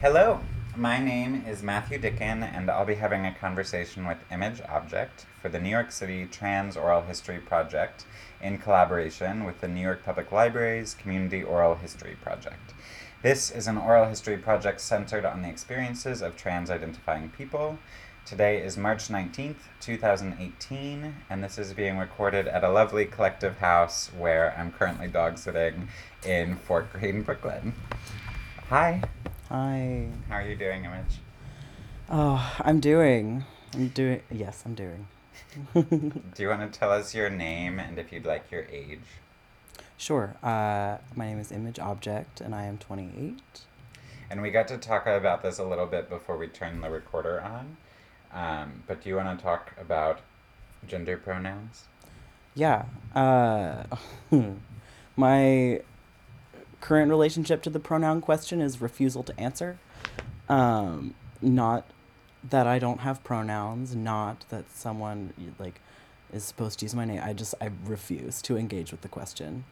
[0.00, 0.38] Hello,
[0.76, 5.48] my name is Matthew Dickin, and I'll be having a conversation with Image Object for
[5.48, 8.04] the New York City Trans Oral History Project
[8.40, 12.74] in collaboration with the New York Public Library's Community Oral History Project.
[13.22, 17.76] This is an oral history project centered on the experiences of trans identifying people.
[18.24, 24.12] Today is March 19th, 2018, and this is being recorded at a lovely collective house
[24.16, 25.88] where I'm currently dog sitting
[26.24, 27.72] in Fort Greene, Brooklyn.
[28.68, 29.02] Hi.
[29.48, 30.08] Hi.
[30.28, 31.20] How are you doing, Image?
[32.10, 33.44] Oh, I'm doing.
[33.72, 34.20] I'm doing.
[34.30, 35.08] Yes, I'm doing.
[35.74, 39.00] Do you want to tell us your name and if you'd like your age?
[39.96, 40.36] Sure.
[40.42, 43.40] Uh, my name is Image Object, and I am 28.
[44.28, 47.40] And we got to talk about this a little bit before we turned the recorder
[47.40, 47.78] on.
[48.34, 50.20] Um, but do you want to talk about
[50.86, 51.84] gender pronouns?
[52.54, 52.84] Yeah.
[53.14, 53.84] Uh,
[55.16, 55.80] my
[56.80, 59.78] current relationship to the pronoun question is refusal to answer.
[60.48, 61.86] Um, not
[62.48, 65.80] that I don't have pronouns, not that someone like
[66.32, 67.20] is supposed to use my name.
[67.22, 69.64] I just I refuse to engage with the question.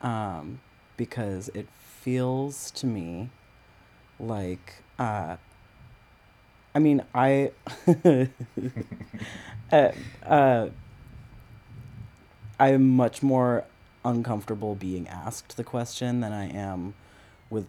[0.00, 0.60] Um,
[0.96, 1.68] because it
[2.00, 3.30] feels to me
[4.18, 5.36] like uh,
[6.74, 7.50] I mean, I
[9.72, 9.88] uh,
[10.24, 10.68] uh,
[12.60, 13.64] I'm much more
[14.04, 16.94] uncomfortable being asked the question than I am
[17.50, 17.66] with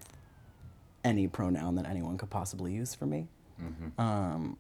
[1.04, 3.28] any pronoun that anyone could possibly use for me.
[3.62, 4.02] Mm-hmm.
[4.02, 4.58] Um,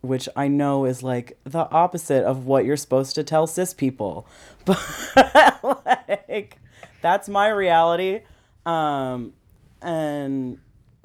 [0.00, 4.26] which I know is like the opposite of what you're supposed to tell cis people.
[4.64, 6.58] But like
[7.02, 8.22] that's my reality.
[8.64, 9.34] Um,
[9.82, 10.58] and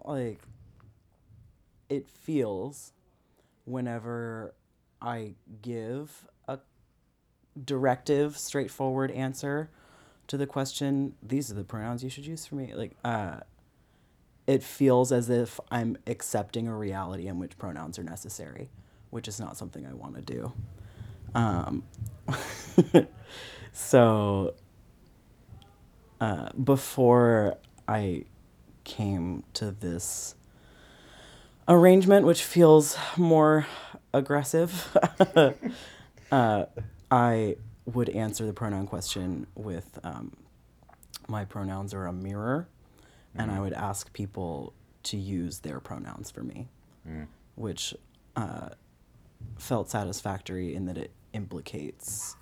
[0.03, 0.39] like
[1.89, 2.93] it feels
[3.65, 4.53] whenever
[5.01, 6.59] I give a
[7.63, 9.69] directive, straightforward answer
[10.27, 12.73] to the question, these are the pronouns you should use for me.
[12.73, 13.41] Like, uh,
[14.47, 18.69] it feels as if I'm accepting a reality in which pronouns are necessary,
[19.09, 20.53] which is not something I want to do.
[21.33, 21.83] Um,
[23.73, 24.53] so,
[26.21, 27.57] uh, before
[27.87, 28.25] I
[28.83, 30.35] came to this
[31.67, 33.65] arrangement, which feels more
[34.13, 34.95] aggressive,
[36.31, 36.65] uh,
[37.11, 40.35] I would answer the pronoun question with um,
[41.27, 42.67] my pronouns are a mirror,
[43.35, 44.73] and I would ask people
[45.03, 46.67] to use their pronouns for me,
[47.07, 47.27] Mm.
[47.55, 47.93] which
[48.35, 48.69] uh,
[49.59, 52.35] felt satisfactory in that it implicates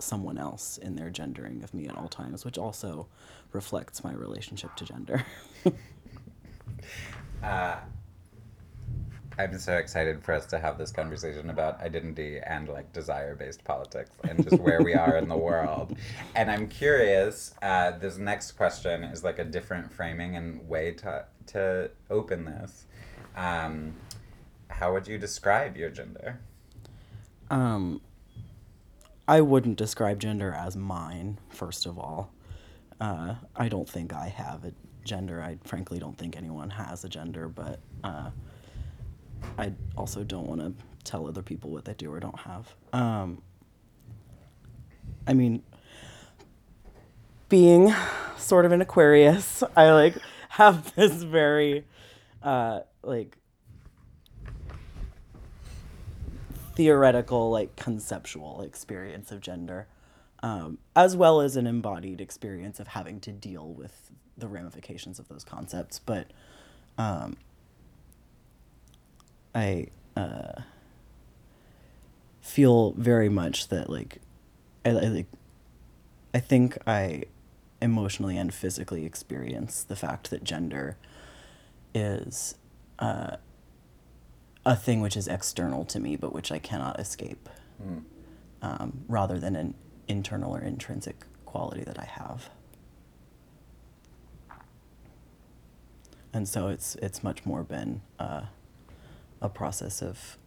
[0.00, 3.06] someone else in their gendering of me at all times, which also
[3.52, 5.24] reflects my relationship to gender.
[7.42, 7.76] Uh,
[9.38, 13.64] I'm so excited for us to have this conversation about identity and like desire based
[13.64, 15.96] politics and just where we are in the world.
[16.34, 21.24] And I'm curious, uh, this next question is like a different framing and way to,
[21.48, 22.86] to open this.
[23.36, 23.94] Um,
[24.68, 26.40] how would you describe your gender?
[27.50, 28.00] Um,
[29.28, 32.32] I wouldn't describe gender as mine, first of all.
[33.00, 34.72] Uh, I don't think I have a
[35.04, 35.42] gender.
[35.42, 38.30] I frankly don't think anyone has a gender, but uh,
[39.58, 40.72] I also don't want to
[41.04, 42.74] tell other people what they do or don't have.
[42.92, 43.42] Um,
[45.26, 45.62] I mean,
[47.48, 47.94] being
[48.36, 50.16] sort of an Aquarius, I like
[50.50, 51.84] have this very
[52.42, 53.36] uh, like
[56.74, 59.86] theoretical, like conceptual experience of gender,
[60.42, 65.28] um, as well as an embodied experience of having to deal with the ramifications of
[65.28, 65.98] those concepts.
[65.98, 66.28] But
[66.98, 67.36] um,
[69.54, 70.62] I uh,
[72.40, 74.18] feel very much that like
[74.84, 75.26] I, I like
[76.34, 77.24] I think I
[77.80, 80.96] emotionally and physically experience the fact that gender
[81.94, 82.54] is
[82.98, 83.36] uh,
[84.64, 87.48] a thing which is external to me, but which I cannot escape,
[87.84, 88.04] Mm.
[88.62, 89.74] um, rather than an
[90.06, 92.48] internal or intrinsic quality that I have.
[96.32, 98.42] And so it's it's much more been uh,
[99.42, 100.38] a process of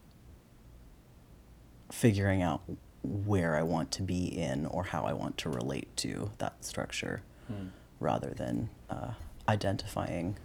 [1.91, 2.61] figuring out
[3.03, 7.21] where I want to be in or how I want to relate to that structure,
[7.47, 7.67] Hmm.
[7.99, 9.11] rather than uh,
[9.47, 10.37] identifying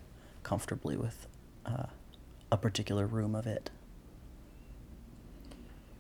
[0.43, 1.27] comfortably with
[1.65, 1.87] uh,
[2.53, 3.71] a particular room of it.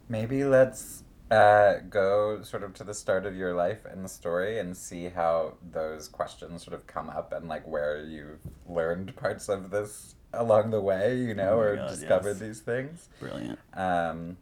[0.09, 4.59] Maybe let's uh, go sort of to the start of your life and the story
[4.59, 9.49] and see how those questions sort of come up and like where you've learned parts
[9.49, 12.39] of this along the way, you know, Oh or God, discovered yes.
[12.39, 13.09] these things.
[13.19, 13.59] Brilliant.
[13.75, 14.37] Um,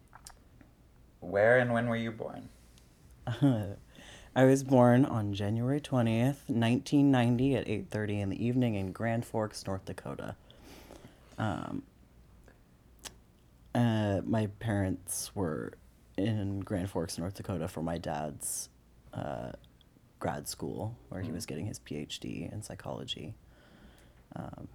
[1.20, 2.49] where and when were you born?
[4.37, 9.67] I was born on January 20th, 1990 at 8:30 in the evening in Grand Forks,
[9.67, 10.37] North Dakota.
[11.38, 11.82] Um,
[13.75, 15.73] uh, my parents were
[16.17, 18.69] in Grand Forks, North Dakota for my dad's
[19.12, 19.52] uh,
[20.20, 23.35] grad school where he was getting his PhD in psychology.
[24.37, 24.69] Um,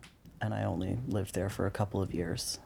[0.44, 2.60] and I only lived there for a couple of years.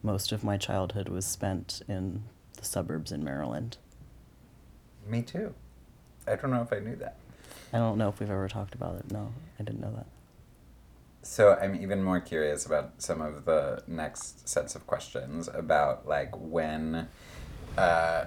[0.00, 2.22] Most of my childhood was spent in
[2.56, 3.78] the suburbs in Maryland.
[5.08, 5.52] Me too.
[6.28, 7.16] I don't know if I knew that.
[7.72, 9.10] I don't know if we've ever talked about it.
[9.10, 10.06] No, I didn't know that.
[11.22, 16.30] So I'm even more curious about some of the next sets of questions about like
[16.36, 17.08] when
[17.76, 18.26] uh,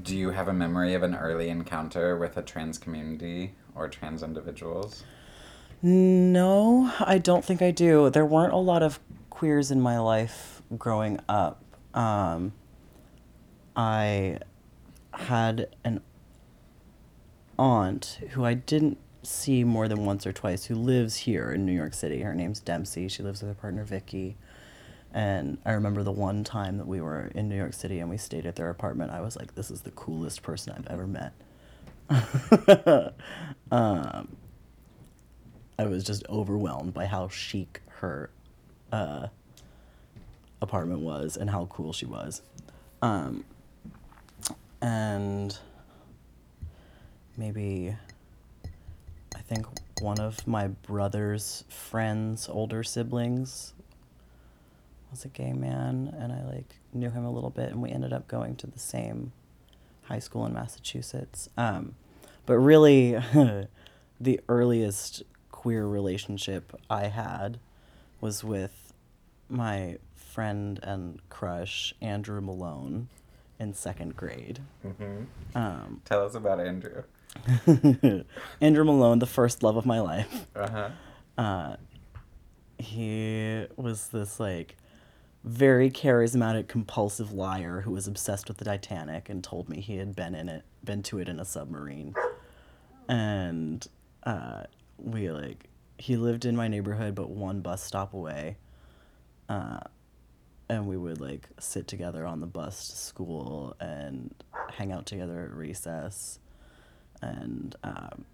[0.00, 4.22] do you have a memory of an early encounter with a trans community or trans
[4.22, 5.02] individuals?
[5.82, 8.10] No, I don't think I do.
[8.10, 9.00] There weren't a lot of
[9.30, 11.62] queers in my life growing up.
[11.92, 12.52] Um,
[13.76, 14.38] I
[15.12, 16.00] had an
[17.58, 21.72] aunt who I didn't see more than once or twice who lives here in New
[21.72, 22.20] York City.
[22.22, 23.08] Her name's Dempsey.
[23.08, 24.36] She lives with her partner Vicky.
[25.12, 28.16] And I remember the one time that we were in New York City and we
[28.16, 31.32] stayed at their apartment, I was like, this is the coolest person I've ever met.
[33.70, 34.36] um,
[35.78, 38.30] I was just overwhelmed by how chic her
[38.92, 39.28] uh,
[40.62, 42.42] apartment was and how cool she was.
[43.02, 43.44] Um,
[44.80, 45.56] and
[47.36, 47.96] maybe
[49.34, 49.66] I think
[50.00, 53.74] one of my brother's friends' older siblings
[55.10, 58.12] was a gay man, and I like knew him a little bit, and we ended
[58.12, 59.32] up going to the same
[60.02, 61.48] high school in Massachusetts.
[61.56, 61.94] Um,
[62.46, 63.18] but really,
[64.20, 65.22] the earliest
[65.64, 67.58] queer relationship I had
[68.20, 68.92] was with
[69.48, 73.08] my friend and crush Andrew Malone
[73.58, 74.60] in second grade.
[74.86, 75.56] Mm-hmm.
[75.56, 77.04] Um, Tell us about Andrew.
[78.60, 80.46] Andrew Malone, the first love of my life.
[80.54, 80.90] Uh-huh.
[81.38, 81.76] Uh,
[82.78, 84.76] he was this like
[85.44, 90.14] very charismatic, compulsive liar who was obsessed with the Titanic and told me he had
[90.14, 92.14] been in it, been to it in a submarine.
[93.08, 93.86] And
[94.24, 94.64] uh,
[94.98, 95.68] we like,
[95.98, 98.56] he lived in my neighborhood, but one bus stop away.
[99.48, 99.80] Uh,
[100.68, 104.34] and we would like sit together on the bus to school and
[104.70, 106.38] hang out together at recess
[107.22, 108.24] and um,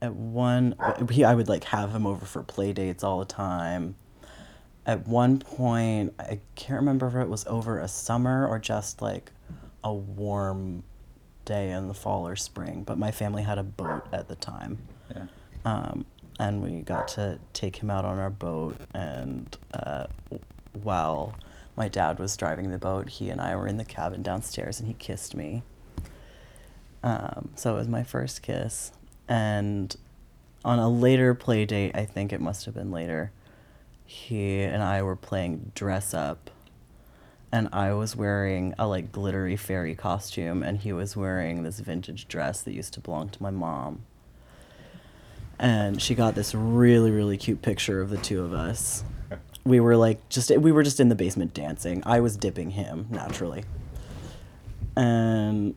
[0.00, 0.74] at one
[1.10, 3.94] he, i would like have him over for play dates all the time
[4.86, 9.30] at one point i can't remember if it was over a summer or just like
[9.84, 10.82] a warm
[11.50, 14.78] day in the fall or spring but my family had a boat at the time.
[15.14, 15.26] Yeah.
[15.64, 16.04] um,
[16.38, 20.06] and we got to take him out on our boat and uh,
[20.82, 21.34] while
[21.76, 24.88] my dad was driving the boat he and i were in the cabin downstairs and
[24.88, 25.62] he kissed me.
[27.02, 28.92] Um, so it was my first kiss.
[29.26, 29.96] And
[30.64, 33.32] on a later play date i think it must have been later
[34.04, 36.50] he and i were playing dress up
[37.52, 42.28] and i was wearing a like glittery fairy costume and he was wearing this vintage
[42.28, 44.02] dress that used to belong to my mom.
[45.58, 49.04] And she got this really really cute picture of the two of us.
[49.64, 52.02] We were like just we were just in the basement dancing.
[52.06, 53.64] I was dipping him naturally.
[54.96, 55.74] And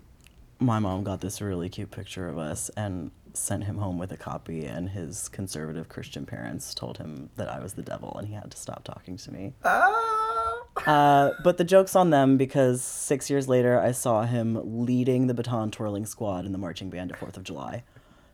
[0.59, 4.17] my mom got this really cute picture of us and sent him home with a
[4.17, 8.35] copy and his conservative christian parents told him that i was the devil and he
[8.35, 9.53] had to stop talking to me.
[9.65, 10.12] Ah!
[10.87, 15.33] Uh, but the joke's on them because six years later i saw him leading the
[15.33, 17.83] baton twirling squad in the marching band at fourth of july.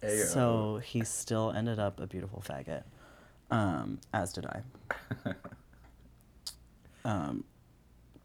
[0.01, 0.25] Ayo.
[0.25, 2.83] so he still ended up a beautiful faggot.
[3.51, 4.61] Um, as did i.
[7.05, 7.43] Um,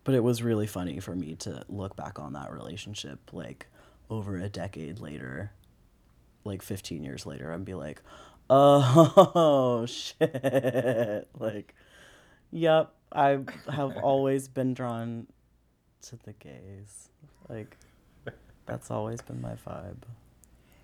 [0.05, 3.67] but it was really funny for me to look back on that relationship like
[4.11, 5.53] over a decade later
[6.45, 8.03] like 15 years later and be like
[8.51, 11.29] oh shit.
[11.39, 11.75] Like
[12.51, 13.39] yep i
[13.73, 15.27] have always been drawn
[16.03, 17.09] to the gays
[17.49, 17.77] like
[18.67, 20.03] that's always been my vibe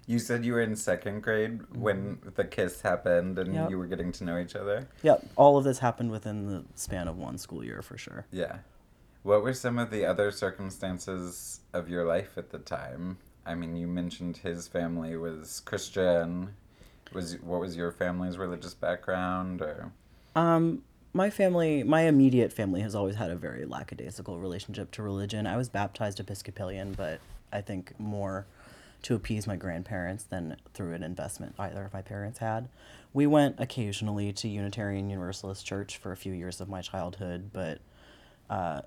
[0.07, 3.71] You said you were in second grade when the kiss happened and Yep.
[3.71, 4.89] you were getting to know each other.
[5.03, 8.59] yep all of this happened within the span of one school year for sure Yeah.
[9.23, 13.19] What were some of the other circumstances of your life at the time?
[13.45, 16.55] I mean, you mentioned his family was Christian.
[17.13, 19.93] Was what was your family's religious background or
[20.35, 25.47] Um, my family, my immediate family, has always had a very lackadaisical relationship to religion.
[25.47, 27.21] I was baptized Episcopalian, but
[27.53, 28.47] I think more
[29.03, 32.69] to appease my grandparents than through an investment either of my parents had.
[33.13, 37.81] We went occasionally to Unitarian Universalist Church for a few years of my childhood, but
[38.49, 38.83] uh,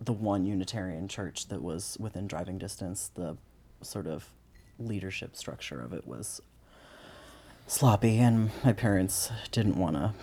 [0.00, 3.36] the one Unitarian church that was within driving distance, the
[3.82, 4.30] sort of
[4.78, 6.40] leadership structure of it was
[7.66, 10.14] sloppy, and my parents didn't want to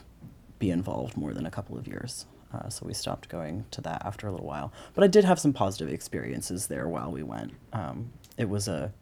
[0.59, 2.25] be involved more than a couple of years.
[2.53, 4.71] Uh, so we stopped going to that after a little while.
[4.93, 7.51] But I did have some positive experiences there while we went.
[7.73, 8.93] Um, it was a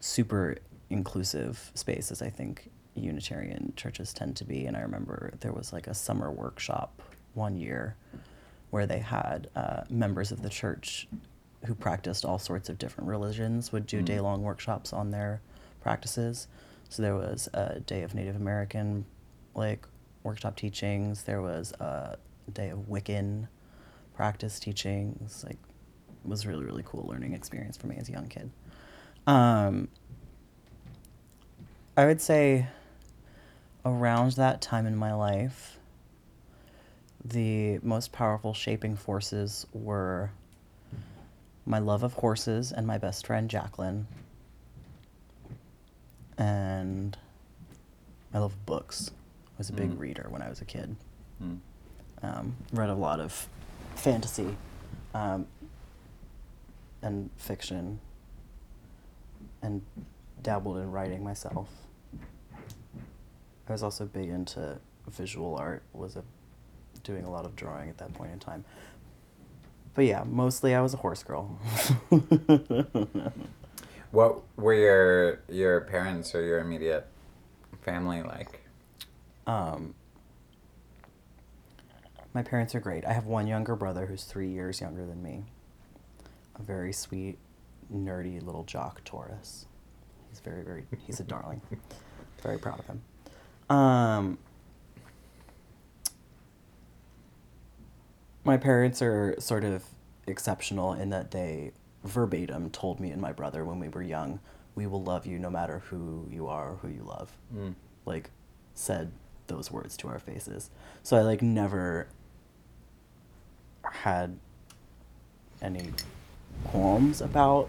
[0.00, 0.56] super
[0.90, 4.66] inclusive space, as I think Unitarian churches tend to be.
[4.66, 7.02] And I remember there was like a summer workshop
[7.34, 7.96] one year
[8.70, 11.08] where they had uh, members of the church
[11.66, 14.04] who practiced all sorts of different religions would do Mm.
[14.04, 15.40] day long workshops on their
[15.80, 16.46] practices.
[16.88, 19.04] So there was a day of Native American
[19.54, 19.86] like
[20.28, 21.24] workshop teachings.
[21.24, 22.18] There was a
[22.52, 23.48] day of Wiccan
[24.14, 25.42] practice teachings.
[25.44, 25.56] Like
[26.24, 28.50] it was really really cool learning experience for me as a young kid.
[29.26, 29.88] Um,
[31.96, 32.66] I would say
[33.84, 35.78] around that time in my life,
[37.24, 40.30] the most powerful shaping forces were
[41.66, 44.06] my love of horses and my best friend Jacqueline.
[46.36, 47.16] And
[48.32, 49.10] I love of books.
[49.58, 49.98] I was a big Mm.
[49.98, 50.94] reader when I was a kid.
[51.42, 51.58] Mm.
[52.22, 53.48] Um, read a lot of
[53.96, 54.56] fantasy
[55.14, 55.46] um,
[57.02, 57.98] and fiction
[59.62, 59.82] and
[60.42, 61.68] dabbled in writing myself.
[63.68, 66.22] I was also big into visual art, was a,
[67.02, 68.64] doing a lot of drawing at that point in time.
[69.94, 71.58] But yeah, mostly I was a horse girl.
[74.10, 77.06] What were your your parents or your immediate
[77.82, 78.57] family like?
[79.48, 79.94] Um,
[82.34, 83.04] my parents are great.
[83.04, 85.44] I have one younger brother who's three years younger than me.
[86.56, 87.38] A very sweet,
[87.92, 89.66] nerdy little jock Taurus.
[90.28, 91.62] He's very, very, he's a darling.
[92.42, 93.02] Very proud of him.
[93.74, 94.38] Um,
[98.44, 99.82] my parents are sort of
[100.26, 101.72] exceptional in that they
[102.04, 104.40] verbatim told me and my brother when we were young,
[104.74, 107.32] we will love you no matter who you are or who you love.
[107.54, 107.74] Mm.
[108.04, 108.30] Like,
[108.74, 109.10] said
[109.48, 110.70] those words to our faces.
[111.02, 112.08] So I like never
[113.82, 114.38] had
[115.60, 115.90] any
[116.64, 117.68] qualms about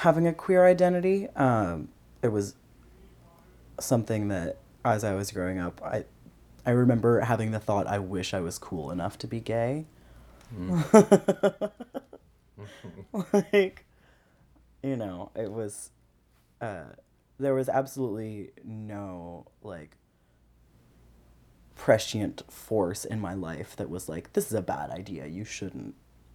[0.00, 1.28] having a queer identity.
[1.30, 1.88] Um,
[2.22, 2.54] it was
[3.80, 6.04] something that as I was growing up, I
[6.66, 9.84] I remember having the thought, I wish I was cool enough to be gay.
[13.32, 13.84] like,
[14.82, 15.90] you know, it was,
[16.60, 16.84] uh,
[17.38, 19.96] there was absolutely no, like,
[21.76, 25.26] prescient force in my life that was like, this is a bad idea.
[25.26, 25.94] You shouldn't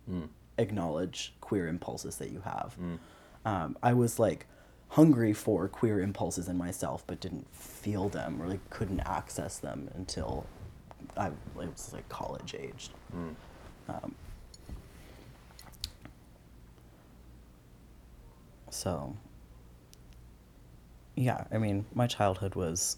[0.10, 0.29] Mm.
[0.58, 2.75] acknowledge queer impulses that you have.
[2.81, 2.98] Mm.
[3.46, 4.48] Um, I was like
[4.89, 9.89] hungry for queer impulses in myself, but didn't feel them or like couldn't access them
[9.96, 10.46] until
[11.15, 12.91] I was like college aged.
[13.15, 13.36] Mm.
[13.88, 14.15] Um,
[18.69, 19.15] so,
[21.15, 22.98] yeah, I mean, my childhood was,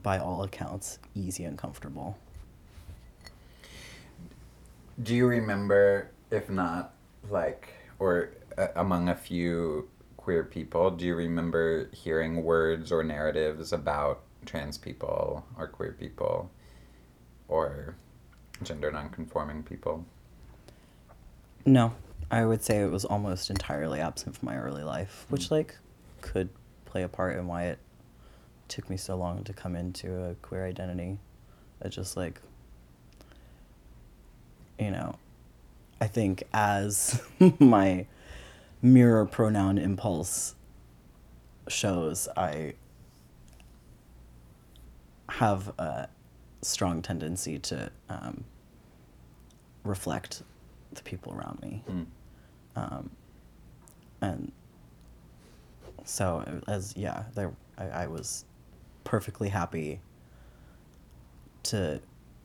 [0.00, 2.18] by all accounts, easy and comfortable.
[5.02, 6.92] Do you remember, if not,
[7.30, 7.68] like,
[7.98, 14.22] or uh, among a few queer people, do you remember hearing words or narratives about
[14.46, 16.50] trans people or queer people
[17.48, 17.96] or
[18.62, 20.04] gender nonconforming people?
[21.64, 21.94] No,
[22.30, 25.76] I would say it was almost entirely absent from my early life, which like
[26.20, 26.48] could
[26.84, 27.78] play a part in why it
[28.72, 31.18] took me so long to come into a queer identity.
[31.84, 32.40] It just like
[34.78, 35.14] you know,
[36.00, 37.22] I think as
[37.58, 38.06] my
[38.80, 40.54] mirror pronoun impulse
[41.68, 42.74] shows, I
[45.28, 46.08] have a
[46.62, 48.44] strong tendency to um,
[49.84, 50.42] reflect
[50.92, 51.84] the people around me.
[51.88, 52.06] Mm.
[52.74, 53.10] Um,
[54.20, 54.52] and
[56.04, 58.44] so as yeah, there I, I was
[59.04, 60.00] perfectly happy
[61.64, 62.00] to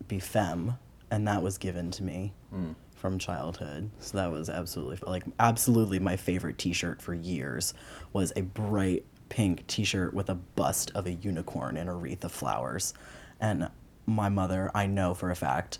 [0.07, 0.77] be femme,
[1.09, 2.75] and that was given to me Mm.
[2.95, 3.89] from childhood.
[3.99, 7.73] So that was absolutely like absolutely my favorite T-shirt for years
[8.13, 12.31] was a bright pink T-shirt with a bust of a unicorn and a wreath of
[12.31, 12.93] flowers,
[13.39, 13.69] and
[14.05, 15.79] my mother, I know for a fact,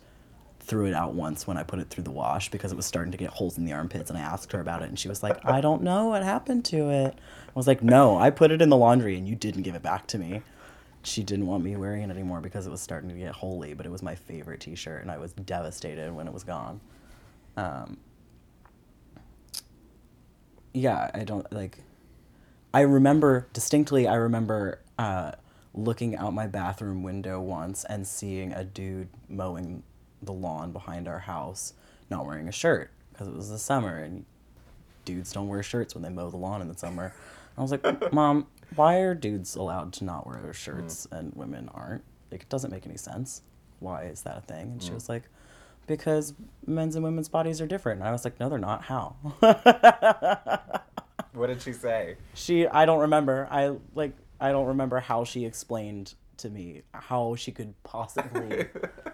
[0.60, 3.12] threw it out once when I put it through the wash because it was starting
[3.14, 5.24] to get holes in the armpits, and I asked her about it, and she was
[5.24, 8.62] like, "I don't know what happened to it." I was like, "No, I put it
[8.62, 10.42] in the laundry, and you didn't give it back to me."
[11.04, 13.86] She didn't want me wearing it anymore because it was starting to get holy, but
[13.86, 16.82] it was my favorite T-shirt, and I was devastated when it was gone.
[17.56, 17.98] Um,
[20.74, 21.80] yeah, I don't like.
[22.74, 24.08] I remember distinctly.
[24.08, 25.32] I remember uh,
[25.74, 29.84] looking out my bathroom window once and seeing a dude mowing
[30.22, 31.74] the lawn behind our house,
[32.10, 34.26] not wearing a shirt because it was the summer, and
[35.06, 37.14] dudes don't wear shirts when they mow the lawn in the summer.
[37.58, 41.70] I was like, Mom, why are dudes allowed to not wear their shirts and women
[41.74, 42.04] aren't?
[42.32, 43.42] Like, it doesn't make any sense.
[43.80, 44.72] Why is that a thing?
[44.74, 45.24] And she was like,
[45.86, 46.34] because
[46.66, 48.00] men's and women's bodies are different.
[48.02, 48.84] And I was like, no, they're not.
[48.84, 49.16] How?
[51.34, 52.18] What did she say?
[52.34, 53.48] she, I don't remember.
[53.52, 58.66] I like, I don't remember how she explained to me how she could possibly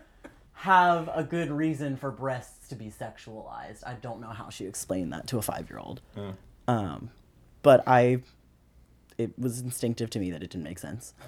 [0.53, 3.85] have a good reason for breasts to be sexualized.
[3.85, 5.99] I don't know how she explained that to a five year old.
[6.67, 7.09] Um,
[7.61, 8.21] but I,
[9.17, 11.13] it was instinctive to me that it didn't make sense.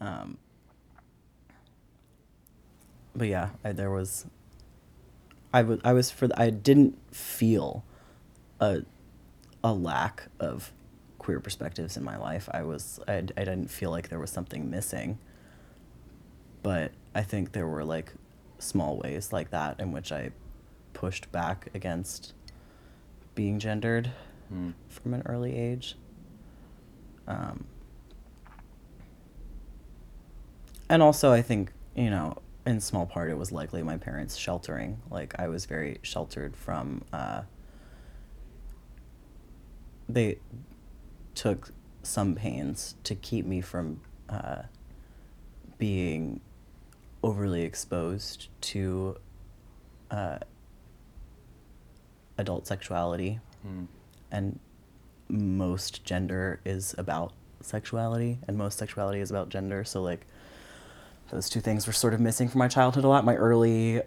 [0.00, 0.38] Um,
[3.14, 4.26] but yeah, I, there was.
[5.52, 7.84] I was I was for I didn't feel
[8.60, 8.82] a
[9.62, 10.72] a lack of
[11.18, 12.48] queer perspectives in my life.
[12.52, 15.18] I was I, I didn't feel like there was something missing.
[16.62, 18.12] But I think there were like
[18.58, 20.30] small ways like that in which I
[20.92, 22.32] pushed back against
[23.34, 24.10] being gendered
[24.88, 25.96] from an early age.
[27.26, 27.64] Um,
[30.88, 32.36] and also, I think, you know,
[32.66, 35.00] in small part, it was likely my parents' sheltering.
[35.10, 37.02] Like, I was very sheltered from.
[37.12, 37.42] Uh,
[40.08, 40.38] they
[41.34, 41.70] took
[42.02, 44.62] some pains to keep me from uh,
[45.78, 46.40] being
[47.22, 49.16] overly exposed to
[50.10, 50.38] uh,
[52.36, 53.40] adult sexuality.
[54.34, 54.58] And
[55.28, 59.84] most gender is about sexuality, and most sexuality is about gender.
[59.84, 60.26] So, like,
[61.30, 63.24] those two things were sort of missing from my childhood a lot.
[63.24, 64.02] My early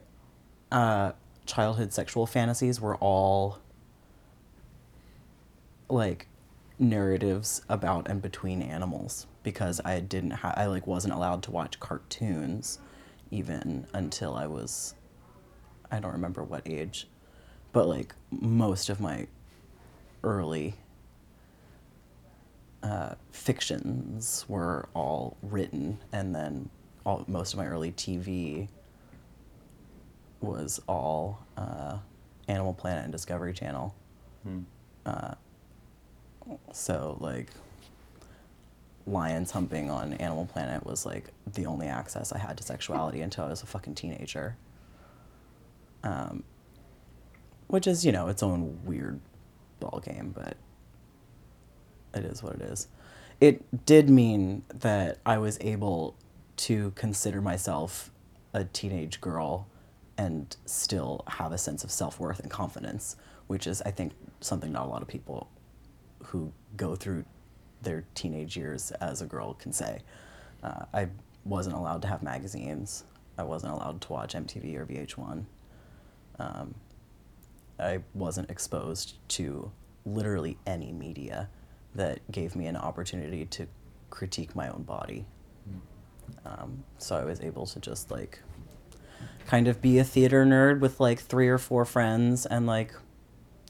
[0.72, 1.14] uh,
[1.46, 3.60] childhood sexual fantasies were all
[5.90, 6.28] like
[6.78, 11.80] narratives about and between animals because I didn't ha- I like wasn't allowed to watch
[11.80, 12.80] cartoons
[13.32, 14.94] even until I was
[15.90, 17.08] I don't remember what age
[17.72, 19.28] but like most of my
[20.24, 20.76] early
[22.84, 26.70] uh, fictions were all written and then
[27.06, 28.68] all most of my early TV
[30.42, 31.98] was all uh,
[32.48, 33.96] Animal Planet and Discovery Channel.
[35.06, 35.34] Uh,
[36.72, 37.50] so like
[39.06, 43.46] lions humping on Animal Planet was like the only access I had to sexuality until
[43.46, 44.58] I was a fucking teenager.
[46.04, 46.44] Um,
[47.68, 49.20] which is you know its own weird
[49.80, 50.58] ball game, but
[52.14, 52.88] it is what it is.
[53.40, 56.16] It did mean that I was able
[56.58, 58.12] to consider myself
[58.54, 59.68] a teenage girl
[60.18, 64.72] and still have a sense of self worth and confidence, which is, I think, something
[64.72, 65.50] not a lot of people
[66.24, 67.26] who go through
[67.82, 70.00] their teenage years as a girl can say.
[70.64, 71.10] Uh, I
[71.46, 73.04] wasn't allowed to have magazines.
[73.38, 75.46] I wasn't allowed to watch MTV or VH1.
[76.40, 76.76] Um,
[77.80, 79.72] I wasn't exposed to
[80.06, 81.50] literally any media
[81.96, 83.68] that gave me an opportunity to
[84.10, 85.26] critique my own body.
[86.46, 88.40] Um, so I was able to just like
[89.46, 92.94] kind of be a theater nerd with like three or four friends and like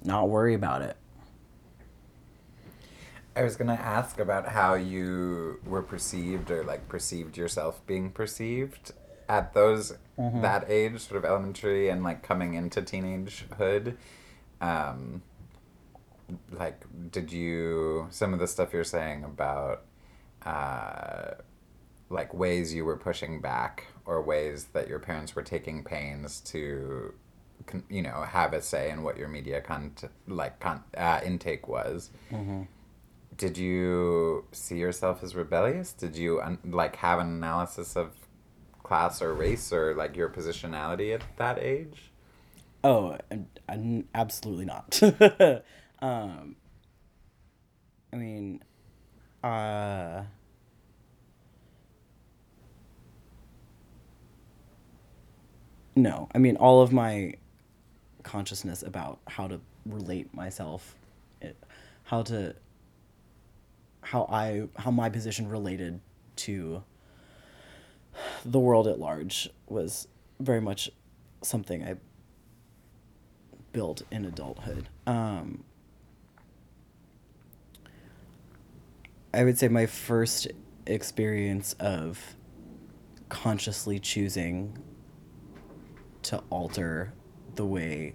[0.03, 0.97] not worry about it.
[3.35, 8.93] I was gonna ask about how you were perceived or like perceived yourself being perceived
[9.29, 13.95] at those that age, sort of elementary and like coming into teenagehood.
[14.59, 15.21] Um,
[16.51, 19.83] like, did you some of the stuff you're saying about
[20.45, 21.35] uh,
[22.09, 27.13] like ways you were pushing back or ways that your parents were taking pains to
[27.89, 32.11] you know have a say in what your media content like con- uh, intake was
[33.35, 38.13] did you see yourself as rebellious did you un- like have an analysis of
[38.87, 42.11] class or race or like your positionality at that age
[42.83, 45.01] Oh, and, and absolutely not.
[46.01, 46.55] um,
[48.13, 48.63] I mean,
[49.43, 50.23] uh,
[55.95, 56.29] no.
[56.33, 57.33] I mean, all of my
[58.23, 60.95] consciousness about how to relate myself,
[62.03, 62.55] how to,
[64.01, 65.99] how I, how my position related
[66.37, 66.83] to
[68.45, 70.07] the world at large was
[70.39, 70.89] very much
[71.41, 71.95] something I
[73.73, 74.89] built in adulthood.
[75.05, 75.63] Um,
[79.33, 80.47] I would say my first
[80.85, 82.35] experience of
[83.29, 84.77] consciously choosing
[86.23, 87.13] to alter
[87.55, 88.13] the way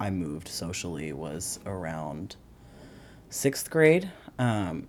[0.00, 2.36] I moved socially was around
[3.30, 4.10] sixth grade.
[4.38, 4.88] Um,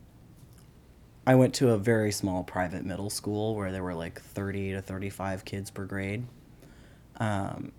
[1.30, 4.82] I went to a very small private middle school where there were like 30 to
[4.82, 6.26] 35 kids per grade.
[7.18, 7.72] Um,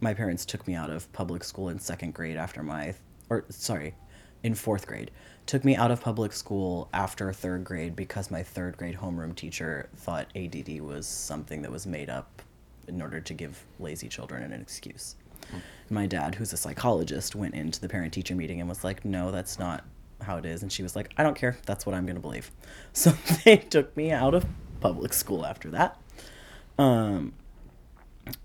[0.00, 2.94] my parents took me out of public school in second grade after my,
[3.30, 3.94] or sorry,
[4.42, 5.10] in fourth grade.
[5.46, 9.88] Took me out of public school after third grade because my third grade homeroom teacher
[9.96, 12.42] thought ADD was something that was made up
[12.86, 15.16] in order to give lazy children an excuse.
[15.88, 19.30] My dad, who's a psychologist, went into the parent teacher meeting and was like, no,
[19.30, 19.84] that's not
[20.22, 20.62] how it is.
[20.62, 21.56] And she was like, I don't care.
[21.66, 22.50] That's what I'm going to believe.
[22.94, 23.12] So
[23.44, 24.44] they took me out of
[24.80, 25.98] public school after that.
[26.78, 27.32] Um,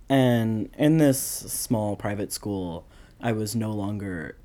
[0.07, 2.85] and in this small private school,
[3.19, 4.37] I was no longer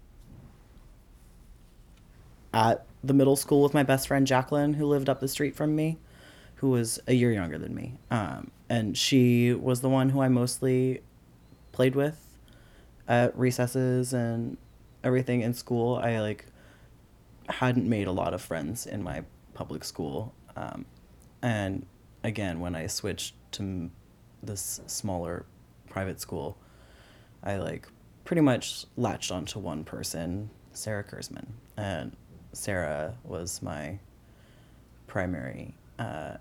[2.52, 5.74] at the middle school with my best friend Jacqueline, who lived up the street from
[5.76, 5.98] me,
[6.56, 7.94] who was a year younger than me.
[8.10, 11.02] Um, and she was the one who I mostly
[11.72, 12.18] played with
[13.08, 14.56] at recesses and
[15.02, 15.96] everything in school.
[15.96, 16.46] I like
[17.48, 19.24] hadn't made a lot of friends in my
[19.54, 20.34] public school.
[20.56, 20.84] Um,
[21.42, 21.86] and
[22.22, 23.90] again, when I switched to
[24.42, 25.44] this smaller
[25.88, 26.56] private school,
[27.42, 27.88] I like
[28.24, 31.46] pretty much latched onto one person, Sarah Kurzman.
[31.76, 32.16] And
[32.52, 33.98] Sarah was my
[35.06, 36.36] primary uh,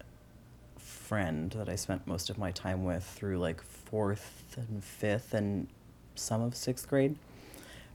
[0.78, 5.68] friend that I spent most of my time with through like fourth and fifth and
[6.16, 7.18] some of sixth grade.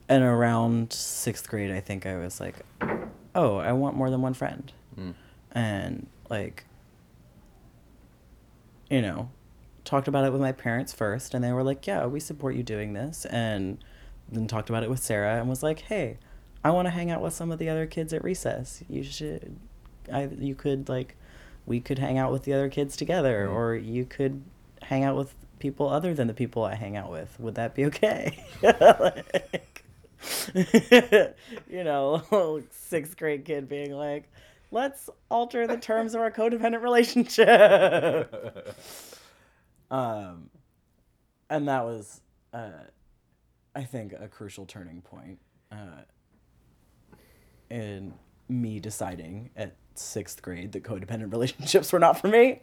[0.08, 2.56] And around sixth grade, I think I was like,
[3.36, 4.72] oh, I want more than one friend.
[4.98, 5.14] Mm.
[5.52, 6.64] And like,
[8.90, 9.30] you know,
[9.84, 12.62] talked about it with my parents first, and they were like, yeah, we support you
[12.62, 13.24] doing this.
[13.26, 13.78] And
[14.30, 16.18] then talked about it with Sarah and was like, hey,
[16.64, 18.82] I want to hang out with some of the other kids at recess.
[18.88, 19.56] You should,
[20.12, 21.14] I, you could like,
[21.64, 23.54] we could hang out with the other kids together, Mm.
[23.54, 24.42] or you could
[24.82, 27.38] hang out with people other than the people I hang out with.
[27.40, 28.44] Would that be okay?
[28.62, 29.84] like,
[31.68, 34.30] you know, sixth grade kid being like,
[34.70, 38.76] let's alter the terms of our codependent relationship.
[39.90, 40.50] um,
[41.48, 42.20] and that was,
[42.52, 42.70] uh,
[43.74, 45.38] I think, a crucial turning point
[45.70, 46.02] uh,
[47.70, 48.14] in
[48.48, 52.62] me deciding at sixth grade that codependent relationships were not for me.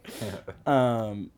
[0.65, 1.31] Um,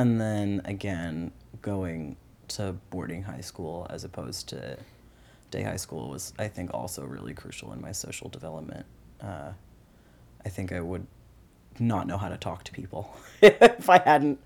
[0.00, 2.16] and then again, going
[2.48, 4.78] to boarding high school as opposed to
[5.50, 8.86] day high school was, I think, also really crucial in my social development.
[9.20, 9.52] Uh,
[10.44, 11.06] I think I would
[11.78, 14.40] not know how to talk to people if I hadn't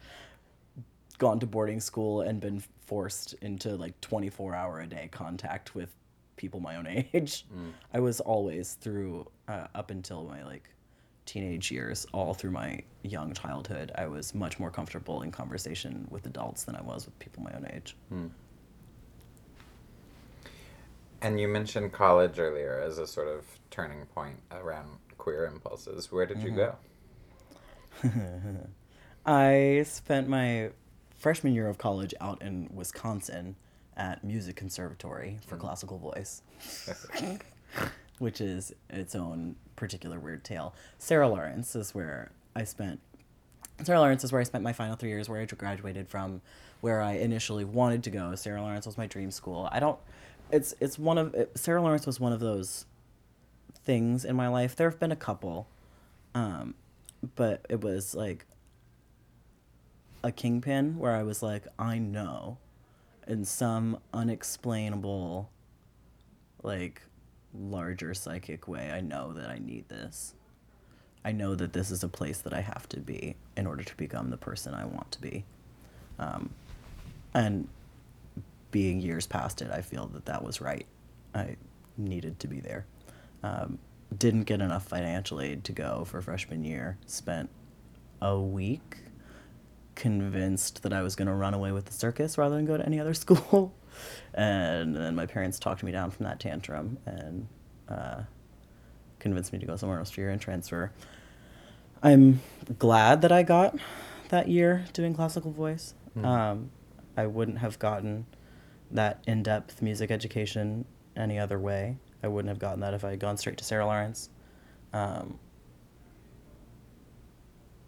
[1.19, 5.95] gone to boarding school and been forced into like 24 hour a day contact with
[6.37, 7.47] people my own age.
[7.93, 10.69] I was always through uh, up until my like
[11.27, 16.27] teenage years, all through my young childhood, I was much more comfortable in conversation with
[16.27, 17.97] adults than I was with people my own age.
[18.09, 18.27] Hmm.
[21.23, 26.13] And you mentioned college earlier as a sort of turning point around queer impulses.
[26.13, 28.11] Where did you mm-hmm.
[28.11, 28.69] go?
[29.27, 30.71] I spent my
[31.17, 33.57] freshman year of college out in Wisconsin
[33.97, 35.63] at Music Conservatory for hmm.
[35.63, 36.43] classical voice,
[38.19, 40.75] which is its own particular weird tale.
[40.99, 43.01] Sarah Lawrence is where I spent.
[43.83, 46.41] Sarah Lawrence is where I spent my final three years, where I graduated from,
[46.81, 48.35] where I initially wanted to go.
[48.35, 49.69] Sarah Lawrence was my dream school.
[49.73, 49.99] I don't.
[50.51, 52.87] It's it's one of it, Sarah Lawrence was one of those
[53.85, 54.77] things in my life.
[54.77, 55.69] There have been a couple,
[56.35, 56.75] um,
[57.35, 58.47] but it was like
[60.23, 62.59] a kingpin where I was like, I know,
[63.29, 65.51] in some unexplainable,
[66.63, 67.03] like,
[67.59, 70.35] larger psychic way, I know that I need this.
[71.25, 73.97] I know that this is a place that I have to be in order to
[73.97, 75.45] become the person I want to be.
[76.19, 76.51] Um,
[77.33, 77.69] and
[78.71, 80.87] being years past it, I feel that that was right.
[81.35, 81.57] I
[81.97, 82.87] needed to be there.
[83.43, 83.79] Um,
[84.17, 86.99] didn't get enough financial aid to go for freshman year.
[87.07, 87.49] Spent
[88.21, 88.99] a week
[89.95, 92.85] convinced that I was going to run away with the circus rather than go to
[92.85, 93.75] any other school.
[94.35, 97.49] And then my parents talked me down from that tantrum and
[97.89, 98.23] uh,
[99.19, 100.93] convinced me to go somewhere else for year and transfer.
[102.03, 102.41] I'm
[102.79, 103.77] glad that I got
[104.29, 105.95] that year doing classical voice.
[106.25, 106.71] Um,
[107.17, 108.27] I wouldn't have gotten
[108.91, 110.85] that in depth music education
[111.17, 111.97] any other way.
[112.23, 114.29] I wouldn't have gotten that if I had gone straight to Sarah Lawrence.
[114.93, 115.39] Um,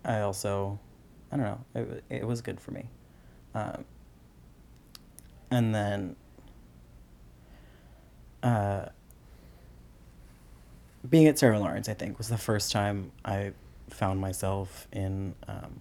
[0.05, 0.79] I also,
[1.31, 2.89] I don't know, it, it was good for me.
[3.55, 3.85] Um,
[5.51, 6.17] and then,
[8.43, 8.87] uh,
[11.09, 13.53] being at Sarah Lawrence, I think, was the first time I
[13.91, 15.81] found myself in um,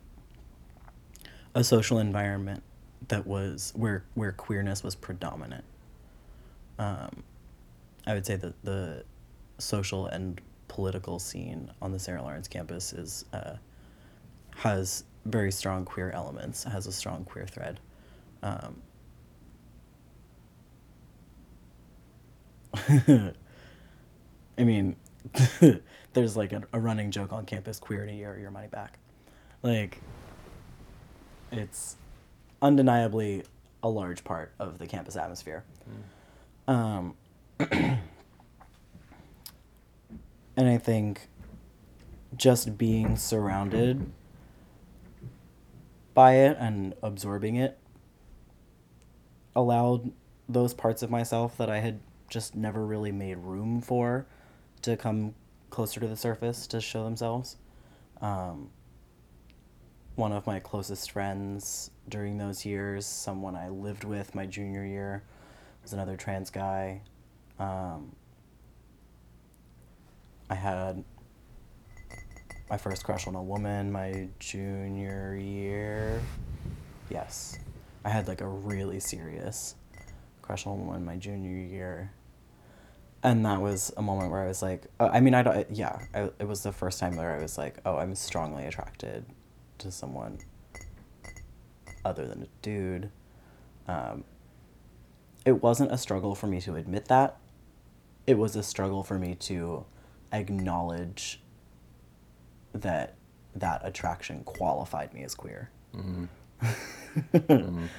[1.54, 2.64] a social environment
[3.08, 5.64] that was where where queerness was predominant.
[6.78, 7.24] Um,
[8.06, 9.04] I would say that the
[9.58, 13.56] social and political scene on the Sarah Lawrence campus is uh,
[14.58, 17.80] has very strong queer elements, has a strong queer thread.
[18.44, 18.82] Um,
[24.58, 24.96] I mean,
[26.14, 29.00] there's like a, a running joke on campus queer in a year, your money back.
[29.62, 30.00] Like,
[31.52, 31.96] it's
[32.62, 33.44] undeniably
[33.84, 35.64] a large part of the campus atmosphere.
[36.68, 37.16] Um,
[37.60, 38.00] and
[40.58, 41.28] I think
[42.36, 44.12] just being surrounded
[46.14, 47.78] by it and absorbing it
[49.56, 50.12] allowed
[50.50, 54.26] those parts of myself that I had just never really made room for
[54.82, 55.34] to come
[55.70, 57.58] closer to the surface to show themselves.
[58.22, 58.70] Um,
[60.16, 65.24] one of my closest friends during those years, someone I lived with my junior year,
[65.84, 67.02] was another trans guy.
[67.60, 68.16] Um,
[70.50, 71.04] I had
[72.70, 76.22] my first crush on a woman my junior year.
[77.10, 77.60] Yes.
[78.04, 79.76] I had like a really serious
[80.46, 82.12] crush on woman my junior year.
[83.24, 86.00] And that was a moment where I was like, uh, I mean, I don't, yeah,
[86.14, 89.26] I, it was the first time where I was like, oh, I'm strongly attracted
[89.80, 90.38] to someone
[92.04, 93.10] other than a dude.
[93.88, 94.24] Um,
[95.44, 97.38] it wasn't a struggle for me to admit that.
[98.28, 99.86] It was a struggle for me to
[100.32, 101.42] acknowledge
[102.74, 103.16] that
[103.56, 105.72] that attraction qualified me as queer.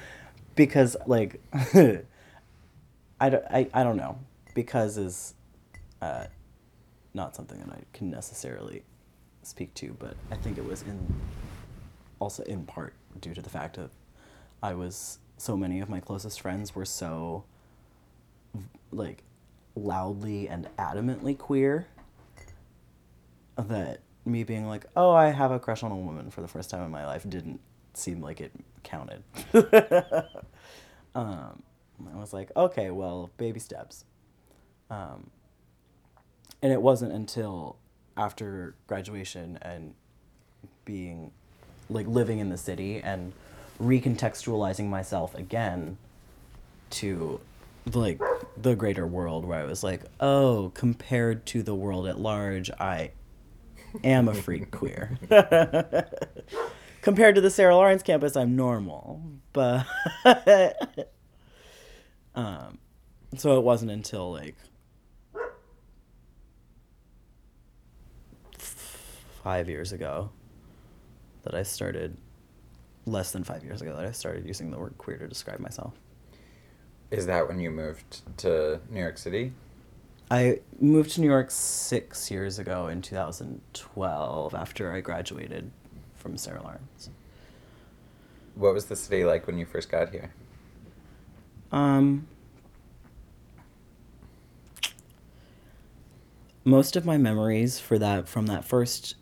[0.55, 1.41] Because, like,
[3.19, 4.19] I, don't- I, I don't know.
[4.53, 5.33] Because is
[6.01, 6.25] uh,
[7.13, 8.83] not something that I can necessarily
[9.43, 11.13] speak to, but I think it was in
[12.19, 13.91] also in part due to the fact that
[14.63, 17.43] I was so many of my closest friends were so
[18.91, 19.23] like
[19.75, 21.85] loudly and adamantly queer
[23.57, 26.69] that me being like, "Oh, I have a crush on a woman for the first
[26.69, 27.59] time in my life" didn't
[27.93, 28.51] seem like it
[28.83, 29.23] counted.
[31.15, 31.61] um,
[32.13, 34.05] I was like, "Okay, well, baby steps."
[34.89, 35.31] Um,
[36.61, 37.77] and it wasn't until
[38.15, 39.93] after graduation and
[40.85, 41.31] being
[41.89, 43.33] like living in the city and
[43.81, 45.97] recontextualizing myself again
[46.89, 47.39] to
[47.93, 48.19] like
[48.57, 53.11] the greater world where I was like, oh, compared to the world at large, I
[54.03, 55.17] am a freak queer.
[57.01, 59.21] compared to the Sarah Lawrence campus, I'm normal.
[59.53, 59.85] But
[62.37, 62.77] um
[63.35, 64.55] so it wasn't until like
[68.57, 70.29] five years ago
[71.43, 72.17] that I started
[73.05, 75.93] less than five years ago that I started using the word queer to describe myself.
[77.09, 79.53] Is that when you moved to New York City?
[80.29, 85.71] I moved to New York six years ago in 2012 after I graduated
[86.15, 87.09] from Sarah Lawrence.
[88.55, 90.33] What was the city like when you first got here?
[91.71, 92.27] Um,
[96.63, 99.15] most of my memories for that from that first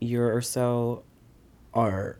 [0.00, 1.02] year or so
[1.74, 2.18] are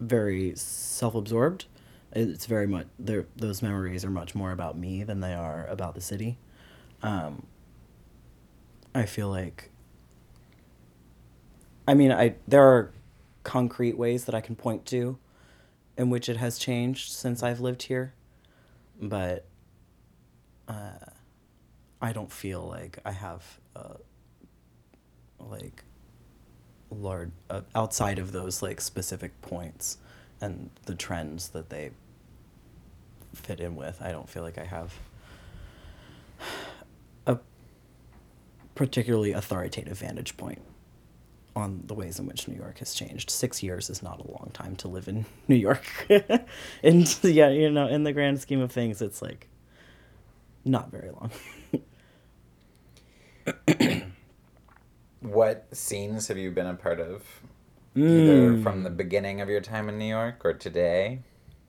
[0.00, 1.66] very self-absorbed.
[2.12, 6.00] It's very much those memories are much more about me than they are about the
[6.00, 6.38] city.
[7.02, 7.46] Um,
[8.94, 9.70] I feel like
[11.86, 12.92] I mean, I there are
[13.42, 15.18] concrete ways that I can point to
[15.96, 18.14] in which it has changed since I've lived here,
[19.00, 19.46] but
[20.68, 20.92] uh,
[22.00, 23.94] I don't feel like I have uh,
[25.38, 25.84] like
[26.90, 29.98] large uh, outside of those like specific points
[30.40, 31.90] and the trends that they
[33.34, 34.00] fit in with.
[34.00, 34.94] I don't feel like I have
[37.26, 37.38] a
[38.74, 40.60] particularly authoritative vantage point
[41.54, 43.30] on the ways in which New York has changed.
[43.30, 45.84] Six years is not a long time to live in New York.
[46.82, 49.48] and yeah, you know, in the grand scheme of things, it's like
[50.64, 51.30] not very long.
[55.20, 57.22] What scenes have you been a part of?
[57.94, 58.62] Either Mm.
[58.62, 61.20] from the beginning of your time in New York or today?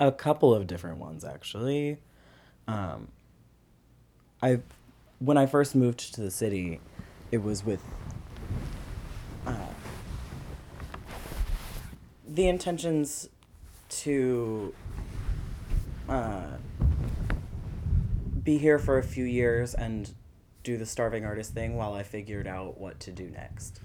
[0.00, 1.98] a couple of different ones actually.
[2.66, 3.08] Um,
[4.42, 4.60] I,
[5.20, 6.80] when I first moved to the city,
[7.30, 7.82] it was with
[9.46, 9.54] uh,
[12.26, 13.28] the intentions
[13.88, 14.74] to
[16.08, 16.46] uh,
[18.42, 20.14] be here for a few years and
[20.62, 23.80] do the starving artist thing while I figured out what to do next.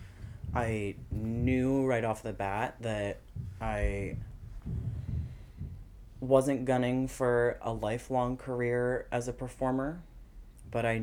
[0.56, 3.20] I knew right off the bat that
[3.60, 4.18] I
[6.20, 10.02] wasn't gunning for a lifelong career as a performer,
[10.72, 11.00] but I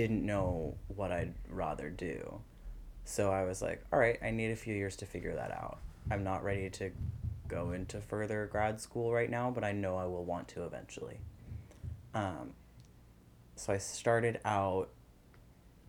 [0.00, 2.40] didn't know what I'd rather do.
[3.04, 5.78] So I was like, all right, I need a few years to figure that out.
[6.10, 6.90] I'm not ready to
[7.48, 11.18] go into further grad school right now, but I know I will want to eventually.
[12.14, 12.54] Um,
[13.56, 14.88] so I started out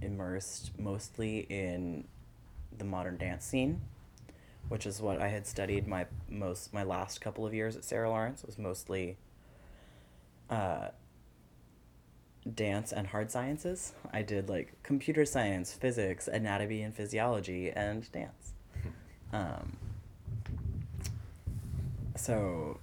[0.02, 2.06] immersed mostly in
[2.78, 3.80] the modern dance scene,
[4.67, 8.10] which is what I had studied my most my last couple of years at Sarah
[8.10, 8.43] Lawrence.
[8.43, 9.17] Was mostly
[10.50, 10.89] uh,
[12.56, 13.93] dance and hard sciences.
[14.12, 18.54] I did like computer science, physics, anatomy and physiology, and dance.
[19.32, 19.77] Um,
[22.15, 22.80] so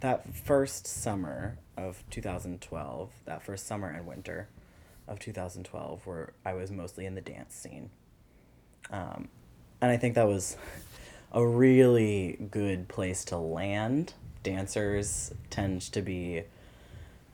[0.00, 4.48] that first summer of 2012, that first summer and winter
[5.06, 7.90] of 2012, where I was mostly in the dance scene.
[8.90, 9.28] Um,
[9.80, 10.56] and I think that was
[11.32, 14.14] a really good place to land.
[14.42, 16.44] Dancers tend to be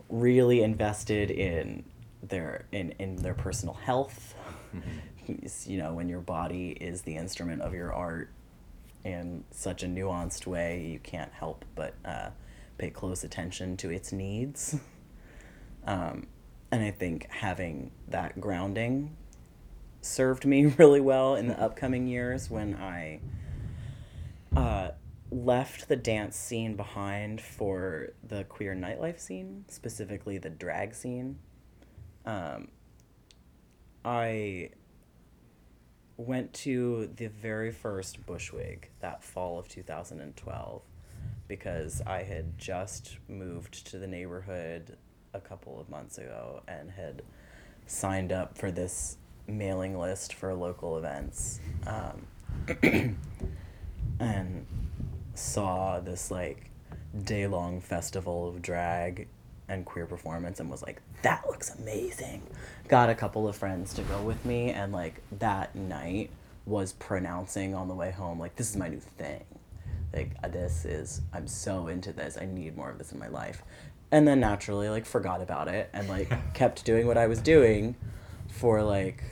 [0.08, 1.84] really invested in
[2.22, 4.34] their in, in their personal health.
[4.74, 5.70] Mm-hmm.
[5.70, 8.30] You know, when your body is the instrument of your art
[9.04, 12.30] in such a nuanced way, you can't help but uh,
[12.78, 14.76] pay close attention to its needs.
[15.86, 16.26] Um,
[16.70, 19.16] and I think having that grounding
[20.00, 23.20] served me really well in the upcoming years when I
[24.56, 24.90] uh,
[25.30, 31.38] left the dance scene behind for the queer nightlife scene, specifically the drag scene.
[32.24, 32.68] Um,
[34.04, 34.70] I
[36.16, 40.82] went to the very first Bushwig that fall of 2012
[41.48, 44.96] because I had just moved to the neighborhood
[45.32, 47.22] a couple of months ago and had
[47.86, 52.26] signed up for this mailing list for local events um,
[54.20, 54.66] and
[55.34, 56.70] saw this like
[57.24, 59.28] day long festival of drag
[59.68, 62.42] and queer performance and was like that looks amazing.
[62.88, 66.30] Got a couple of friends to go with me and like that night
[66.66, 69.44] was pronouncing on the way home like this is my new thing.
[70.12, 72.36] Like uh, this is i'm so into this.
[72.40, 73.62] I need more of this in my life.
[74.10, 77.96] And then naturally like forgot about it and like kept doing what i was doing
[78.48, 79.24] for like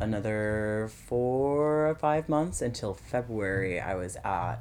[0.00, 3.80] another four or five months until February.
[3.80, 4.56] I was at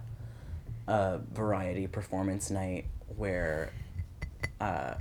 [0.88, 3.72] a variety performance night where
[4.60, 4.96] uh,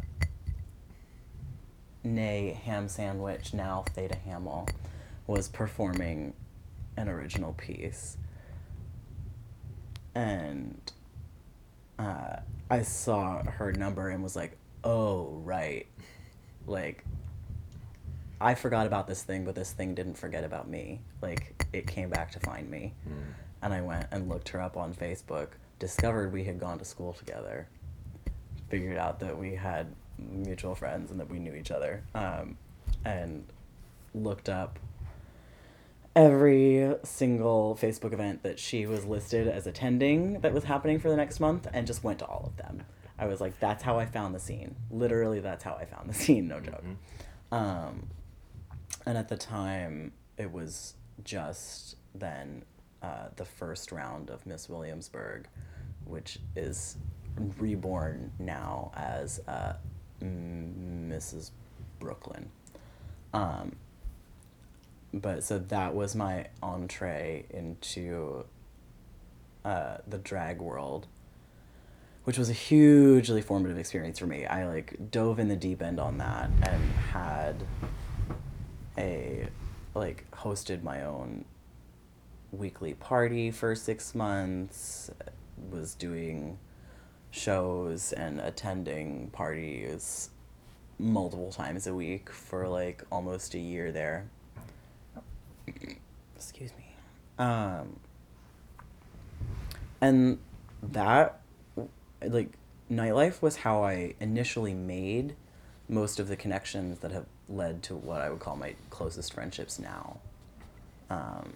[2.05, 4.69] Nay Ham Sandwich, now Theta Hamill,
[5.27, 6.35] was performing
[6.97, 8.17] an original piece.
[10.15, 10.81] And
[11.99, 12.37] uh,
[12.71, 15.87] I saw her number and was like, oh, right.
[16.67, 17.05] Like,
[18.43, 21.01] I forgot about this thing, but this thing didn't forget about me.
[21.21, 22.93] Like it came back to find me.
[23.09, 23.35] Mm.
[23.63, 25.51] And I went and looked her up on Facebook,
[25.83, 27.67] discovered we had gone to school together,
[28.69, 32.57] figured out that we had mutual friends and that we knew each other, um,
[33.05, 33.45] and
[34.15, 34.79] looked up
[36.15, 41.17] every single Facebook event that she was listed as attending that was happening for the
[41.17, 42.85] next month and just went to all of them.
[43.19, 44.77] I was like, that's how I found the scene.
[44.89, 46.85] Literally, that's how I found the scene, no joke.
[46.85, 47.55] Mm-hmm.
[47.55, 48.07] Um,
[49.05, 52.63] and at the time, it was just then
[53.03, 55.49] uh, the first round of Miss Williamsburg,
[56.05, 56.97] which is
[57.59, 59.75] reborn now as uh,
[60.23, 61.51] Mrs.
[61.99, 62.51] Brooklyn.
[63.33, 63.77] Um,
[65.15, 68.45] but so that was my entree into
[69.65, 71.07] uh, the drag world,
[72.25, 74.47] which was a hugely formative experience for me.
[74.47, 77.57] I like dove in the deep end on that and had
[78.99, 79.49] a
[79.95, 81.45] like hosted my own
[82.51, 85.11] weekly party for six months
[85.71, 86.59] was doing
[87.31, 90.31] shows and attending parties
[90.99, 94.29] multiple times a week for like almost a year there
[96.37, 96.95] excuse me
[97.39, 97.97] um
[100.01, 100.39] and
[100.83, 101.41] that
[102.27, 102.51] like
[102.91, 105.35] nightlife was how i initially made
[105.89, 109.79] most of the connections that have led to what I would call my closest friendships
[109.79, 110.19] now.
[111.11, 111.53] Um,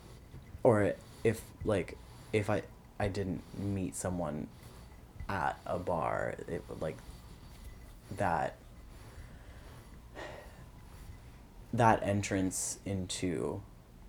[0.62, 0.92] or
[1.24, 1.96] if like
[2.32, 2.62] if I
[2.98, 4.46] I didn't meet someone
[5.28, 6.96] at a bar, it like
[8.16, 8.56] that
[11.72, 13.60] that entrance into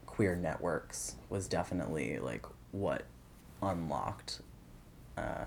[0.06, 3.04] queer networks was definitely like what
[3.62, 4.40] unlocked
[5.18, 5.46] uh,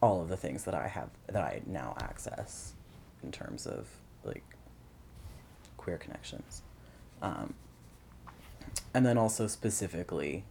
[0.00, 2.72] all of the things that I have that I now access
[3.22, 3.88] in terms of
[4.24, 4.44] like
[5.76, 6.62] queer connections.
[7.20, 7.54] Um,
[8.94, 10.44] and then also specifically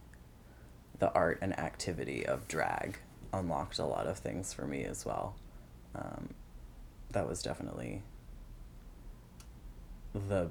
[1.02, 2.96] the art and activity of drag
[3.32, 5.34] unlocked a lot of things for me as well.
[5.96, 6.28] Um,
[7.10, 8.02] that was definitely
[10.14, 10.50] the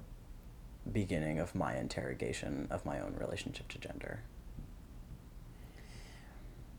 [0.91, 4.24] beginning of my interrogation of my own relationship to gender.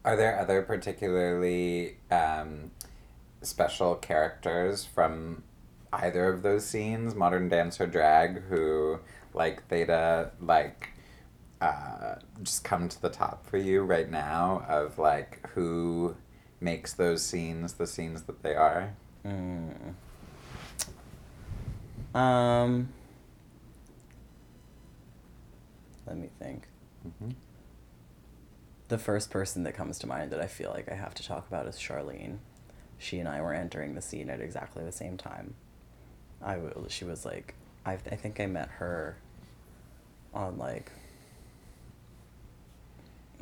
[0.04, 2.72] Are there other particularly um,
[3.40, 5.44] special characters from
[5.94, 8.98] either of those scenes, modern dance or drag, who
[9.32, 10.90] like Theta like
[11.62, 16.16] uh, just come to the top for you right now of like who
[16.60, 18.94] makes those scenes the scenes that they are?
[19.24, 19.94] Mm.
[22.18, 22.88] Um.
[26.06, 26.64] Let me think.
[27.06, 27.30] Mm-hmm.
[28.88, 31.46] The first person that comes to mind that I feel like I have to talk
[31.46, 32.38] about is Charlene.
[32.98, 35.54] She and I were entering the scene at exactly the same time.
[36.42, 37.54] I w- she was like,
[37.86, 39.16] I, I think I met her
[40.34, 40.92] on like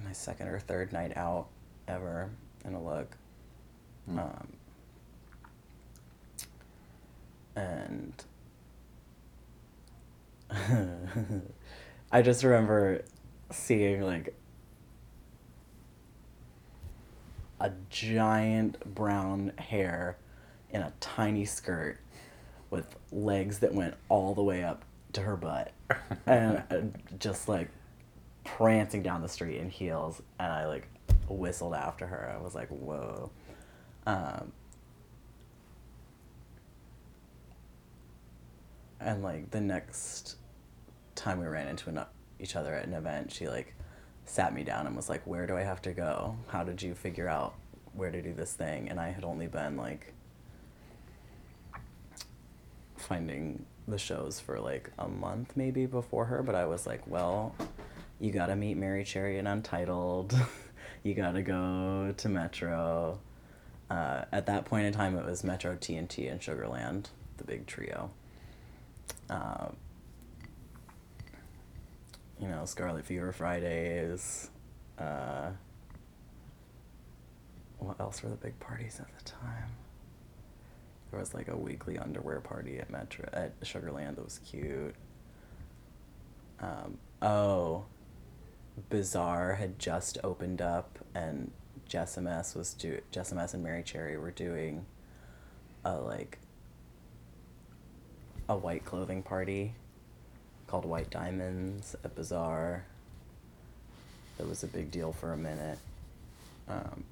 [0.05, 1.49] my second or third night out
[1.89, 2.31] ever
[2.65, 3.17] in a look.
[4.11, 4.19] Mm.
[4.19, 4.53] Um,
[7.57, 8.25] and
[12.13, 13.03] I just remember
[13.51, 14.35] seeing like
[17.61, 20.17] a giant brown hair
[20.71, 21.99] in a tiny skirt
[22.71, 25.73] with legs that went all the way up to her butt
[26.27, 26.81] and uh,
[27.19, 27.69] just like
[28.45, 30.89] prancing down the street in heels and I like
[31.29, 32.35] whistled after her.
[32.37, 33.31] I was like, "Whoa."
[34.07, 34.53] Um,
[39.01, 40.37] and like the next
[41.15, 42.01] time we ran into an,
[42.39, 43.75] each other at an event, she like
[44.25, 46.37] sat me down and was like, "Where do I have to go?
[46.49, 47.55] How did you figure out
[47.95, 50.13] where to do this thing?" And I had only been like
[52.97, 57.55] finding the shows for like a month maybe before her, but I was like, "Well,
[58.21, 60.35] you got to meet Merrie Cherry and Untitled.
[61.03, 63.19] you got to go to Metro."
[63.91, 67.07] Uh, at that point in time, it was Metro, TNT, and Sugarland,
[67.39, 68.11] the big trio.
[69.29, 69.77] Um,
[72.41, 74.51] you know, Scarlet Fever Fridays.
[74.99, 75.51] Uh,
[77.79, 79.71] what else were the big parties at the time?
[81.11, 84.95] There was like a weekly underwear party at Metro at Sugarland that was cute.
[86.61, 87.85] Um, oh,
[88.89, 91.51] Bizarre had just opened up, and
[91.87, 92.17] Jess
[92.55, 94.87] was do Jess and Merrie Cherry were doing
[95.85, 96.39] a like
[98.49, 99.75] a white clothing party
[100.67, 102.85] called White Diamonds at Bizarre.
[104.39, 105.79] It was a big deal for a minute.
[106.69, 107.05] Um,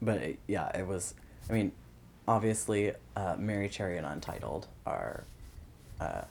[0.00, 1.14] but it, yeah, it was.
[1.48, 1.72] I mean,
[2.26, 5.24] obviously, uh, Merrie Cherry and Untitled are
[6.00, 6.22] uh,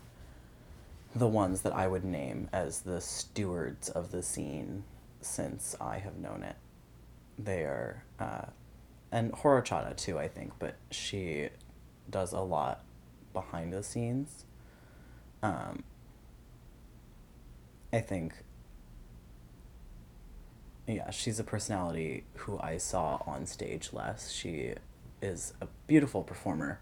[1.15, 4.83] the ones that I would name as the stewards of the scene
[5.21, 6.55] since I have known it.
[7.37, 8.45] They are, uh,
[9.11, 11.49] and Horrorchata too, I think, but she
[12.09, 12.83] does a lot
[13.33, 14.45] behind the scenes.
[15.41, 15.83] Um,
[17.91, 18.33] I think,
[20.87, 24.31] yeah, she's a personality who I saw on stage less.
[24.31, 24.73] She
[25.21, 26.81] is a beautiful performer,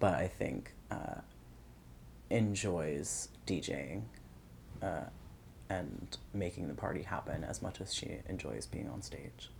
[0.00, 1.20] but I think uh,
[2.30, 4.02] enjoys DJing
[4.82, 5.04] uh,
[5.68, 9.50] and making the party happen as much as she enjoys being on stage.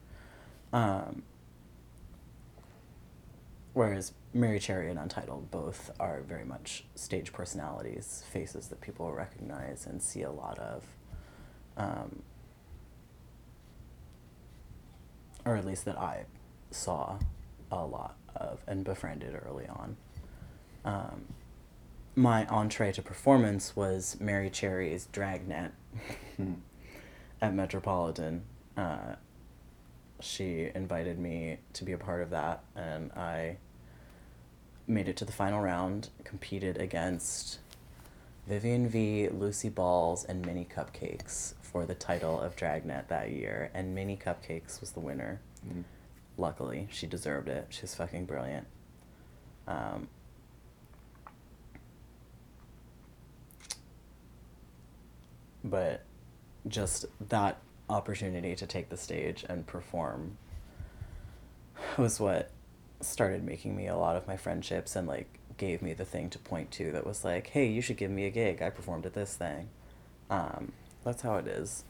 [0.72, 1.22] Um,
[3.72, 9.86] whereas Merrie Cherry and Untitled both are very much stage personalities, faces that people recognize
[9.86, 10.84] and see a lot of.
[11.76, 12.22] Um,
[15.44, 16.26] or at least that I
[16.70, 17.18] saw
[17.70, 19.96] a lot of and befriended early on.
[20.84, 21.24] Um,
[22.14, 25.72] my entree to performance was Merrie Cherry's Dragnet
[27.40, 28.42] at Metropolitan.
[28.76, 29.16] Uh,
[30.20, 33.56] she invited me to be a part of that, and I
[34.86, 37.58] made it to the final round, competed against
[38.46, 43.94] Vivian V, Lucy Balls, and Mini Cupcakes for the title of Dragnet that year, and
[43.94, 45.40] Mini Cupcakes was the winner.
[45.66, 45.84] Mm.
[46.36, 47.66] Luckily, she deserved it.
[47.70, 48.66] She's fucking brilliant.
[49.66, 50.08] Um,
[55.64, 56.02] but
[56.68, 57.58] just that
[57.88, 60.36] opportunity to take the stage and perform
[61.96, 62.50] was what
[63.00, 66.38] started making me a lot of my friendships and like gave me the thing to
[66.38, 69.12] point to that was like hey you should give me a gig i performed at
[69.12, 69.68] this thing
[70.30, 70.72] um,
[71.04, 71.84] that's how it is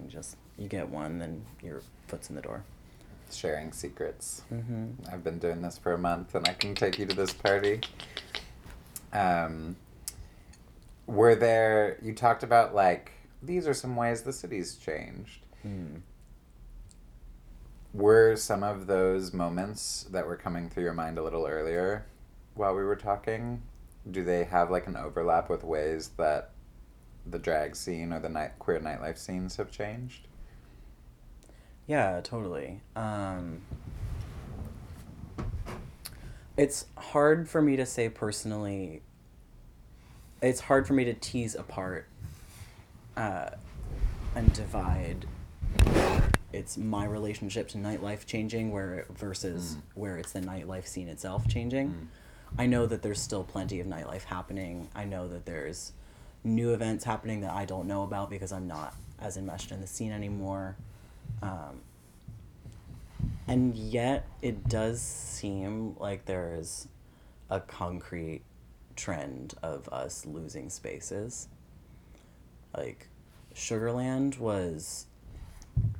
[0.00, 2.64] you just you get one then your foot's in the door
[3.32, 4.42] Sharing secrets.
[4.52, 4.86] mm-hmm.
[5.12, 7.80] I've been doing this for a month and I can take you to this party.
[9.12, 9.76] Um,
[11.06, 15.44] were there, you talked about like, these are some ways the city's changed.
[15.66, 16.00] mm.
[17.92, 22.04] Were some of those moments that were coming through your mind a little earlier
[22.54, 23.62] while we were talking
[24.10, 26.50] do they have like an overlap with ways that
[27.26, 30.28] the drag scene or the night queer nightlife scenes have changed?
[31.86, 32.80] Yeah, totally.
[32.94, 33.62] Um,
[36.56, 39.02] it's hard for me to say personally.
[40.42, 42.06] It's hard for me to tease apart
[43.16, 43.50] uh,
[44.34, 45.26] and divide.
[46.52, 49.82] It's my relationship to nightlife changing, where versus Mm.
[49.94, 51.90] where it's the nightlife scene itself changing.
[51.90, 52.06] Mm.
[52.58, 54.88] I know that there's still plenty of nightlife happening.
[54.94, 55.92] I know that there's
[56.44, 59.86] new events happening that I don't know about because I'm not as enmeshed in the
[59.86, 60.76] scene anymore.
[61.42, 61.80] Um,
[63.48, 66.88] and yet, it does seem like there is
[67.50, 68.42] a concrete
[68.96, 71.48] trend of us losing spaces.
[72.76, 73.08] Like,
[73.54, 75.06] Sugarland was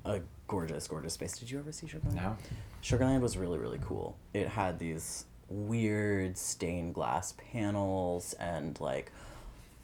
[0.04, 1.38] a gorgeous, gorgeous space.
[1.38, 2.14] Did you ever see Sugarland?
[2.14, 2.36] No.
[2.82, 4.16] Sugarland was really, really cool.
[4.34, 9.12] It had these weird stained glass panels and like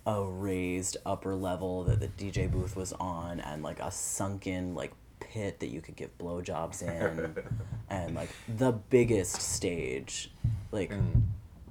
[0.06, 4.92] a raised upper level that the DJ booth was on and like a sunken like
[5.20, 7.36] pit that you could give blowjobs in
[7.88, 10.32] and like the biggest stage
[10.72, 11.22] like Mm.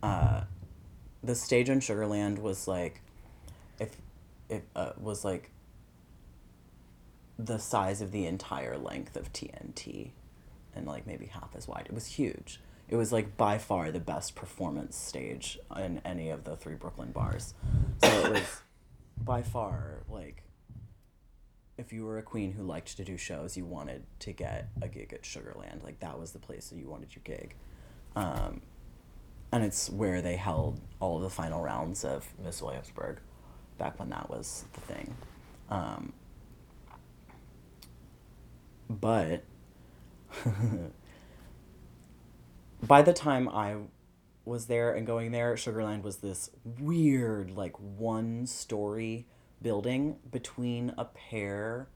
[0.01, 0.41] uh
[1.23, 3.01] the stage on Sugarland was like
[3.79, 3.95] if
[4.49, 5.51] it uh, was like
[7.37, 10.11] the size of the entire length of TNT
[10.75, 11.85] and like maybe half as wide.
[11.87, 12.59] It was huge.
[12.87, 17.11] It was like by far the best performance stage in any of the three Brooklyn
[17.11, 17.53] bars.
[18.03, 18.61] So it was
[19.17, 20.43] by far like
[21.77, 24.87] if you were a queen who liked to do shows, you wanted to get a
[24.87, 25.83] gig at Sugarland.
[25.83, 27.55] Like that was the place that you wanted your gig.
[28.15, 28.61] Um,
[29.51, 33.19] and it's where they held all of the final rounds of Miss Williamsburg
[33.77, 35.15] back when that was the thing.
[35.69, 36.13] Um,
[38.89, 39.43] but
[42.83, 43.77] by the time I
[44.45, 46.49] was there and going there, Sugarland was this
[46.79, 49.25] weird, like one story
[49.61, 51.87] building between a pair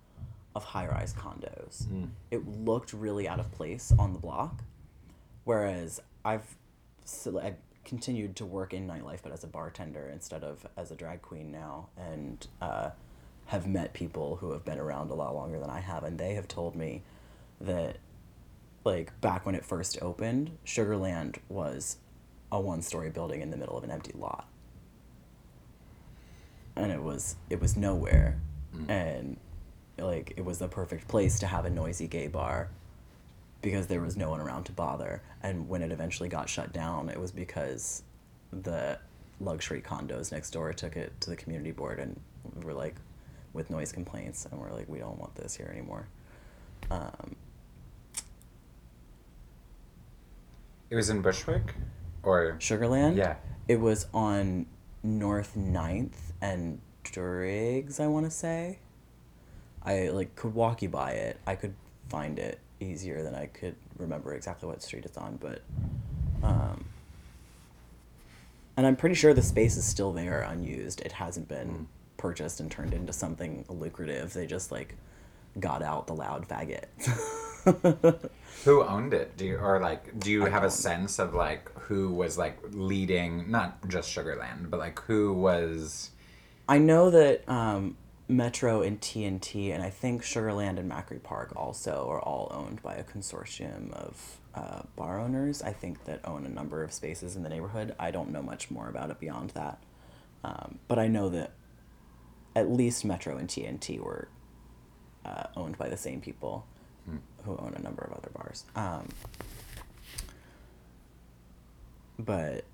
[0.56, 1.86] of high rise condos.
[1.88, 2.10] Mm.
[2.32, 4.64] It looked really out of place on the block.
[5.44, 6.56] Whereas I've,
[7.06, 10.96] so I've continued to work in nightlife, but as a bartender instead of as a
[10.96, 12.90] drag queen now, and uh,
[13.48, 16.34] have met people who have been around a lot longer than I have, and they
[16.34, 17.04] have told me
[17.62, 17.98] that,
[18.84, 21.98] like back when it first opened, Sugarland was
[22.52, 24.48] a one-story building in the middle of an empty lot,
[26.76, 28.40] and it was it was nowhere,
[28.76, 28.90] Mm.
[28.90, 29.38] and
[29.98, 32.70] like it was the perfect place to have a noisy gay bar
[33.66, 35.24] because there was no one around to bother.
[35.42, 38.04] And when it eventually got shut down, it was because
[38.54, 39.00] the
[39.40, 42.22] luxury condos next door took it to the community board and
[42.64, 42.94] were like
[43.54, 46.08] with noise complaints and we're like we don't want this here anymore.
[46.92, 47.36] Um,
[50.92, 51.74] It was in Bushwick,
[52.22, 53.18] or Sugarland.
[53.18, 53.38] Yeah.
[53.68, 54.68] It was on
[55.02, 58.78] North 9th and Driggs, I want to say.
[59.82, 61.40] I like could walk you by it.
[61.48, 61.74] I could
[62.08, 65.62] find it easier than I could remember exactly what street it's on, but
[66.44, 66.86] um
[68.78, 71.02] and I'm pretty sure the space is still there unused.
[71.02, 71.86] It hasn't been Mm.
[72.18, 74.34] purchased and turned into something lucrative.
[74.34, 74.96] They just like
[75.60, 76.86] got out the loud faggot.
[78.66, 79.38] who owned it?
[79.38, 82.58] Do you or like do you I have a sense of like who was like
[82.72, 83.50] leading?
[83.50, 86.12] Not just Sugarland, but like who was?
[86.68, 87.96] I know that um,
[88.28, 92.96] Metro and TNT, and I think Sugarland and Macri Park also are all owned by
[92.96, 95.62] a consortium of uh, bar owners.
[95.62, 97.94] I think that own a number of spaces in the neighborhood.
[98.00, 99.78] I don't know much more about it beyond that,
[100.44, 101.52] um, but I know that
[102.56, 104.28] at least Metro and TNT were
[105.24, 106.66] uh, owned by the same people
[107.06, 107.18] Hmm.
[107.44, 108.66] who own a number of other bars.
[108.76, 109.10] Um,
[112.18, 112.66] but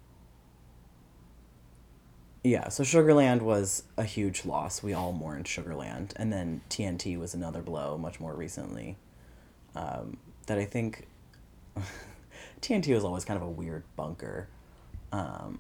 [2.44, 4.82] yeah, so Sugarland was a huge loss.
[4.82, 8.98] We all mourned Sugarland, and then TNT was another blow, much more recently.
[9.76, 10.18] Um,
[10.48, 11.08] that I think
[12.62, 14.48] TNT was always kind of a weird bunker.
[15.12, 15.60] Um,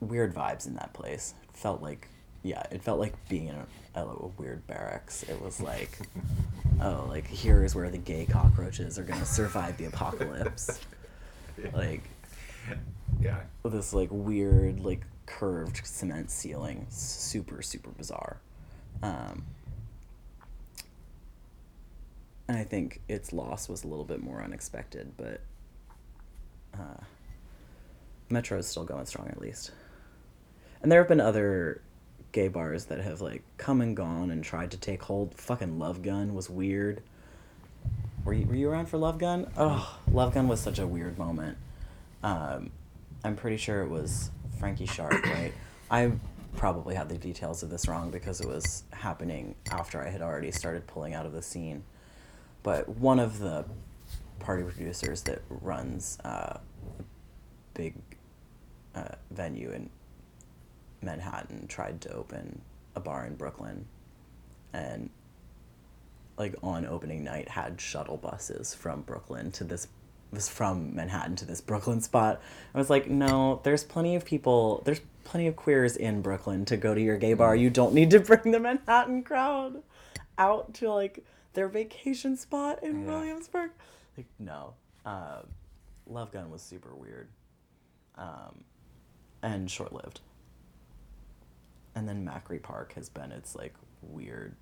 [0.00, 1.34] weird vibes in that place.
[1.48, 2.08] It felt like,
[2.42, 3.56] yeah, it felt like being in
[3.94, 5.22] a, a weird barracks.
[5.22, 5.98] It was like,
[6.82, 10.80] oh, like here is where the gay cockroaches are gonna survive the apocalypse.
[11.72, 12.02] Like
[13.20, 13.40] Yeah.
[13.64, 16.86] this like weird like curved cement ceiling.
[16.90, 18.38] Super super bizarre.
[19.02, 19.44] Um
[22.48, 25.40] and i think its loss was a little bit more unexpected but
[26.72, 27.02] uh
[28.30, 29.70] metro's still going strong at least.
[30.82, 31.80] And there have been other
[32.32, 35.34] gay bars that have like come and gone and tried to take hold.
[35.34, 37.02] Fucking love gun was weird.
[38.24, 39.50] Were you, were you around for love gun?
[39.56, 41.56] Oh love gun was such a weird moment.
[42.22, 42.70] Um,
[43.26, 45.52] I'm pretty sure it was Frankie Sharp, right?
[45.90, 46.12] I
[46.54, 50.52] probably had the details of this wrong because it was happening after I had already
[50.52, 51.82] started pulling out of the scene.
[52.62, 53.64] But one of the
[54.38, 56.60] party producers that runs uh, a
[57.74, 57.94] big
[58.94, 59.90] uh, venue in
[61.02, 62.60] Manhattan tried to open
[62.94, 63.86] a bar in Brooklyn
[64.72, 65.10] and
[66.38, 69.88] like on opening night had shuttle buses from Brooklyn to this
[70.32, 72.40] was from Manhattan to this Brooklyn spot.
[72.74, 76.76] I was like, no, there's plenty of people, there's plenty of queers in Brooklyn to
[76.76, 77.54] go to your gay bar.
[77.56, 79.82] You don't need to bring the Manhattan crowd
[80.38, 81.24] out to like
[81.54, 83.06] their vacation spot in Yeah.
[83.12, 83.70] Williamsburg.
[84.16, 84.74] Like, no.
[85.04, 85.42] Uh,
[86.06, 87.28] Love Gun was super weird
[88.16, 88.64] um,
[89.42, 90.20] and short lived.
[91.94, 94.54] And then Macri Park has been its like weird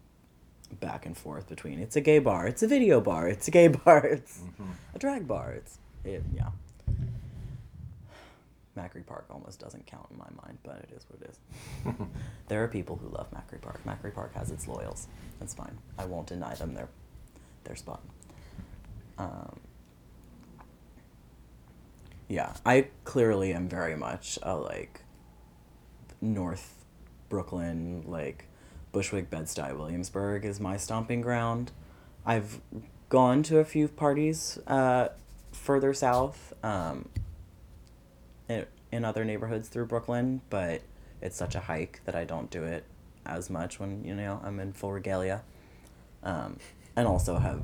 [0.81, 3.69] back and forth between it's a gay bar, it's a video bar, it's a gay
[3.85, 4.41] bar, it's
[4.95, 6.51] a drag bar, it's it, yeah.
[8.77, 11.95] Macri Park almost doesn't count in my mind, but it is what it is.
[12.49, 13.81] there are people who love Macri Park.
[13.87, 15.07] Macri Park has its loyals.
[15.39, 15.79] That's fine.
[15.97, 16.89] I won't deny them their
[17.63, 18.03] their spot.
[19.17, 19.61] Um,
[22.29, 25.03] yeah, I clearly am very much a like
[26.21, 26.85] North
[27.29, 28.49] Brooklyn, like
[28.95, 31.73] Bushwick, Bed-Stuy, Williamsburg is my stomping ground.
[32.25, 32.61] I've
[33.09, 35.09] gone to a few parties uh,
[35.51, 37.09] further south um,
[38.49, 40.83] in, in other neighborhoods through Brooklyn, but
[41.21, 42.85] it's such a hike that I don't do it
[43.27, 45.43] as much when you know I'm in full regalia.
[46.23, 46.59] Um,
[46.95, 47.63] and also have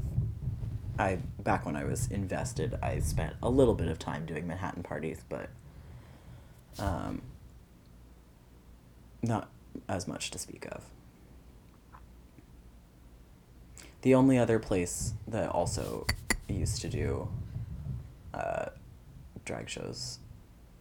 [0.99, 4.83] I back when I was invested, I spent a little bit of time doing Manhattan
[4.83, 5.49] parties, but
[6.79, 7.23] um,
[9.23, 9.49] not
[9.89, 10.83] as much to speak of.
[14.03, 16.07] The only other place that also
[16.49, 17.29] used to do
[18.33, 18.67] uh,
[19.45, 20.19] drag shows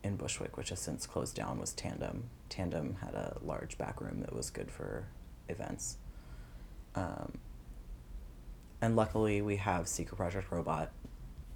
[0.03, 2.29] in Bushwick, which has since closed down, was Tandem.
[2.47, 5.05] Tandem had a large back room that was good for
[5.49, 5.97] events.
[6.95, 7.37] Um,
[8.81, 10.91] and luckily, we have Secret Project Robot,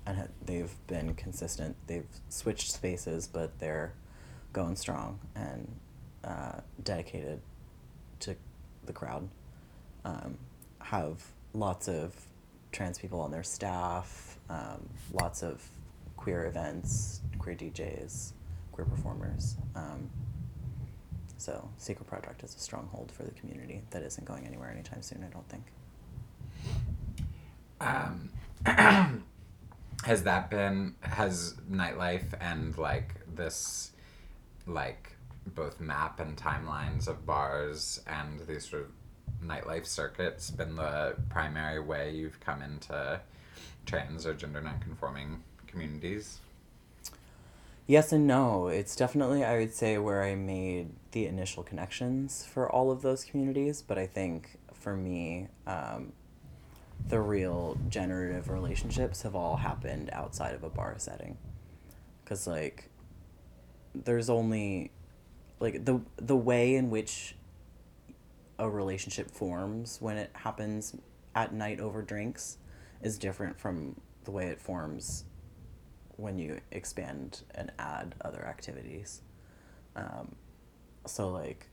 [0.06, 1.78] and they've been consistent.
[1.88, 3.94] They've switched spaces, but they're
[4.52, 5.74] going strong and
[6.26, 7.40] uh, dedicated
[8.20, 8.36] to
[8.86, 9.30] the crowd.
[10.04, 10.38] Um,
[10.80, 11.24] have
[11.54, 12.14] lots of
[12.72, 15.62] trans people on their staff, um, lots of
[16.18, 18.34] queer events, queer DJs,
[18.72, 19.56] queer performers.
[19.76, 20.10] Um,
[21.38, 25.24] so, Secret Project is a stronghold for the community that isn't going anywhere anytime soon,
[25.24, 25.64] I don't think.
[27.82, 28.30] Um,
[30.06, 33.92] has that been has nightlife and like this
[34.66, 35.12] like
[35.48, 38.92] both map and timelines of bars and these sort of
[39.48, 43.20] nightlife circuits been the primary way you've come into
[43.86, 46.40] trans or gender nonconforming communities?
[47.86, 48.68] Yes and no.
[48.68, 53.26] It's definitely, I would say, where I made the initial connections for all of those
[53.26, 53.82] communities.
[53.82, 56.14] But I think for me, um,
[57.10, 61.38] the real generative relationships have all happened outside of a bar setting.
[62.24, 62.90] Because, like,
[63.94, 64.92] there's only,
[65.60, 67.36] like, the, the way in which
[68.60, 70.96] a relationship forms when it happens
[71.36, 72.58] at night over drinks
[73.02, 75.26] is different from the way it forms
[76.18, 79.22] when you expand and add other activities.
[79.96, 80.36] Um,
[81.06, 81.68] so like,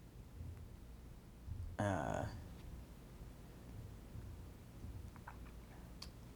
[1.78, 2.22] uh,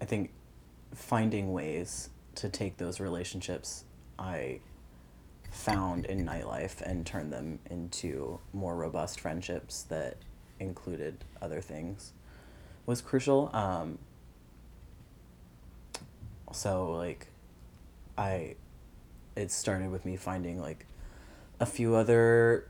[0.01, 0.31] I think
[0.95, 3.85] finding ways to take those relationships
[4.19, 4.61] I
[5.51, 10.17] found in nightlife and turn them into more robust friendships that
[10.65, 12.13] included other things
[12.87, 13.51] was crucial.
[13.53, 13.99] Um,
[16.53, 17.29] so like
[18.17, 18.57] I
[19.37, 20.87] it started with me finding like
[21.61, 22.69] a few other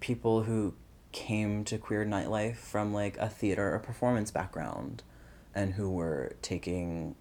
[0.00, 0.74] people who
[1.12, 5.02] came to queer nightlife from like a theater or performance background
[5.54, 7.14] and who were taking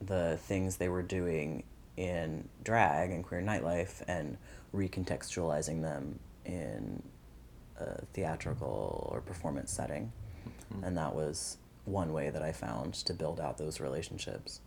[0.00, 1.62] the things they were doing
[1.96, 4.36] in drag and queer nightlife and
[4.74, 7.02] recontextualizing them in
[8.12, 10.12] theatrical or performance setting.
[10.82, 14.60] And that was one way that I found to build out those relationships.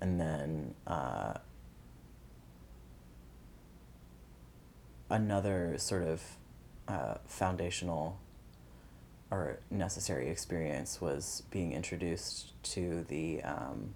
[0.00, 1.34] And then uh,
[5.10, 6.22] another sort of
[6.88, 8.18] uh, foundational
[9.30, 13.94] or necessary experience was being introduced to the um,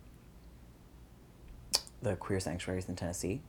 [2.03, 3.41] the queer sanctuaries in Tennessee,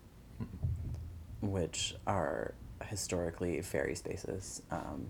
[1.41, 2.55] which are
[2.88, 5.10] historically fairy spaces um,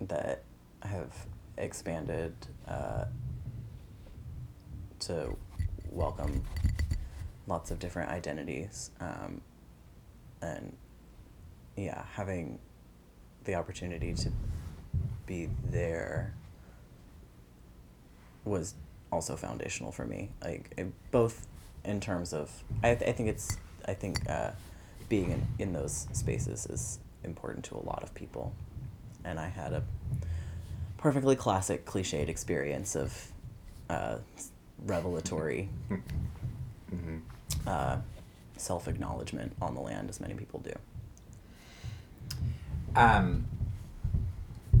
[0.00, 0.42] that
[0.82, 1.12] have
[1.56, 2.34] expanded
[2.66, 3.04] uh,
[5.00, 5.36] to
[5.90, 6.42] welcome
[7.46, 8.90] lots of different identities.
[9.00, 9.40] Um,
[10.40, 10.76] and
[11.76, 12.58] yeah, having
[13.44, 14.30] the opportunity to
[15.26, 16.34] be there
[18.44, 18.74] was
[19.10, 20.30] also foundational for me.
[20.42, 21.46] Like it, both
[21.84, 22.50] in terms of,
[22.82, 24.50] I, th- I think it's, I think uh,
[25.08, 28.52] being in, in those spaces is important to a lot of people,
[29.24, 29.82] and I had a
[30.96, 33.32] perfectly classic cliched experience of
[33.88, 34.16] uh,
[34.84, 35.68] revelatory
[36.94, 37.18] Mm-hmm.
[37.66, 37.98] uh,
[38.56, 40.72] self acknowledgement on the land, as many people do.
[42.96, 43.46] Um,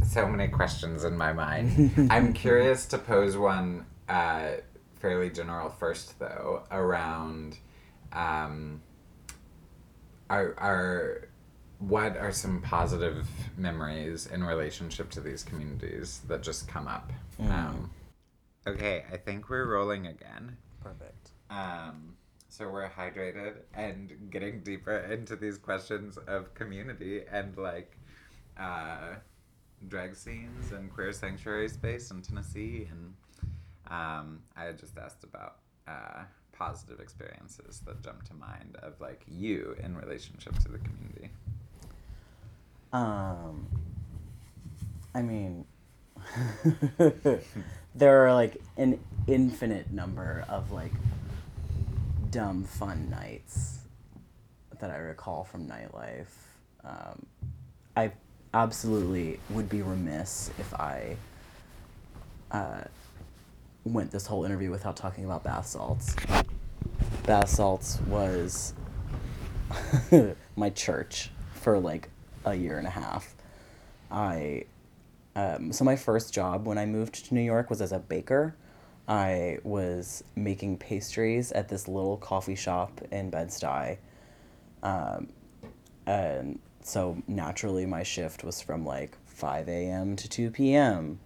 [0.06, 2.08] so many questions in my mind.
[2.10, 4.52] I'm curious to pose one uh,
[5.00, 7.58] fairly general first, though, around
[8.12, 8.80] um,
[10.30, 11.28] are, are
[11.78, 13.26] what are some positive
[13.56, 17.12] memories in relationship to these communities that just come up?
[17.40, 17.50] Mm.
[17.50, 17.90] Um,
[18.66, 20.56] okay, I think we're rolling again.
[20.82, 21.30] Perfect.
[21.50, 22.16] Um,
[22.48, 27.96] so we're hydrated and getting deeper into these questions of community and like
[28.58, 29.14] uh,
[29.86, 32.88] drag scenes and queer sanctuary space in Tennessee.
[32.90, 33.14] And
[33.88, 36.24] um, I had just asked about uh,
[36.58, 41.30] positive experiences that jump to mind of like you in relationship to the community.
[42.92, 43.66] Um,
[45.14, 45.64] I mean,
[47.94, 50.92] there are like an infinite number of like
[52.30, 53.78] dumb fun nights
[54.80, 56.26] that I recall from nightlife.
[56.84, 57.26] Um,
[57.96, 58.12] I
[58.52, 61.16] absolutely would be remiss if I
[62.50, 62.82] uh,
[63.88, 66.14] went this whole interview without talking about bath salts.
[67.24, 68.74] Bath salts was
[70.56, 72.10] my church for like
[72.44, 73.34] a year and a half.
[74.10, 74.64] I
[75.36, 78.56] um, so my first job when I moved to New York was as a baker.
[79.06, 83.98] I was making pastries at this little coffee shop in Bed-Stuy.
[84.82, 85.28] Um,
[86.06, 90.16] and so naturally my shift was from like 5 a.m.
[90.16, 91.20] to 2 p.m.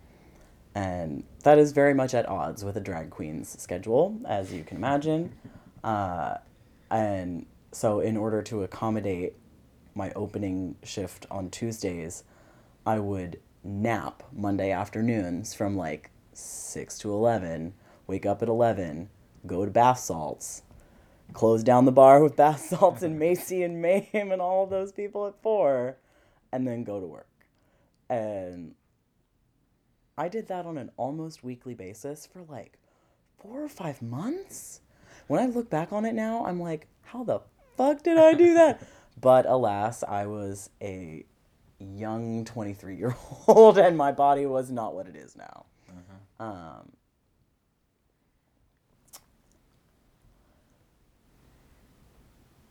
[0.74, 4.78] And that is very much at odds with a drag queen's schedule, as you can
[4.78, 5.34] imagine.
[5.84, 6.36] Uh,
[6.90, 9.34] and so, in order to accommodate
[9.94, 12.24] my opening shift on Tuesdays,
[12.86, 17.74] I would nap Monday afternoons from like 6 to 11,
[18.06, 19.08] wake up at 11,
[19.46, 20.62] go to bath salts,
[21.32, 25.26] close down the bar with bath salts and Macy and Mame and all those people
[25.26, 25.96] at 4,
[26.52, 27.28] and then go to work.
[28.08, 28.74] And
[30.16, 32.78] I did that on an almost weekly basis for like
[33.38, 34.80] four or five months.
[35.26, 37.40] When I look back on it now, I'm like, how the
[37.76, 38.82] fuck did I do that?
[39.20, 41.24] but alas, I was a
[41.78, 45.66] young 23 year old and my body was not what it is now.
[46.40, 46.90] Um,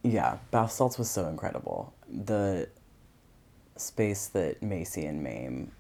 [0.04, 1.94] yeah, bath salts was so incredible.
[2.10, 2.70] The
[3.78, 5.72] space that Macy and Mame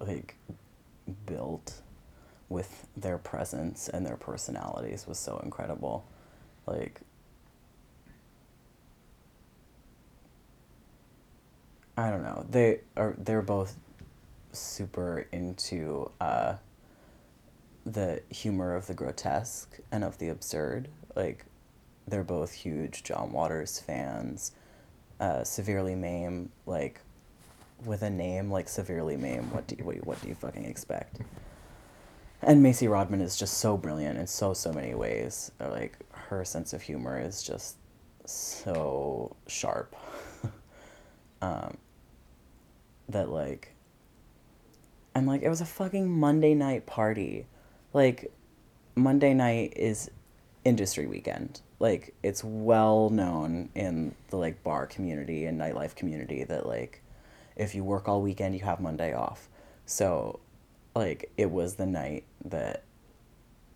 [0.00, 0.36] like
[1.26, 1.80] built
[2.48, 6.04] with their presence and their personalities was so incredible.
[6.66, 7.00] Like
[11.96, 12.46] I don't know.
[12.48, 13.76] They are they're both
[14.52, 16.54] super into uh
[17.84, 20.88] the humor of the grotesque and of the absurd.
[21.16, 21.44] Like
[22.06, 24.52] they're both huge John Waters fans.
[25.20, 27.00] Uh, severely Mame, like
[27.84, 31.20] with a name like Severely Mame, what do you what, what do you fucking expect?
[32.42, 35.50] And Macy Rodman is just so brilliant in so so many ways.
[35.60, 37.76] Like her sense of humor is just
[38.24, 39.96] so sharp.
[41.42, 41.76] um,
[43.08, 43.74] that like
[45.14, 47.46] and like it was a fucking Monday night party.
[47.92, 48.30] Like
[48.94, 50.10] Monday night is
[50.64, 51.60] industry weekend.
[51.80, 57.02] Like it's well known in the like bar community and nightlife community that like
[57.58, 59.48] if you work all weekend you have Monday off.
[59.84, 60.40] So
[60.94, 62.84] like it was the night that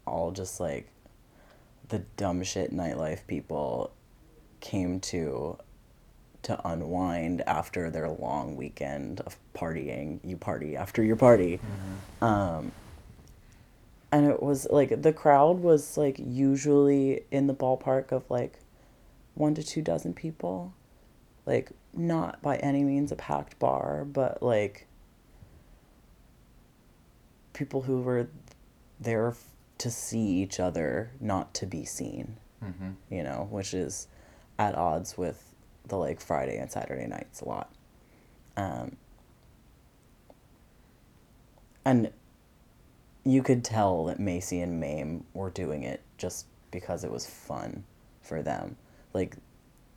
[0.07, 0.89] all just like
[1.89, 3.93] the dumb shit nightlife people
[4.61, 5.59] came to
[6.43, 10.19] to unwind after their long weekend of partying.
[10.25, 11.61] You party after your party.
[12.21, 12.73] Um,
[14.11, 18.59] and it was like the crowd was like usually in the ballpark of like
[19.35, 20.75] one to two dozen people.
[21.47, 24.87] Like, not by any means a packed bar, but like
[27.53, 28.29] people who were
[29.01, 29.35] there
[29.79, 32.91] to see each other, not to be seen Mm-hmm.
[33.11, 34.07] you know, which is
[34.57, 35.53] at odds with
[35.89, 37.73] the like Friday and Saturday nights a lot.
[38.57, 38.97] Um,
[41.85, 42.13] and
[43.25, 47.83] you could tell that Macy and Mame were doing it just because it was fun
[48.21, 48.77] for them.
[49.13, 49.37] Like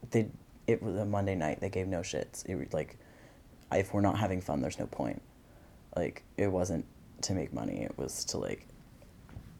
[0.09, 0.29] they
[0.67, 1.61] it was a Monday night.
[1.61, 2.45] They gave no shits.
[2.45, 2.97] It was like,
[3.73, 5.21] if we're not having fun, there's no point.
[5.95, 6.85] Like it wasn't
[7.21, 7.83] to make money.
[7.83, 8.67] It was to like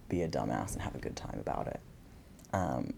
[0.09, 1.79] be a dumbass and have a good time about it.
[2.53, 2.93] Um,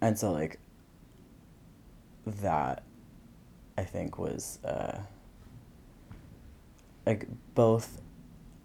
[0.00, 0.58] and so like
[2.26, 2.82] that
[3.76, 4.98] i think was uh,
[7.06, 8.00] like both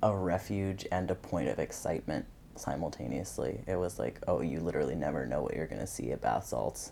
[0.04, 2.26] a refuge and a point of excitement
[2.56, 3.62] simultaneously.
[3.66, 6.46] It was like oh you literally never know what you're going to see at bath
[6.46, 6.92] salts.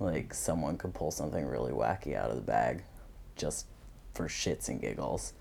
[0.00, 2.82] Like someone could pull something really wacky out of the bag
[3.36, 3.66] just
[4.14, 5.34] for shits and giggles.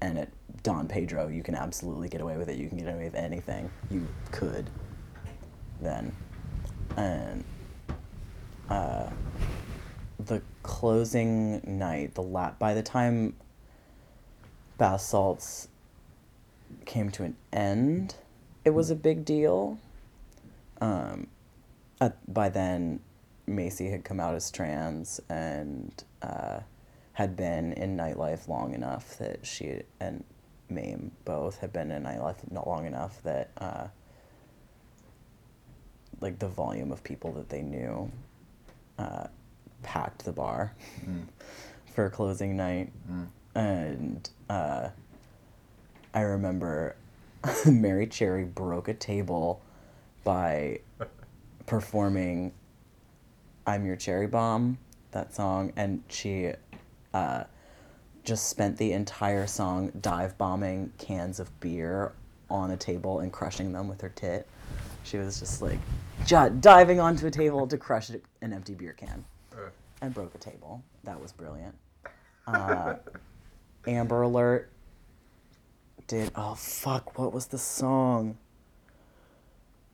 [0.00, 0.30] And at
[0.62, 2.56] don pedro you can absolutely get away with it.
[2.56, 4.70] You can get away with anything you could
[5.80, 6.14] then.
[6.96, 7.44] And
[8.68, 9.10] uh,
[10.20, 13.34] the closing night, the lap, by the time
[14.78, 15.68] Bath Salts
[16.84, 18.14] came to an end,
[18.64, 19.78] it was a big deal.
[20.80, 21.28] Um,
[22.00, 23.00] at, by then,
[23.46, 25.92] Macy had come out as trans and
[26.22, 26.60] uh,
[27.12, 30.24] had been in nightlife long enough that she and
[30.68, 33.86] Mame both had been in nightlife not long enough that uh,
[36.20, 38.10] like the volume of people that they knew
[38.98, 39.26] uh,
[39.82, 41.26] packed the bar Mm.
[41.94, 42.90] for closing night.
[43.10, 43.26] Mm.
[43.54, 44.88] And uh,
[46.14, 46.96] I remember
[47.66, 49.62] Merrie Cherry broke a table
[50.24, 50.80] by
[51.66, 52.52] performing
[53.66, 54.78] I'm Your Cherry Bomb,
[55.12, 56.52] that song, and she
[57.14, 57.44] uh,
[58.24, 62.12] just spent the entire song dive bombing cans of beer
[62.50, 64.46] on a table and crushing them with her tit.
[65.04, 65.78] She was just like
[66.60, 70.82] diving onto a table to crush an empty beer can Uh, and broke a table.
[71.04, 71.74] That was brilliant.
[72.46, 72.94] Uh,
[73.86, 74.71] Amber Alert
[76.12, 76.30] did.
[76.34, 77.18] Oh, fuck.
[77.18, 78.36] What was the song?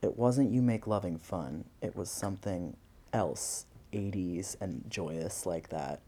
[0.03, 1.64] It wasn't You Make Loving Fun.
[1.81, 2.77] It was something
[3.12, 6.01] else, 80s and joyous like that.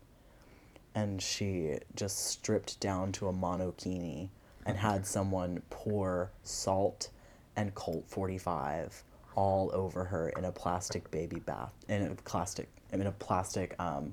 [0.97, 4.31] And she just stripped down to a monokini
[4.67, 7.11] and had someone pour salt
[7.55, 9.05] and Colt 45
[9.37, 14.13] all over her in a plastic baby bath, in a plastic, in a plastic um,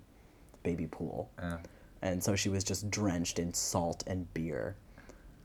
[0.62, 1.58] baby pool uh,
[2.02, 4.76] and so she was just drenched in salt and beer.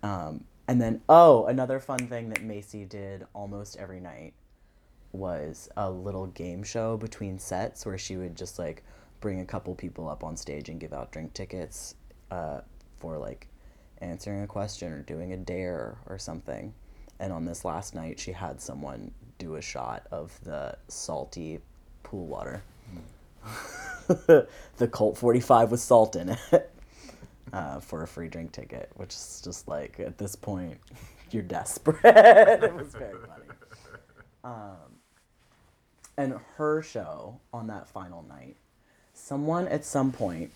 [0.03, 4.34] Um, and then, oh, another fun thing that Macy did almost every night
[5.12, 8.82] was a little game show between sets where she would just like
[9.20, 11.94] bring a couple people up on stage and give out drink tickets
[12.30, 12.61] uh,
[12.98, 13.48] for like
[13.98, 16.72] answering a question or doing a dare or something.
[17.20, 21.61] And on this last night, she had someone do a shot of the salty
[22.03, 22.62] pool water.
[24.07, 26.71] the Colt 45 with salt in it
[27.53, 30.78] uh, for a free drink ticket, which is just like at this point,
[31.30, 31.98] you're desperate.
[32.05, 33.48] it was very funny.
[34.44, 34.98] Um,
[36.16, 38.57] and her show on that final night,
[39.14, 40.50] someone at some point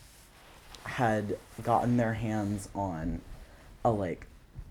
[0.84, 3.20] had gotten their hands on
[3.84, 4.26] a like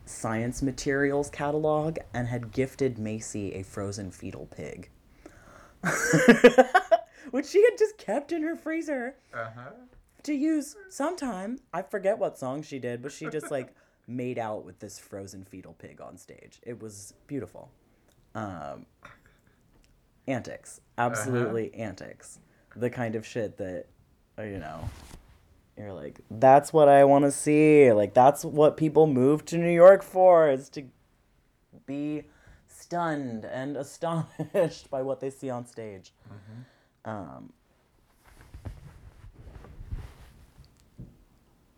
[0.06, 4.90] science materials catalog and had gifted Macy a frozen fetal pig.
[7.32, 9.72] Which she had just kept in her freezer uh-huh.
[10.26, 11.60] To use sometime.
[11.74, 13.74] I forget what song she did, but she just like
[14.08, 16.60] made out with this frozen fetal pig on stage.
[16.64, 17.72] It was beautiful.
[18.34, 18.86] Um,
[20.28, 22.40] antics, absolutely antics.
[22.76, 23.86] The kind of shit that,
[24.38, 24.90] uh, you know,
[25.78, 27.92] you're like, that's what I want to see.
[27.92, 30.84] Like that's what people move to New York for is to
[31.86, 32.24] be
[32.68, 36.14] stunned and astonished by what they see on stage.
[37.04, 37.54] Um,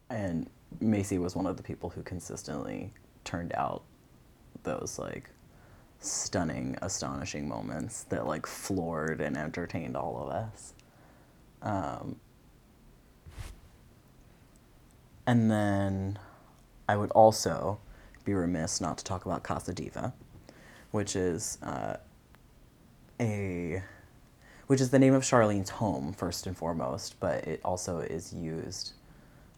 [0.10, 0.50] and
[0.80, 2.94] Macy was one of the people who consistently
[3.24, 3.84] turned out
[4.64, 5.30] those like
[6.00, 10.74] stunning, astonishing moments that like floored and entertained all of us.
[11.62, 12.18] Um,
[15.26, 16.20] and then
[16.88, 17.80] I would also
[18.24, 20.14] be remiss not to talk about Casa Diva,
[20.92, 21.98] which is uh,
[23.20, 23.84] a
[24.68, 28.92] which is the name of Charlene's home first and foremost, but it also is used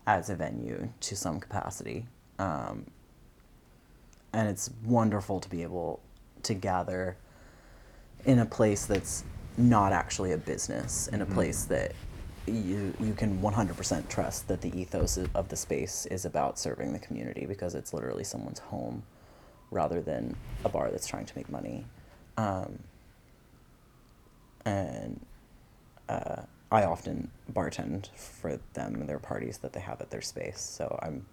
[0.09, 2.03] as a venue to some capacity.
[2.39, 2.87] Um,
[4.33, 5.99] and it's wonderful to be able
[6.43, 7.15] to gather
[8.25, 9.23] in a place that's
[9.55, 11.93] not actually a business, in a place that
[12.47, 16.91] you you can 100% trust that the ethos of- of the space is about serving
[16.91, 19.03] the community because it's literally someone's home
[19.69, 20.35] rather than
[20.65, 21.85] a bar that's trying to make money.
[22.35, 22.79] Um,
[24.65, 25.23] and
[26.07, 26.41] uh,
[26.71, 30.59] I often bartend for them and their parties that they have at their space.
[30.59, 31.25] So I'm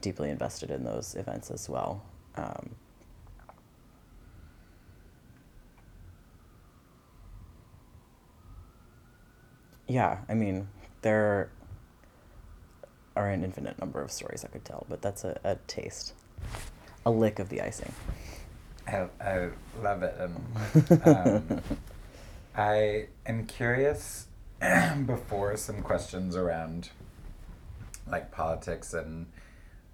[0.00, 2.02] deeply invested in those events as well.
[2.36, 2.70] Um,
[9.88, 10.68] yeah, I mean,
[11.02, 11.50] there
[13.16, 16.14] are an infinite number of stories I could tell, but that's a, a taste,
[17.04, 17.92] a lick of the icing.
[18.86, 19.48] I, I
[19.82, 20.14] love it.
[20.18, 21.60] And um,
[22.56, 24.26] I am curious
[25.06, 26.90] before some questions around
[28.06, 29.26] like politics and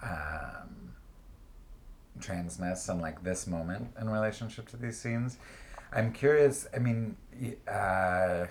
[0.03, 0.95] um,
[2.19, 5.39] transness and like this moment in relationship to these scenes.
[5.93, 6.67] I'm curious.
[6.75, 7.17] I mean,
[7.71, 8.47] uh,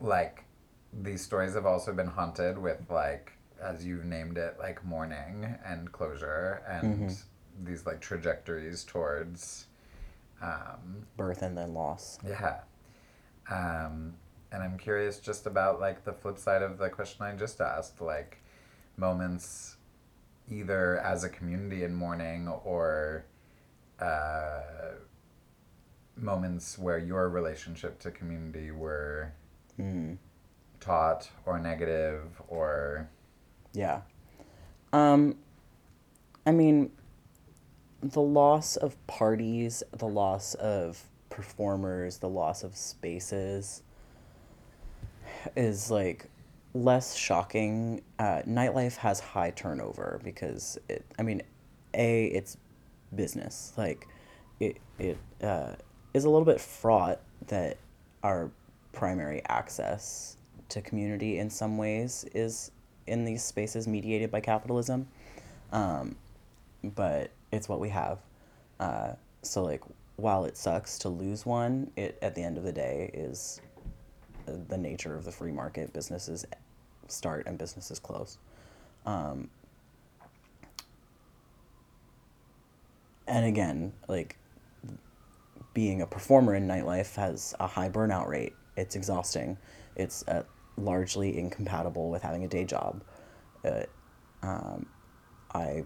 [0.00, 0.44] like
[0.92, 3.32] these stories have also been haunted with like
[3.62, 7.64] as you've named it like mourning and closure and mm-hmm.
[7.64, 9.66] these like trajectories towards
[10.42, 12.18] um, birth and then loss.
[12.26, 12.60] Yeah.
[13.50, 14.14] Um,
[14.54, 18.00] and I'm curious just about like the flip side of the question I just asked,
[18.00, 18.38] like
[18.96, 19.76] moments
[20.48, 23.24] either as a community in mourning or
[23.98, 24.60] uh,
[26.16, 29.32] moments where your relationship to community were
[29.80, 30.16] mm.
[30.78, 33.08] taught or negative or
[33.72, 34.02] yeah
[34.92, 35.34] um
[36.46, 36.88] i mean
[38.00, 43.82] the loss of parties the loss of performers the loss of spaces
[45.56, 46.26] is like
[46.74, 51.40] less shocking uh, nightlife has high turnover because it i mean
[51.94, 52.56] a it's
[53.14, 54.08] business like
[54.60, 55.74] it it uh,
[56.12, 57.76] is a little bit fraught that
[58.22, 58.50] our
[58.92, 60.36] primary access
[60.68, 62.70] to community in some ways is
[63.06, 65.06] in these spaces mediated by capitalism.
[65.72, 66.16] Um,
[66.82, 68.18] but it's what we have.
[68.80, 69.82] Uh, so like
[70.16, 73.60] while it sucks to lose one, it at the end of the day is
[74.46, 75.92] the nature of the free market.
[75.92, 76.46] Businesses
[77.08, 78.38] start and businesses close.
[79.06, 79.50] Um,
[83.26, 84.36] and again, like
[85.74, 88.54] being a performer in nightlife has a high burnout rate.
[88.76, 89.58] It's exhausting.
[89.96, 90.44] It's uh,
[90.76, 93.02] largely incompatible with having a day job.
[93.64, 93.82] Uh,
[94.42, 94.86] um,
[95.52, 95.84] I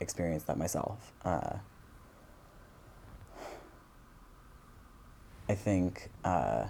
[0.00, 1.12] experienced that myself.
[1.24, 1.56] Uh,
[5.48, 6.66] I think uh,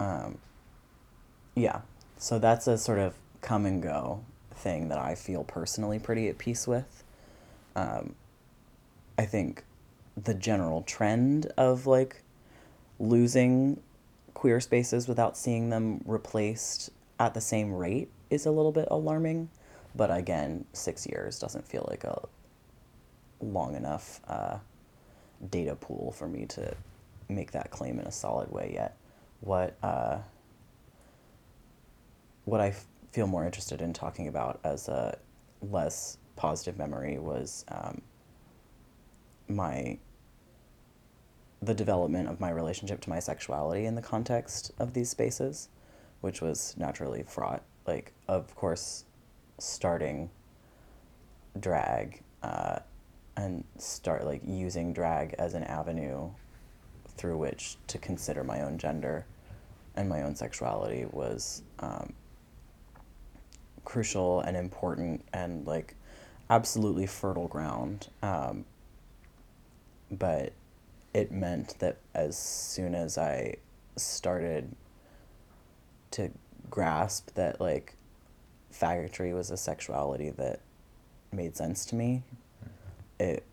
[0.00, 0.38] um,
[1.54, 1.82] yeah,
[2.18, 6.36] so that's a sort of come and go thing that I feel personally pretty at
[6.36, 7.04] peace with
[7.76, 8.14] um,
[9.18, 9.64] I think
[10.16, 12.22] the general trend of like
[12.98, 13.80] losing
[14.34, 19.48] queer spaces without seeing them replaced at the same rate is a little bit alarming.
[19.94, 22.20] But again, six years doesn't feel like a
[23.40, 24.58] long enough uh,
[25.50, 26.74] data pool for me to
[27.28, 28.96] make that claim in a solid way yet.
[29.40, 30.18] What uh,
[32.44, 35.18] what I f- feel more interested in talking about as a
[35.62, 38.02] less positive memory was um,
[39.48, 39.98] my
[41.62, 45.68] the development of my relationship to my sexuality in the context of these spaces,
[46.22, 47.62] which was naturally fraught.
[47.86, 49.04] Like, of course,
[49.58, 50.30] starting
[51.58, 52.78] drag uh,
[53.36, 56.30] and start like using drag as an avenue
[57.20, 59.26] through which to consider my own gender
[59.94, 62.14] and my own sexuality was um,
[63.84, 65.94] crucial and important and like
[66.48, 68.08] absolutely fertile ground.
[68.22, 68.64] Um,
[70.10, 70.54] but
[71.12, 73.56] it meant that as soon as I
[73.96, 74.74] started
[76.12, 76.30] to
[76.70, 77.96] grasp that like
[78.72, 80.60] faggotry was a sexuality that
[81.32, 82.22] made sense to me,
[83.18, 83.44] it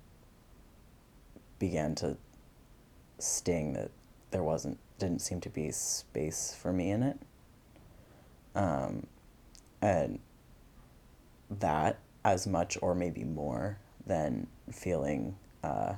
[1.59, 2.15] began to
[3.19, 3.91] sting that
[4.31, 7.19] there wasn't didn't seem to be space for me in it.
[8.55, 9.05] Um,
[9.81, 10.19] and
[11.49, 15.93] that as much or maybe more than feeling uh,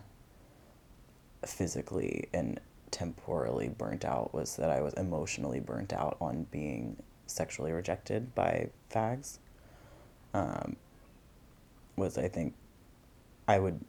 [1.45, 2.59] physically and
[2.91, 6.97] temporally burnt out was that I was emotionally burnt out on being
[7.27, 9.37] sexually rejected by fags.
[10.33, 10.75] Um,
[11.95, 12.53] was I think
[13.47, 13.79] I would,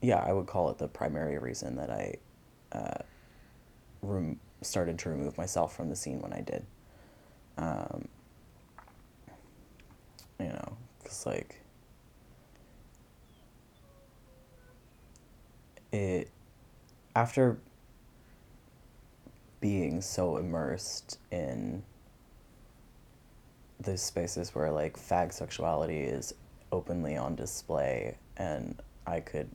[0.00, 2.16] yeah, I would call it the primary reason that I
[2.72, 3.02] uh,
[4.02, 6.64] rem- started to remove myself from the scene when I did.
[7.56, 8.08] Um,
[10.38, 11.60] you know, Cause like
[15.92, 16.30] it
[17.16, 17.58] after
[19.60, 21.82] being so immersed in
[23.80, 26.34] those spaces where like fag sexuality is
[26.70, 29.48] openly on display and I could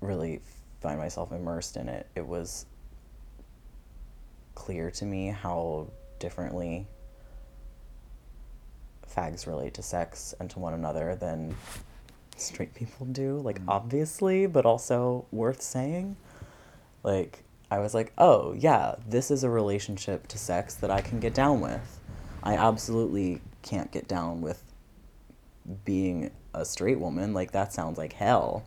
[0.00, 0.40] really
[0.84, 2.66] find myself immersed in it, it was
[4.54, 6.86] clear to me how differently
[9.10, 11.56] fags relate to sex and to one another than
[12.36, 13.64] straight people do, like mm.
[13.66, 16.16] obviously, but also worth saying.
[17.02, 21.18] Like I was like, "Oh, yeah, this is a relationship to sex that I can
[21.18, 22.00] get down with."
[22.42, 24.62] I absolutely can't get down with
[25.86, 27.32] being a straight woman.
[27.32, 28.64] Like that sounds like hell.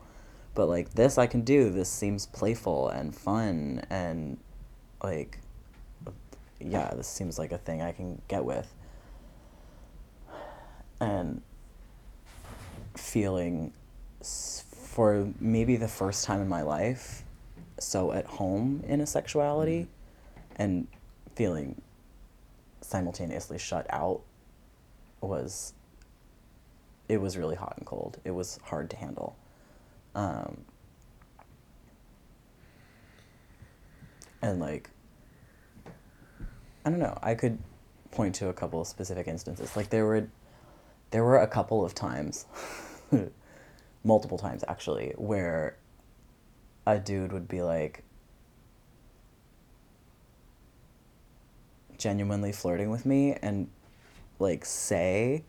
[0.57, 1.69] But like this I can do.
[1.69, 4.39] This seems playful and fun and
[5.03, 5.37] like
[6.59, 8.73] yeah, this seems like a thing I can get with.
[10.99, 11.43] And
[12.95, 13.71] feeling
[14.23, 17.21] for maybe the first time in my life
[17.79, 20.63] so at home in a sexuality mm-hmm.
[20.63, 20.87] and
[21.35, 21.79] feeling
[22.81, 24.21] simultaneously shut out
[25.21, 25.73] was
[27.07, 28.17] it was really hot and cold.
[28.25, 29.37] It was hard to handle.
[30.17, 30.57] Um,
[34.41, 34.89] and like
[36.83, 37.59] I don't know, I could
[38.11, 39.75] point to a couple of specific instances.
[39.77, 40.27] Like there were
[41.11, 42.45] there were a couple of times
[44.03, 45.77] multiple times actually where
[46.87, 48.03] a dude would be like
[51.99, 53.69] genuinely flirting with me and
[54.39, 55.43] like say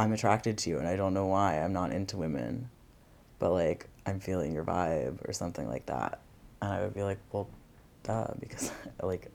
[0.00, 1.60] I'm attracted to you and I don't know why.
[1.60, 2.70] I'm not into women.
[3.38, 6.20] But like I'm feeling your vibe or something like that.
[6.62, 7.50] And I would be like, "Well,
[8.02, 8.72] duh because
[9.02, 9.30] like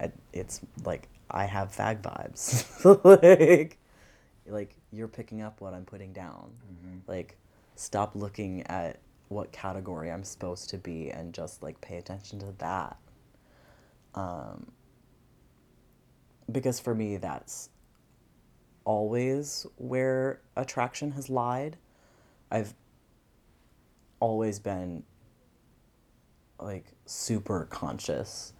[0.00, 2.64] I, it's like I have fag vibes."
[3.22, 3.78] like
[4.48, 6.50] like you're picking up what I'm putting down.
[7.06, 7.36] Like
[7.76, 12.52] stop looking at what category I'm supposed to be and just like pay attention to
[12.58, 12.96] that.
[14.16, 14.66] Um
[16.50, 17.70] because for me that's
[18.86, 21.76] always where attraction has lied.
[22.50, 22.72] I've
[24.20, 25.02] always been
[26.58, 28.54] like super conscious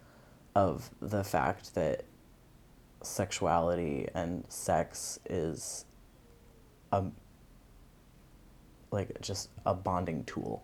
[0.55, 2.05] of the fact that
[3.03, 5.87] sexuality and sex is
[6.93, 7.05] a
[8.91, 10.63] like just a bonding tool.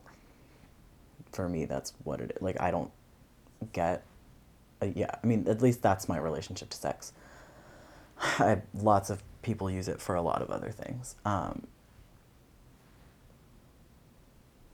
[1.32, 2.42] For me that's what it is.
[2.42, 2.90] Like I don't
[3.72, 4.02] get
[4.82, 7.12] uh, yeah, I mean at least that's my relationship to sex.
[8.40, 11.16] I, have lots of people use it for a lot of other things.
[11.24, 11.66] Um,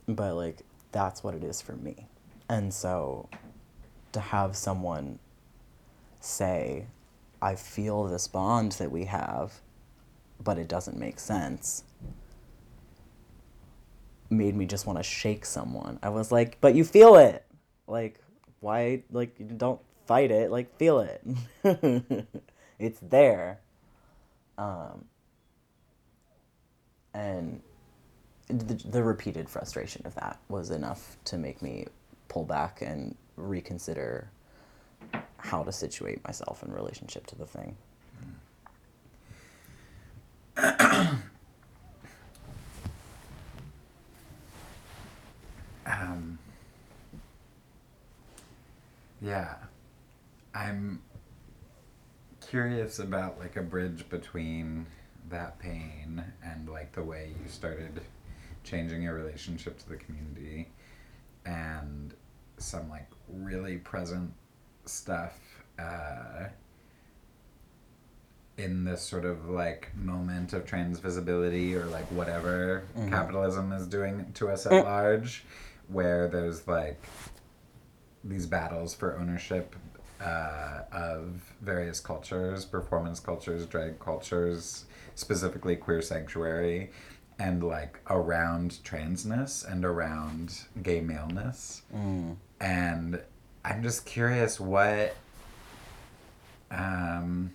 [0.06, 0.62] but like
[0.92, 2.06] that's what it is for me.
[2.48, 3.28] And so
[4.12, 5.18] to have someone
[6.20, 6.86] say,
[7.40, 9.60] I feel this bond that we have,
[10.42, 11.84] but it doesn't make sense,
[14.30, 15.98] made me just want to shake someone.
[16.02, 17.44] I was like, but you feel it.
[17.86, 18.20] Like,
[18.60, 21.22] why, like, don't fight it, like, feel it.
[22.78, 23.60] it's there.
[24.58, 25.04] Um,
[27.14, 27.62] and
[28.48, 31.86] the, the repeated frustration of that was enough to make me
[32.28, 34.28] pull back and reconsider
[35.38, 37.76] how to situate myself in relationship to the thing.
[45.88, 46.38] Um,
[49.22, 49.54] yeah.
[50.54, 51.00] I'm
[52.52, 54.86] curious about like a bridge between
[55.28, 58.00] that pain and like the way you started
[58.64, 60.68] changing your relationship to the community
[61.44, 62.14] and
[62.56, 64.32] some like really present
[64.86, 65.38] stuff
[65.78, 66.46] uh,
[68.56, 73.10] in this sort of like moment of trans visibility or like whatever Mhm.
[73.10, 74.84] capitalism is doing to us at Mm.
[74.84, 75.44] large
[75.88, 77.00] where there's like
[78.24, 79.76] these battles for ownership
[80.20, 84.84] uh, of various cultures, performance cultures, drag cultures,
[85.14, 86.90] specifically queer sanctuary,
[87.38, 91.82] and like around transness and around gay maleness.
[91.94, 92.36] Mm.
[92.60, 93.22] And
[93.64, 95.14] I'm just curious what,
[96.70, 97.52] um,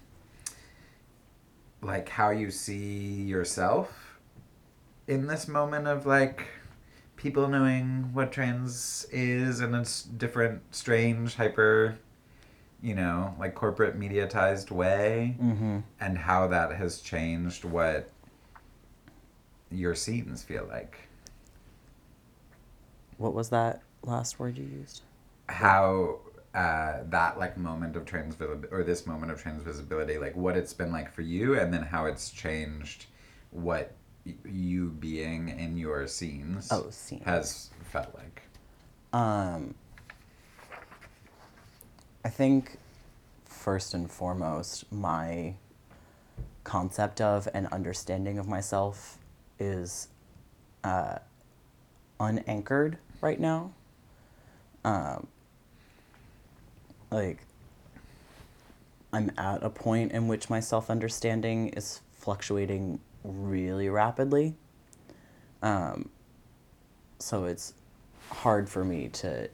[1.82, 4.20] like how you see yourself
[5.08, 6.48] in this moment of like
[7.18, 11.98] people knowing what trans is and its different, strange, hyper,
[12.84, 15.80] you know, like corporate mediatized way, Mm-hmm.
[16.02, 18.10] and how that has changed what
[19.72, 20.98] your scenes feel like.
[23.18, 25.02] What was that last word you used?
[25.50, 26.20] how
[26.56, 28.36] uh, that like moment of trans
[28.72, 31.82] or this moment of trans visibility, like what it's been like for you, and then
[31.84, 33.08] how it's changed
[33.52, 33.94] what
[34.26, 37.24] y- you being in your scenes Oh, scenes.
[37.26, 38.42] has felt like.
[39.12, 39.76] Um,
[42.26, 42.78] I think
[43.46, 45.56] first and foremost, my
[46.64, 49.18] concept of and understanding of myself
[49.60, 50.08] is
[50.84, 51.18] uh,
[52.20, 53.72] unanchored right now.
[54.86, 55.28] Um,
[57.12, 57.40] like,
[59.12, 64.56] I'm at a point in which my self understanding is fluctuating really rapidly.
[65.62, 66.10] Um,
[67.20, 67.74] so it's
[68.30, 69.50] hard for me to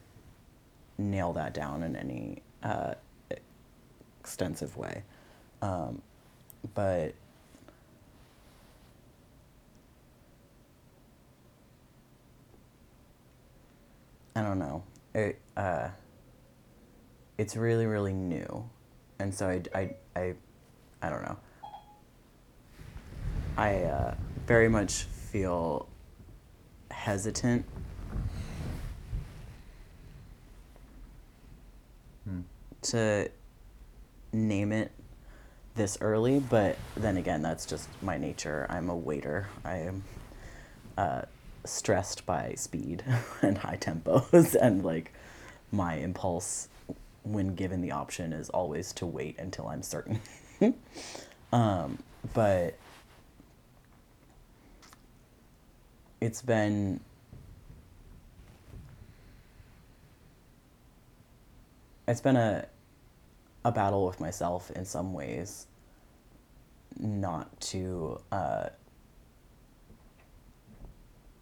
[0.98, 2.94] nail that down in any uh,
[4.20, 5.04] extensive way.
[5.62, 6.02] Um,
[6.74, 7.14] but
[14.36, 14.84] I don't know.
[15.14, 15.90] It uh,
[17.38, 18.70] it's really really new,
[19.20, 20.34] and so I I I,
[21.02, 21.38] I don't know.
[23.58, 24.16] I uh,
[24.48, 25.90] very much feel
[26.92, 27.66] hesitant
[32.84, 33.30] to
[34.32, 34.92] name it
[35.76, 38.66] this early, but then again, that's just my nature.
[38.70, 39.48] I'm a waiter.
[39.64, 40.04] I am
[40.98, 41.22] uh,
[41.66, 43.04] stressed by speed
[43.42, 45.14] and high tempos, and like
[45.72, 46.68] my impulse
[47.24, 50.20] when given the option is always to wait until I'm certain.
[51.54, 52.00] um,
[52.34, 52.76] but
[56.22, 57.00] it's been
[62.10, 62.68] it's been a
[63.66, 65.68] a battle with myself in some ways
[66.98, 68.70] not to uh,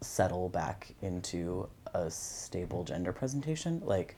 [0.02, 3.82] settle back into a stable gender presentation.
[3.86, 4.18] Like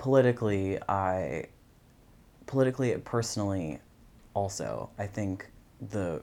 [0.00, 1.44] politically i
[2.46, 3.78] politically personally
[4.32, 5.50] also i think
[5.90, 6.22] the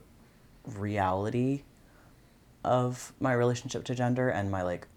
[0.66, 1.62] reality
[2.64, 4.88] of my relationship to gender and my like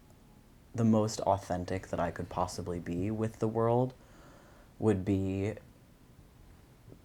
[0.74, 3.94] the most authentic that I could possibly be with the world
[4.78, 5.54] would be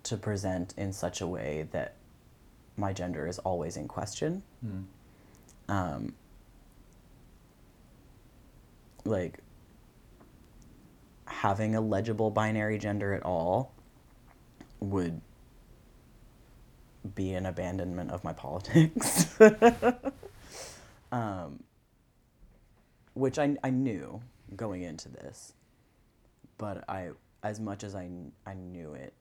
[0.04, 1.96] to present in such a way that
[2.78, 4.44] my gender is always in question.
[4.62, 4.82] Hmm.
[5.68, 6.14] Um,
[9.04, 9.40] like
[11.26, 13.72] having a legible binary gender at all
[14.80, 15.22] would
[17.14, 19.28] be an abandonment of my politics.
[21.12, 21.64] um,
[23.16, 24.22] which I, I knew
[24.56, 25.54] going into this,
[26.58, 27.10] but I,
[27.44, 28.10] as much as I,
[28.46, 29.14] I knew it,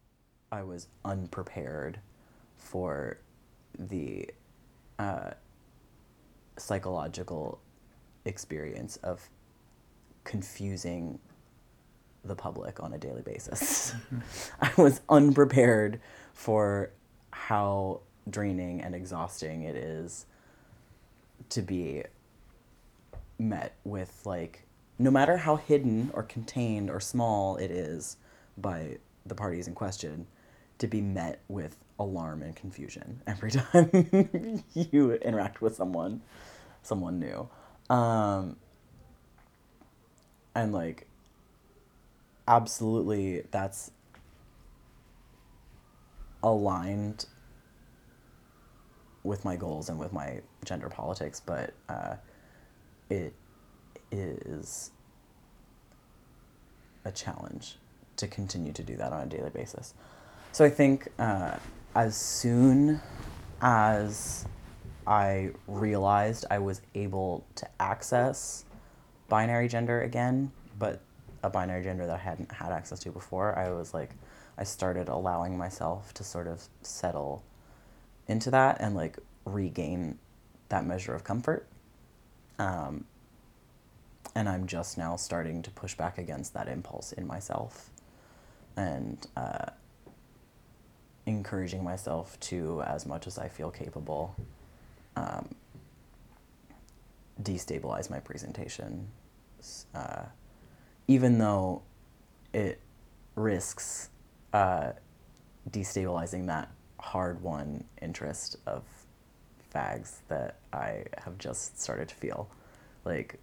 [0.53, 1.99] I was unprepared
[2.57, 3.19] for
[3.79, 4.29] the
[4.99, 5.31] uh,
[6.57, 7.61] psychological
[8.25, 9.29] experience of
[10.25, 11.19] confusing
[12.25, 13.95] the public on a daily basis.
[14.61, 16.01] I was unprepared
[16.33, 16.91] for
[17.31, 20.27] how draining and exhausting it is
[21.51, 22.03] to be
[23.39, 24.67] met with like
[24.99, 28.17] no matter how hidden or contained or small it is
[28.57, 28.97] by
[29.27, 30.27] the parties in question
[30.79, 36.21] to be met with alarm and confusion every time you interact with someone
[36.83, 37.49] someone new.
[37.89, 38.57] Um,
[40.55, 41.07] and like
[42.47, 43.91] absolutely that's
[46.43, 47.27] aligned
[49.23, 52.15] with my goals and with my gender politics but uh,
[53.15, 53.35] it
[54.11, 54.91] is
[57.05, 57.77] a challenge
[58.17, 59.95] to continue to do that on a daily basis.
[60.53, 61.57] So I think uh,
[61.95, 63.01] as soon
[63.61, 64.47] as
[65.07, 68.65] I realized I was able to access
[69.29, 71.01] binary gender again, but
[71.43, 74.11] a binary gender that I hadn't had access to before, I was like,
[74.57, 77.43] I started allowing myself to sort of settle
[78.29, 80.19] into that and like regain
[80.69, 81.67] that measure of comfort.
[82.59, 83.05] Um,
[84.35, 87.91] and I'm just now starting to push back against that impulse in myself
[88.77, 89.67] and uh,
[91.27, 94.35] encouraging myself to, as much as I feel capable,
[95.17, 95.55] um,
[97.43, 99.09] destabilize my presentation.
[99.95, 100.25] Uh,
[101.07, 101.83] even though
[102.53, 102.81] it
[103.35, 104.11] risks
[104.53, 104.93] uh,
[105.71, 106.71] destabilizing that
[107.01, 108.83] hard won interest of
[109.75, 112.49] fags that I have just started to feel.
[113.05, 113.39] Like,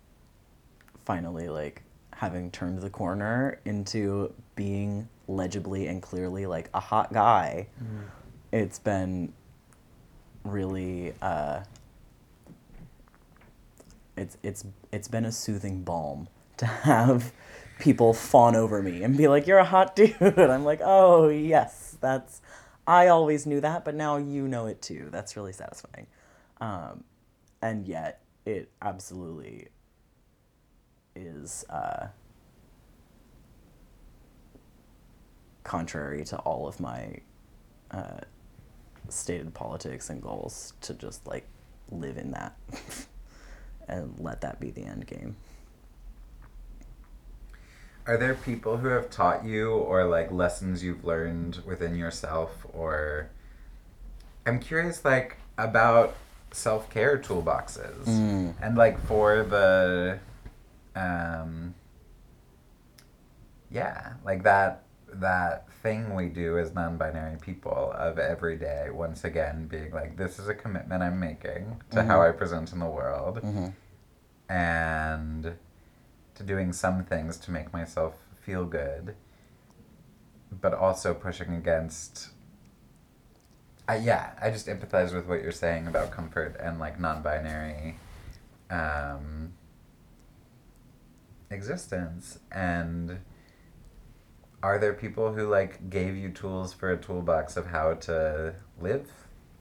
[1.05, 1.83] finally, like,
[2.13, 8.03] having turned the corner into being legibly and clearly like a hot guy, Mm.
[8.51, 9.33] it's been
[10.43, 11.61] really uh,
[14.17, 16.27] it's it's it's been a soothing balm
[16.57, 17.31] to have
[17.79, 21.97] people fawn over me and be like, "You're a hot dude." I'm like, "Oh yes,
[22.01, 22.41] that's
[22.85, 26.07] I always knew that, but now you know it too." That's really satisfying,
[26.61, 27.03] um,
[27.61, 29.67] and yet it absolutely
[31.15, 32.07] is uh,
[35.63, 37.17] contrary to all of my
[37.91, 38.21] uh,
[39.09, 41.45] stated politics and goals to just like
[41.91, 42.55] live in that
[43.89, 45.35] and let that be the end game.
[48.07, 53.29] Are there people who have taught you or like lessons you've learned within yourself or
[54.45, 56.15] I'm curious, like, about
[56.51, 58.05] self care toolboxes.
[58.05, 58.53] Mm.
[58.61, 60.19] And, like, for the.
[60.95, 61.73] Um,
[63.71, 64.83] yeah, like that
[65.13, 70.39] that thing we do as non-binary people of every day once again being like this
[70.39, 73.41] is a commitment i'm making to how i present in the world
[74.47, 75.53] and
[76.35, 79.15] to doing some things to make myself feel good
[80.61, 82.29] but also pushing against
[83.87, 87.95] I, yeah i just empathize with what you're saying about comfort and like non-binary
[88.69, 89.51] um,
[91.49, 93.19] existence and
[94.63, 99.09] are there people who like gave you tools for a toolbox of how to live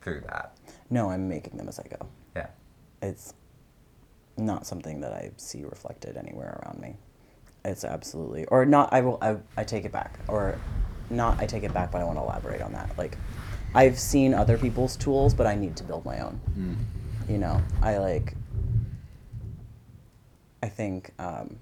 [0.01, 0.56] through that
[0.90, 2.06] No, I'm making them as I go.
[2.36, 2.48] yeah
[3.02, 3.34] It's
[4.36, 6.97] not something that I see reflected anywhere around me.
[7.64, 8.90] It's absolutely, or not.
[8.90, 9.18] I will.
[9.20, 10.59] I, I take it back, or
[11.10, 11.38] not.
[11.38, 12.97] I take it back, but I want to elaborate on that.
[12.97, 13.18] Like,
[13.74, 16.40] I've seen other people's tools, but I need to build my own.
[17.28, 18.34] You know, I like.
[20.62, 21.12] I think.
[21.18, 21.59] Um,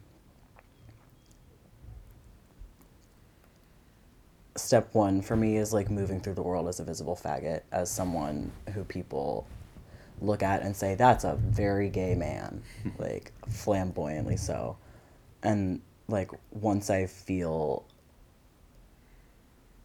[4.59, 7.91] step one for me is like moving through the world as a visible faggot, as
[7.91, 9.47] someone who people
[10.21, 12.63] look at and say, that's a very gay man,
[12.99, 14.77] like flamboyantly so.
[15.43, 17.85] And like once I feel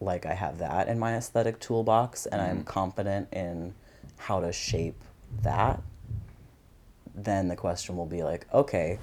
[0.04, 2.64] like I have that in my aesthetic toolbox and I'm mm-hmm.
[2.64, 3.74] confident in
[4.16, 5.00] how to shape
[5.42, 5.82] that,
[7.14, 8.98] then the question will be like, okay,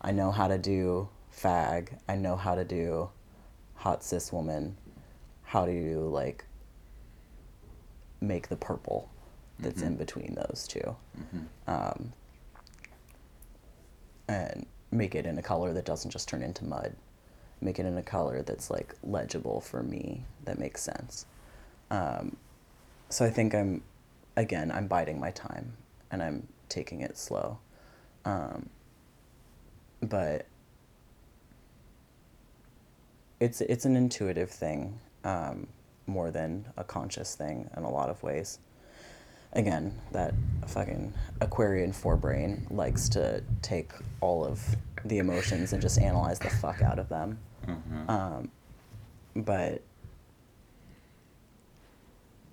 [0.00, 3.10] I know how to do fag, I know how to do
[3.74, 4.76] hot cis woman.
[5.44, 6.44] How do you like
[8.20, 9.10] make the purple
[9.58, 9.98] that's in mm-hmm.
[9.98, 11.70] between those 2 mm-hmm.
[11.70, 12.12] Um,
[14.28, 16.94] and make it in a color that doesn't just turn into mud.
[17.60, 21.26] Make it in a color that's like legible for me, that makes sense.
[21.90, 22.36] Um,
[23.08, 23.82] so I think I'm,
[24.36, 25.72] again, I'm biding my time
[26.10, 27.58] and I'm taking it slow.
[28.24, 28.68] Um,
[30.02, 30.46] but
[33.40, 35.66] it's it's an intuitive thing um,
[36.06, 38.58] more than a conscious thing in a lot of ways.
[39.54, 40.32] Again, that
[40.68, 44.62] fucking Aquarian forebrain likes to take all of
[45.04, 47.38] the emotions and just analyze the fuck out of them.
[47.66, 48.10] Mm-hmm.
[48.10, 48.50] Um,
[49.36, 49.82] but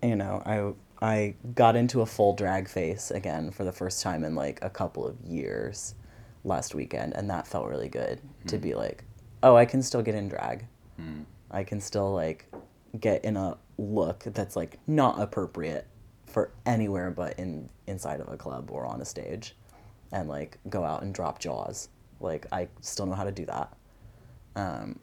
[0.01, 0.73] you know, I
[1.05, 4.69] I got into a full drag face again for the first time in like a
[4.69, 5.95] couple of years
[6.43, 8.63] last weekend, and that felt really good to mm-hmm.
[8.63, 9.03] be like,
[9.43, 10.65] oh, I can still get in drag.
[10.99, 11.25] Mm.
[11.51, 12.51] I can still like
[12.99, 15.87] get in a look that's like not appropriate
[16.25, 19.55] for anywhere but in inside of a club or on a stage
[20.11, 21.89] and like go out and drop jaws.
[22.19, 23.76] Like I still know how to do that.
[24.57, 24.99] Um,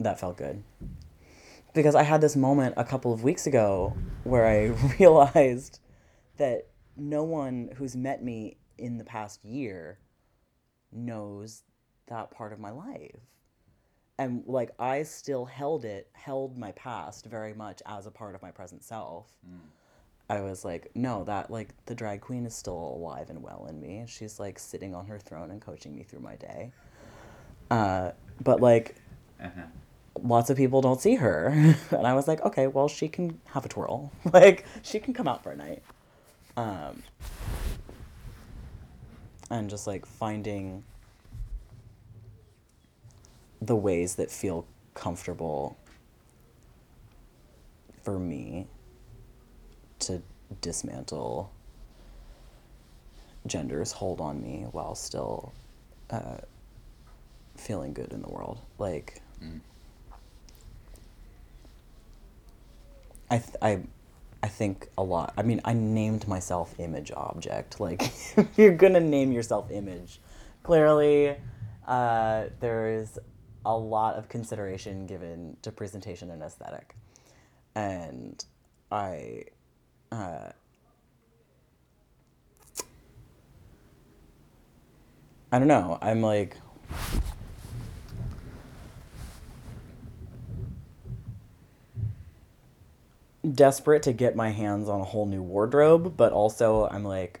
[0.00, 0.62] that felt good.
[1.74, 4.66] Because I had this moment a couple of weeks ago where I
[4.98, 5.80] realized
[6.36, 9.98] that no one who's met me in the past year
[10.92, 11.62] knows
[12.08, 13.20] that part of my life
[14.18, 18.42] and like I still held it, held my past very much as a part of
[18.42, 19.30] my present self.
[20.28, 23.80] I was like, no, that like the drag queen is still alive and well in
[23.80, 24.04] me.
[24.08, 26.72] She's like sitting on her throne and coaching me through my day.
[27.70, 28.12] Uh,
[28.42, 28.96] but like
[29.42, 29.62] uh-huh.
[30.22, 31.48] lots of people don't see her,
[31.90, 35.28] and I was like, okay, well she can have a twirl, like she can come
[35.28, 35.82] out for a night.
[36.56, 37.02] Um,
[39.50, 40.84] and just like finding
[43.60, 45.76] the ways that feel comfortable
[48.02, 48.66] for me
[50.00, 50.22] to
[50.60, 51.52] dismantle
[53.46, 55.52] gender's hold on me while still
[56.10, 56.38] uh,
[57.58, 58.60] feeling good in the world.
[58.78, 59.22] Like,
[63.30, 63.80] I, th- I,
[64.42, 65.34] I think a lot.
[65.36, 67.80] I mean, I named myself image object.
[67.88, 68.02] Like,
[68.36, 70.20] if you're gonna name yourself image,
[70.62, 71.36] clearly,
[71.86, 73.18] uh, there is
[73.66, 76.94] a lot of consideration given to presentation and aesthetic,
[77.74, 78.44] and
[78.90, 79.44] I,
[80.12, 80.50] uh,
[85.52, 85.98] I don't know.
[86.00, 86.56] I'm like.
[93.54, 97.40] Desperate to get my hands on a whole new wardrobe, but also I'm like,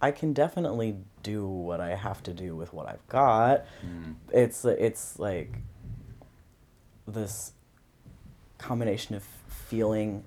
[0.00, 3.64] I can definitely do what I have to do with what I've got.
[4.32, 5.58] It's it's like
[7.06, 7.52] this
[8.58, 10.24] combination of feeling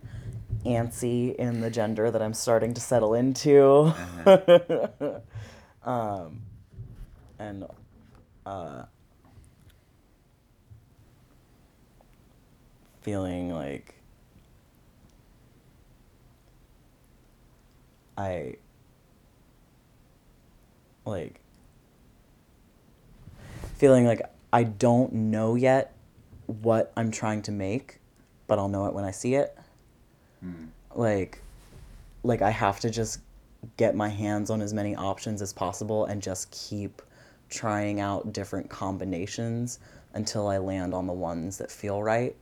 [0.65, 3.93] antsy in the gender that I'm starting to settle into.
[5.83, 6.41] um,
[7.39, 7.65] and
[8.45, 8.83] uh,
[13.01, 13.95] feeling like
[18.17, 18.55] I
[21.05, 21.39] like
[23.77, 24.21] feeling like
[24.53, 25.95] I don't know yet
[26.45, 27.99] what I'm trying to make,
[28.47, 29.57] but I'll know it when I see it.
[30.41, 30.65] Hmm.
[30.93, 31.41] Like
[32.23, 33.19] like I have to just
[33.77, 37.01] get my hands on as many options as possible and just keep
[37.49, 39.79] trying out different combinations
[40.13, 42.35] until I land on the ones that feel right.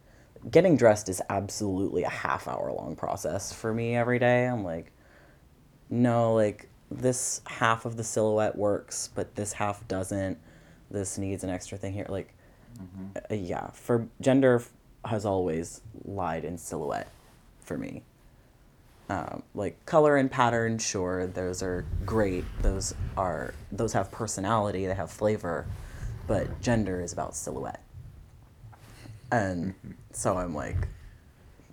[0.52, 4.46] Getting dressed is absolutely a half hour long process for me every day.
[4.46, 4.92] I'm like,
[5.90, 10.38] no, like this half of the silhouette works, but this half doesn't.
[10.92, 12.08] This needs an extra thing here.
[12.10, 12.34] Like,
[13.30, 14.72] uh, yeah, for gender f-
[15.06, 17.12] has always lied in silhouette
[17.60, 18.04] for me.
[19.10, 22.46] Um, like color and pattern, sure, those are great.
[22.62, 25.66] Those are those have personality, they have flavor,
[26.28, 27.84] but gender is about silhouette.
[29.32, 29.74] And
[30.12, 30.88] so I'm like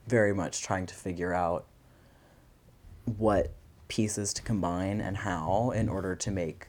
[0.07, 1.67] very much trying to figure out
[3.19, 3.53] what
[3.89, 6.67] pieces to combine and how in order to make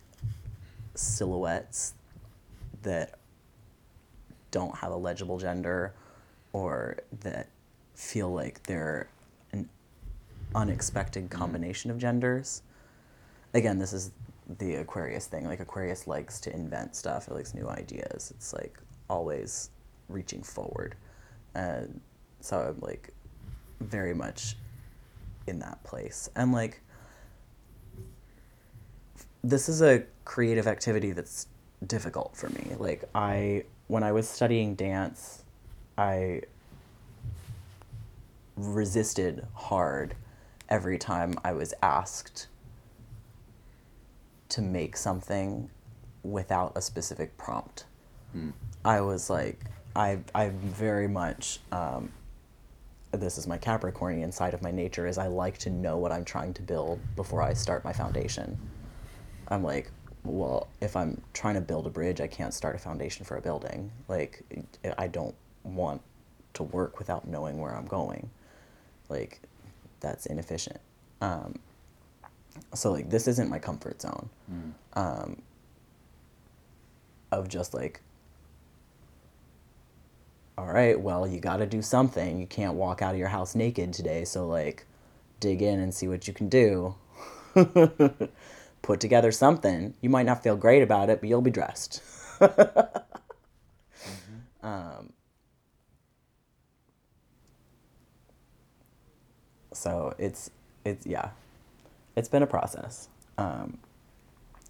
[0.95, 1.93] silhouettes
[2.83, 3.19] that
[4.51, 5.93] don't have a legible gender
[6.53, 7.49] or that
[7.95, 9.09] feel like they're
[9.51, 9.67] an
[10.55, 11.37] unexpected mm-hmm.
[11.37, 12.61] combination of genders.
[13.53, 14.11] Again, this is
[14.59, 15.45] the Aquarius thing.
[15.45, 17.27] Like Aquarius likes to invent stuff.
[17.27, 18.31] It likes new ideas.
[18.35, 18.79] It's like
[19.09, 19.71] always
[20.09, 20.95] reaching forward.
[21.55, 21.99] And
[22.39, 23.09] so I'm like
[23.79, 24.55] very much
[25.47, 26.29] in that place.
[26.35, 26.81] And like
[29.43, 31.47] this is a creative activity that's
[31.85, 32.75] difficult for me.
[32.77, 35.43] Like I when I was studying dance,
[35.97, 36.41] I
[38.55, 40.15] resisted hard
[40.69, 42.47] every time I was asked
[44.49, 45.69] to make something
[46.23, 47.85] without a specific prompt.
[48.83, 49.59] I was like,
[49.95, 52.11] I, I very much, um,
[53.11, 56.25] this is my Capricornian side of my nature, is I like to know what I'm
[56.25, 58.57] trying to build before I start my foundation.
[59.49, 59.91] I'm like,
[60.23, 63.41] well, if I'm trying to build a bridge, I can't start a foundation for a
[63.41, 63.91] building.
[64.07, 64.43] Like,
[64.97, 66.01] I- don't want
[66.53, 68.29] to work without knowing where I'm going.
[69.09, 69.41] Like,
[69.99, 70.79] that's inefficient.
[71.21, 71.59] Um,
[72.73, 74.29] so like, this isn't my comfort zone.
[74.93, 75.41] Um,
[77.31, 78.01] of just like,
[80.57, 82.39] all right, well, you got to do something.
[82.39, 84.85] You can't walk out of your house naked today, so like,
[85.39, 86.95] dig in and see what you can do.
[88.87, 89.95] Put together something.
[89.99, 92.01] You might not feel great about it, but you'll be dressed.
[94.63, 95.11] um,
[99.73, 100.51] so it's
[100.85, 101.31] it's yeah,
[102.15, 103.77] it's been a process, um,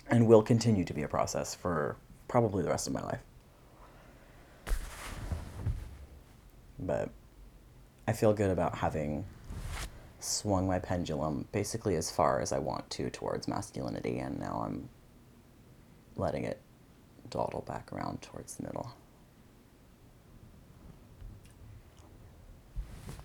[0.09, 1.95] and will continue to be a process for
[2.27, 3.21] probably the rest of my life.
[6.79, 7.11] But
[8.07, 9.25] I feel good about having
[10.27, 14.89] swung my pendulum basically as far as I want to towards masculinity, and now I'm
[16.15, 16.61] letting it
[17.29, 18.93] dawdle back around towards the middle.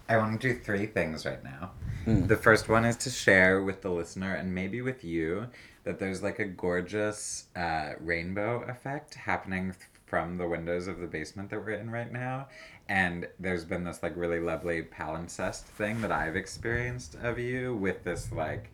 [0.09, 1.71] I want to do three things right now.
[2.07, 2.29] Mm.
[2.29, 5.47] The first one is to share with the listener and maybe with you
[5.85, 9.75] that there's like a gorgeous uh, rainbow effect happening
[10.13, 12.47] from the windows of the basement that we're in right now.
[12.87, 18.05] And there's been this like really lovely palimpsest thing that I've experienced of you with
[18.05, 18.71] this like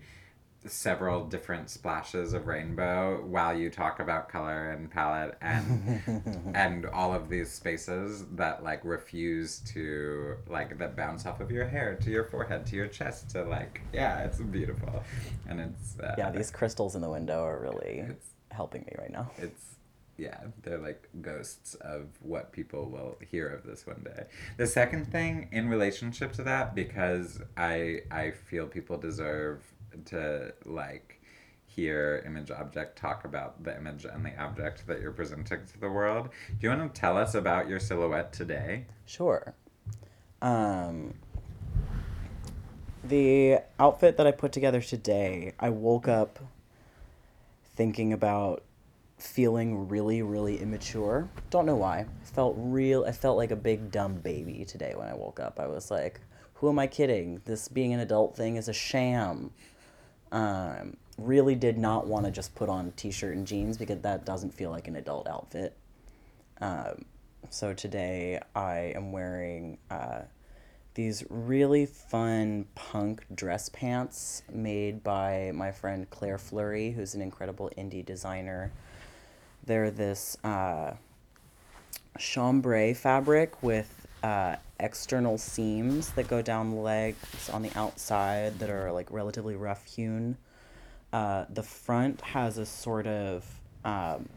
[0.66, 7.14] several different splashes of rainbow while you talk about color and palette and and all
[7.14, 12.10] of these spaces that like refuse to like that bounce off of your hair to
[12.10, 15.04] your forehead to your chest to like yeah it's beautiful
[15.48, 18.04] and it's uh, Yeah, these crystals in the window are really
[18.50, 19.30] helping me right now.
[19.38, 19.77] it's
[20.18, 24.24] yeah they're like ghosts of what people will hear of this one day
[24.56, 29.62] the second thing in relationship to that because i i feel people deserve
[30.04, 31.20] to like
[31.66, 35.88] hear image object talk about the image and the object that you're presenting to the
[35.88, 39.54] world do you want to tell us about your silhouette today Sure.
[40.42, 41.14] Um,
[43.02, 46.38] the outfit that I put together today, I woke up
[47.74, 48.62] thinking about
[49.18, 51.28] feeling really, really immature.
[51.50, 51.98] Don't know why.
[51.98, 53.04] I felt real.
[53.04, 55.58] I felt like a big dumb baby today when I woke up.
[55.60, 56.20] I was like,
[56.54, 57.40] "Who am I kidding?
[57.44, 59.50] This being an adult thing is a sham."
[60.30, 64.24] Um, really did not want to just put on a t-shirt and jeans because that
[64.24, 65.76] doesn't feel like an adult outfit.
[66.60, 67.04] Um,
[67.50, 70.22] so today I am wearing uh,
[70.94, 77.70] these really fun punk dress pants made by my friend Claire Fleury, who's an incredible
[77.78, 78.72] indie designer.
[79.68, 80.94] They're this uh,
[82.18, 88.70] chambray fabric with uh, external seams that go down the legs on the outside that
[88.70, 90.38] are like relatively rough hewn.
[91.12, 93.44] Uh, the front has a sort of
[93.84, 94.30] um,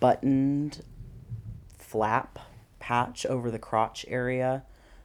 [0.00, 0.82] buttoned
[1.78, 2.40] flap
[2.80, 4.64] patch over the crotch area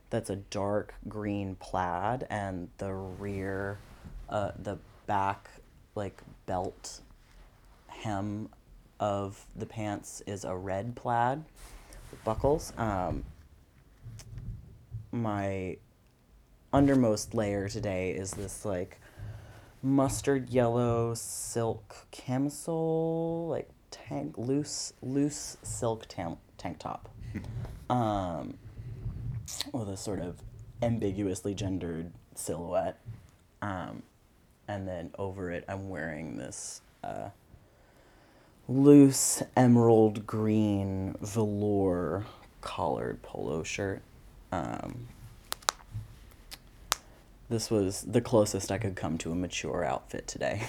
[0.10, 3.78] that's a dark green plaid, and the rear,
[4.28, 5.52] uh, the back,
[5.94, 7.02] like belt
[7.88, 8.50] hem
[9.00, 11.44] of the pants is a red plaid
[12.12, 12.74] with buckles.
[12.78, 13.24] Um,
[15.12, 15.78] my
[16.74, 19.00] undermost layer today is this like
[19.82, 27.10] mustard yellow silk camisole, like tank loose loose silk tam- tank top,
[27.90, 28.56] um,
[29.74, 30.42] with a sort of
[30.82, 33.00] ambiguously gendered silhouette,
[33.62, 34.04] um,
[34.68, 36.82] and then over it I'm wearing this.
[37.04, 37.30] Uh,
[38.70, 42.26] loose emerald green velour
[42.62, 44.04] collared polo shirt.
[44.52, 45.08] Um,
[47.50, 50.62] this was the closest I could come to a mature outfit today.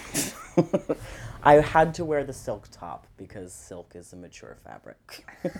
[1.43, 5.23] I had to wear the silk top because silk is a mature fabric.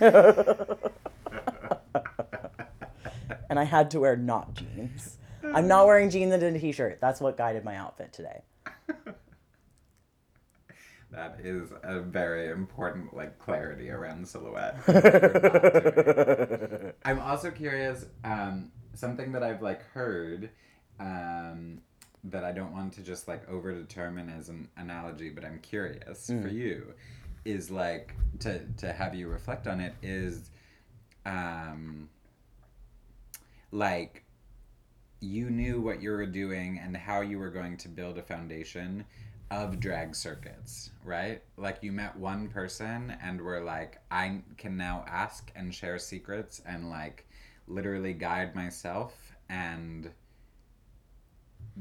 [3.48, 5.18] and I had to wear not jeans.
[5.44, 6.98] I'm not wearing jeans and a t shirt.
[7.00, 8.42] That's what guided my outfit today.
[11.12, 14.78] That is a very important like clarity around silhouette.
[17.04, 18.06] I'm also curious.
[18.24, 20.48] Um, something that I've like heard
[20.98, 21.82] um,
[22.24, 26.28] that I don't want to just like over determine as an analogy, but I'm curious
[26.28, 26.94] for you
[27.44, 30.50] is like to to have you reflect on it is
[31.26, 32.08] um,
[33.70, 34.24] like
[35.20, 39.04] you knew what you were doing and how you were going to build a foundation
[39.52, 41.42] of drag circuits, right?
[41.58, 46.62] Like you met one person and were like, I can now ask and share secrets
[46.64, 47.26] and like
[47.68, 50.10] literally guide myself and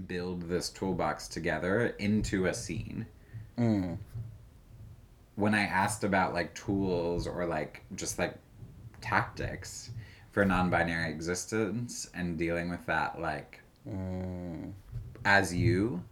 [0.05, 3.05] build this toolbox together into a scene.
[3.57, 3.97] Mm.
[5.35, 8.35] When I asked about like tools or like just like
[8.99, 9.91] tactics
[10.31, 14.73] for non-binary existence and dealing with that like Mm.
[15.25, 16.03] as you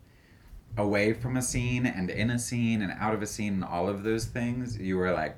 [0.80, 3.88] away from a scene and in a scene and out of a scene and all
[3.88, 5.36] of those things you were like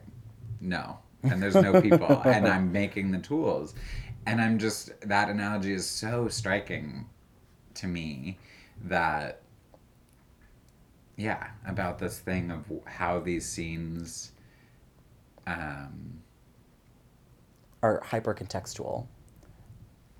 [0.60, 3.74] no and there's no people and i'm making the tools
[4.26, 7.06] and i'm just that analogy is so striking
[7.74, 8.38] to me
[8.84, 9.42] that
[11.18, 14.32] yeah about this thing of how these scenes
[15.48, 16.22] um
[17.84, 19.08] are hyper contextual.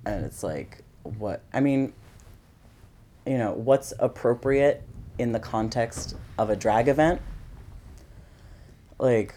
[0.06, 1.44] And it's like, what?
[1.54, 1.94] I mean,
[3.26, 4.84] you know, what's appropriate
[5.18, 7.22] in the context of a drag event?
[9.00, 9.36] Like,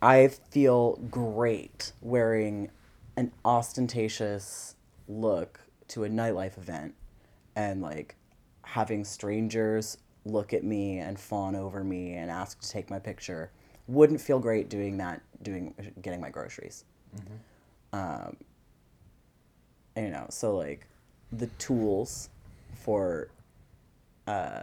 [0.00, 2.70] I feel great wearing
[3.16, 4.74] an ostentatious
[5.06, 6.94] look to a nightlife event
[7.54, 8.16] and like
[8.62, 13.50] having strangers look at me and fawn over me and ask to take my picture
[13.88, 16.84] wouldn't feel great doing that doing getting my groceries
[17.92, 18.36] um,
[19.96, 20.86] you know so like
[21.32, 22.30] the tools
[22.74, 23.28] for
[24.26, 24.62] uh,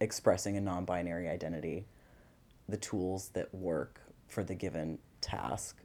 [0.00, 1.86] expressing a non-binary identity
[2.68, 5.76] the tools that work for the given task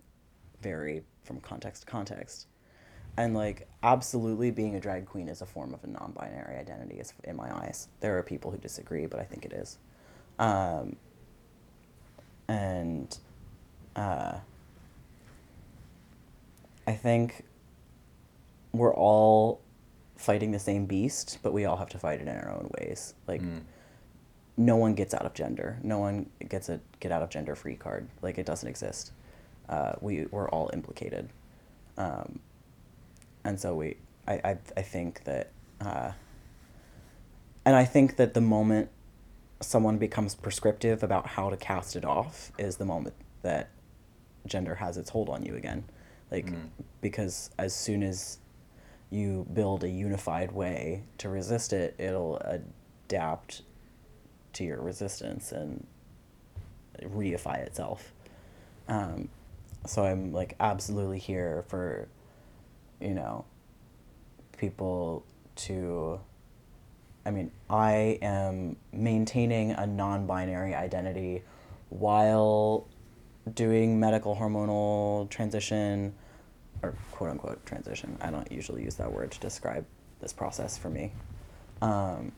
[0.61, 2.47] vary from context to context.
[3.17, 7.13] And like absolutely being a drag queen is a form of a non-binary identity is
[7.23, 7.87] in my eyes.
[8.01, 9.77] There are people who disagree but i think it is.
[10.37, 10.97] Um,
[12.47, 13.17] and
[13.95, 14.37] uh,
[16.85, 17.43] i think
[18.73, 19.61] we're all
[20.15, 23.13] fighting the same beast but we all have to fight it in our own ways.
[23.27, 23.41] Like
[24.57, 25.77] no one gets out of gender.
[25.83, 28.07] No one gets a get out of gender free card.
[28.21, 29.11] Like it doesn't exist.
[29.67, 31.29] Uh, we we're all implicated.
[31.97, 32.39] Um,
[33.43, 33.97] and so we
[34.27, 35.51] I, I, I think that
[35.81, 36.11] uh,
[37.65, 38.89] and I think that the moment
[39.61, 43.69] someone becomes prescriptive about how to cast it off is the moment that
[44.45, 45.83] gender has its hold on you again.
[46.31, 46.47] Like
[47.01, 48.39] because as soon as
[49.09, 53.61] you build a unified way to resist it it'll adapt
[54.53, 55.85] to your resistance and
[57.01, 58.13] reify itself.
[58.87, 59.29] Um,
[59.85, 62.07] so i'm like absolutely here for
[62.99, 63.45] you know
[64.57, 65.23] people
[65.55, 66.19] to
[67.25, 71.43] i mean i am maintaining a non-binary identity
[71.89, 72.87] while
[73.53, 76.13] doing medical hormonal transition
[76.83, 79.85] or quote unquote transition i don't usually use that word to describe
[80.21, 81.11] this process for me
[81.81, 82.31] um,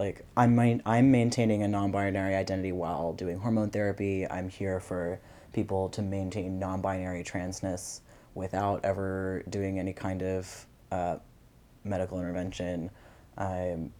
[0.00, 4.26] like I'm I'm maintaining a non-binary identity while doing hormone therapy.
[4.26, 5.20] I'm here for
[5.52, 8.00] people to maintain non-binary transness
[8.34, 11.16] without ever doing any kind of uh,
[11.84, 12.88] medical intervention.
[13.36, 13.92] I'm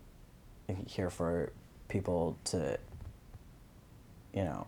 [0.86, 1.52] here for
[1.88, 2.78] people to,
[4.32, 4.66] you know,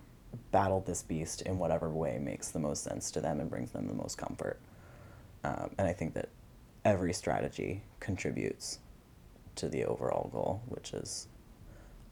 [0.51, 3.87] battle this beast in whatever way makes the most sense to them and brings them
[3.87, 4.59] the most comfort.
[5.45, 6.29] Um, and I think that
[6.85, 8.79] every strategy contributes
[9.57, 11.29] to the overall goal, which is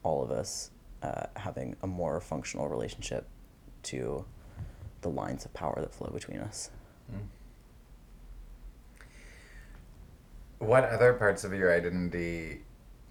[0.03, 0.71] all of us
[1.03, 3.27] uh, having a more functional relationship
[3.85, 4.25] to
[5.01, 6.71] the lines of power that flow between us.
[7.13, 7.27] Mm.
[10.59, 12.61] What other parts of your identity,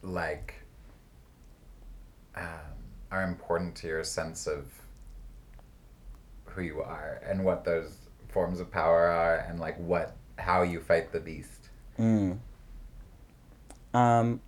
[0.04, 0.54] like,
[2.36, 2.46] um,
[3.12, 4.66] are important to your sense of
[6.52, 7.98] who you are and what those
[8.30, 11.70] forms of power are and like what how you fight the beast?
[12.00, 12.40] Mm.
[13.94, 14.42] Um,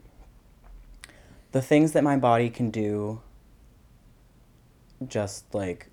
[1.52, 3.22] the things that my body can do,
[5.08, 5.88] just like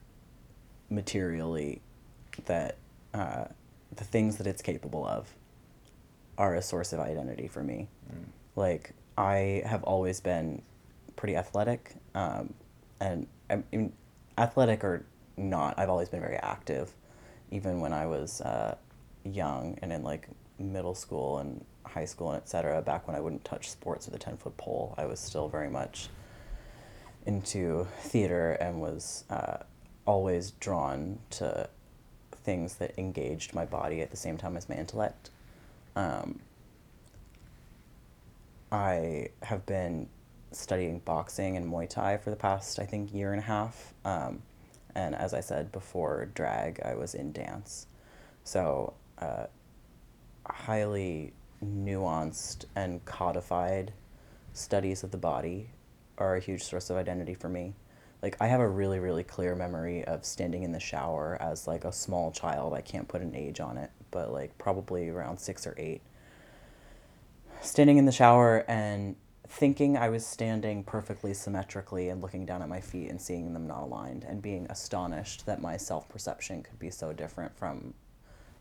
[0.88, 1.80] materially,
[2.46, 2.76] that
[3.14, 3.44] uh,
[3.96, 5.34] the things that it's capable of
[6.36, 7.88] are a source of identity for me.
[8.12, 8.24] Mm.
[8.54, 10.62] Like, I have always been
[11.16, 12.54] pretty athletic, um,
[13.00, 13.92] and I mean,
[14.36, 15.04] athletic or
[15.38, 16.92] not, I've always been very active,
[17.50, 18.76] even when I was uh,
[19.24, 20.28] young and in like
[20.58, 22.82] middle school and high school and etc.
[22.82, 25.70] Back when I wouldn't touch sports with a ten foot pole, I was still very
[25.70, 26.08] much
[27.26, 29.58] into theater and was uh,
[30.06, 31.68] always drawn to
[32.44, 35.30] things that engaged my body at the same time as my intellect.
[35.96, 36.40] Um,
[38.70, 40.08] I have been
[40.52, 43.92] studying boxing and Muay Thai for the past, I think, year and a half.
[44.04, 44.42] Um,
[44.98, 47.86] and as I said before, drag, I was in dance.
[48.42, 49.46] So, uh,
[50.44, 51.32] highly
[51.64, 53.92] nuanced and codified
[54.54, 55.70] studies of the body
[56.16, 57.74] are a huge source of identity for me.
[58.22, 61.84] Like I have a really really clear memory of standing in the shower as like
[61.84, 62.74] a small child.
[62.74, 66.00] I can't put an age on it, but like probably around 6 or 8.
[67.60, 69.14] Standing in the shower and
[69.48, 73.66] thinking I was standing perfectly symmetrically and looking down at my feet and seeing them
[73.66, 77.94] not aligned and being astonished that my self perception could be so different from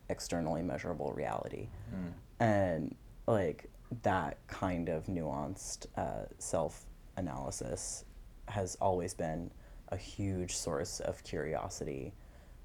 [0.10, 1.68] externally measurable reality.
[1.94, 2.14] Mm.
[2.40, 2.96] And
[3.28, 3.70] like
[4.04, 6.86] that kind of nuanced uh, self
[7.18, 8.06] analysis
[8.48, 9.52] has always been
[9.90, 12.14] a huge source of curiosity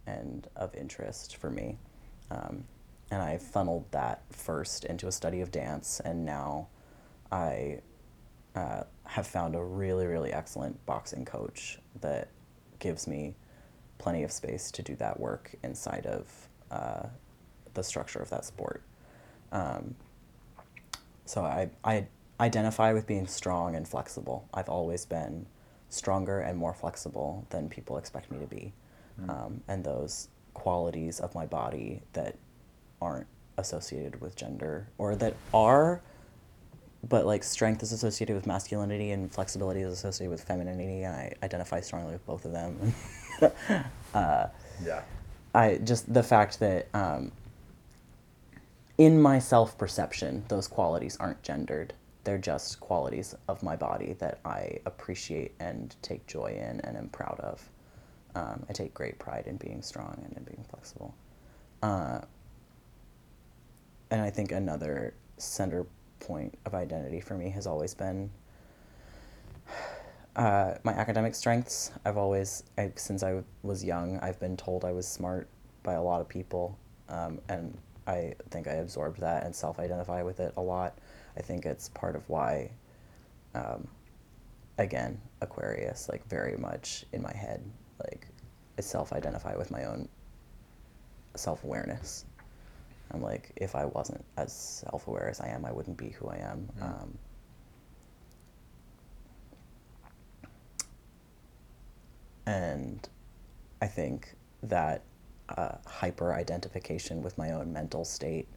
[0.07, 1.79] and of interest for me.
[2.31, 2.65] Um,
[3.11, 6.69] and I funneled that first into a study of dance, and now
[7.31, 7.81] I
[8.55, 12.29] uh, have found a really, really excellent boxing coach that
[12.79, 13.35] gives me
[13.99, 17.07] plenty of space to do that work inside of uh,
[17.75, 18.83] the structure of that sport.
[19.53, 19.95] Um,
[21.25, 22.07] so I, I
[22.41, 24.49] identify with being strong and flexible.
[24.53, 25.47] I've always been
[25.89, 28.73] stronger and more flexible than people expect me to be.
[29.21, 29.31] Mm.
[29.31, 32.37] Um, and those qualities of my body that
[33.01, 33.27] aren't
[33.59, 36.03] associated with gender or that are
[37.09, 41.33] but like strength is associated with masculinity and flexibility is associated with femininity and i
[41.43, 42.95] identify strongly with both of them
[44.15, 44.47] uh,
[44.85, 45.03] yeah
[45.55, 47.33] i just the fact that um,
[48.99, 51.95] in my self perception, those qualities aren't gendered.
[52.25, 57.09] They're just qualities of my body that I appreciate and take joy in and am
[57.09, 57.69] proud of.
[58.35, 61.15] Um, I take great pride in being strong and in being flexible.
[61.83, 62.21] Uh,
[64.11, 65.85] and I think another center
[66.23, 68.31] point of identity for me has always been
[70.37, 71.91] uh, my academic strengths.
[72.05, 75.49] I've always, I, since I was young, I've been told I was smart
[75.83, 76.79] by a lot of people.
[77.09, 77.77] Um, and
[78.07, 80.99] I think I absorbed that and self identify with it a lot.
[81.37, 82.71] I think it's part of why,
[83.55, 83.87] um,
[84.79, 87.63] again, Aquarius, like very much in my head,
[88.01, 88.27] like
[88.79, 90.09] I self identify with my own
[91.37, 92.25] self awareness.
[93.13, 96.29] I'm like, if I wasn't as self aware as I am, I wouldn't be who
[96.29, 96.69] I am.
[96.79, 96.83] Mm.
[96.83, 97.19] Um,
[102.47, 103.09] and
[103.83, 105.03] I think that
[105.49, 108.49] uh, hyper identification with my own mental state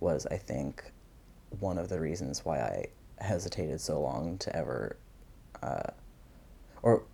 [0.00, 0.92] was, I think,
[1.58, 2.86] one of the reasons why I
[3.24, 4.96] hesitated so long to ever,
[5.62, 5.90] uh,
[6.82, 7.04] or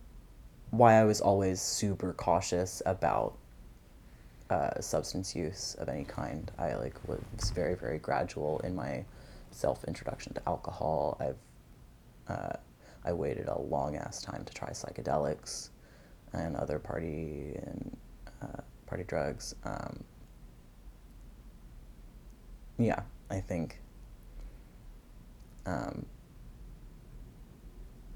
[0.70, 3.36] why I was always super cautious about
[4.50, 6.50] uh, substance use of any kind.
[6.58, 9.04] I like was very very gradual in my
[9.50, 11.16] self introduction to alcohol.
[11.20, 11.36] I've
[12.28, 12.56] uh,
[13.04, 15.70] I waited a long ass time to try psychedelics
[16.32, 17.96] and other party and
[18.42, 19.54] uh, party drugs.
[19.64, 20.02] Um,
[22.78, 23.00] yeah,
[23.30, 23.80] I think
[25.64, 26.04] um,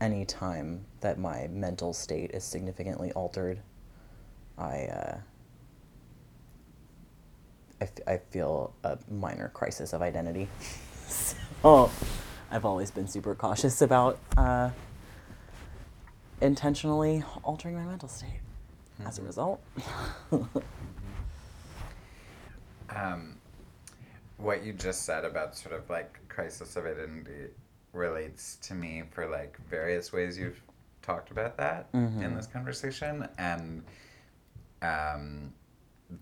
[0.00, 3.60] any time that my mental state is significantly altered,
[4.58, 5.18] I, uh,
[7.80, 10.48] I, f- I feel a minor crisis of identity.
[11.08, 11.90] so,
[12.50, 14.70] I've always been super cautious about uh,
[16.40, 18.40] intentionally altering my mental state.
[19.06, 19.26] As a Mhm.
[19.26, 19.60] result,
[22.94, 23.36] Um,
[24.36, 27.50] what you just said about sort of like crisis of identity
[27.92, 30.60] relates to me for like various ways you've
[31.02, 32.36] talked about that in Mhm.
[32.36, 33.84] this conversation, and
[34.82, 35.52] um,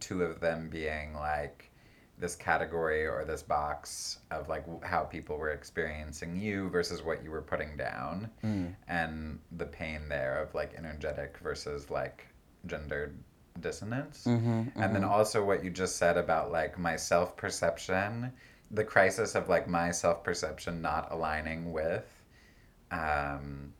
[0.00, 1.70] two of them being like
[2.18, 7.30] this category or this box of like how people were experiencing you versus what you
[7.30, 8.74] were putting down Mm.
[8.88, 12.26] and the pain there of like energetic versus like
[12.66, 13.16] gendered
[13.60, 15.10] dissonance Mhm, and then mhm.
[15.10, 18.32] also what you just said about like my self perception,
[18.72, 22.04] the crisis of like my self perception not aligning with
[22.90, 23.72] um,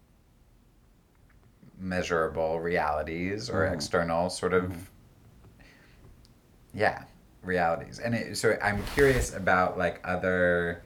[1.79, 3.75] measurable realities or Mhm.
[3.75, 4.91] external sort of
[6.79, 7.03] yeah
[7.43, 10.83] realities and it, so i'm curious about like other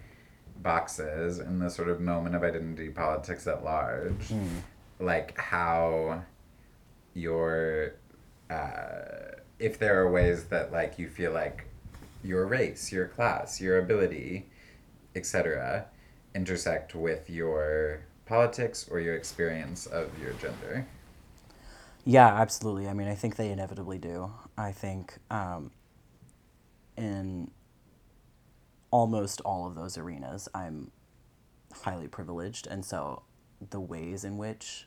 [0.63, 4.63] boxes in the sort of moment of identity politics at large Mm.
[5.01, 6.23] like how
[7.15, 7.95] your
[8.51, 11.65] uh, if there are ways that like you feel like
[12.23, 14.47] your race your class your ability
[15.15, 15.87] etc
[16.35, 20.87] intersect with your politics or your experience of your gender
[22.05, 22.89] Yeah, absolutely.
[22.89, 24.33] I mean, I think they inevitably do.
[24.59, 25.71] I think um,
[26.97, 27.51] in
[28.91, 30.91] almost all of those arenas, I'm
[31.73, 32.67] highly privileged.
[32.67, 33.23] And so
[33.71, 34.87] the ways in which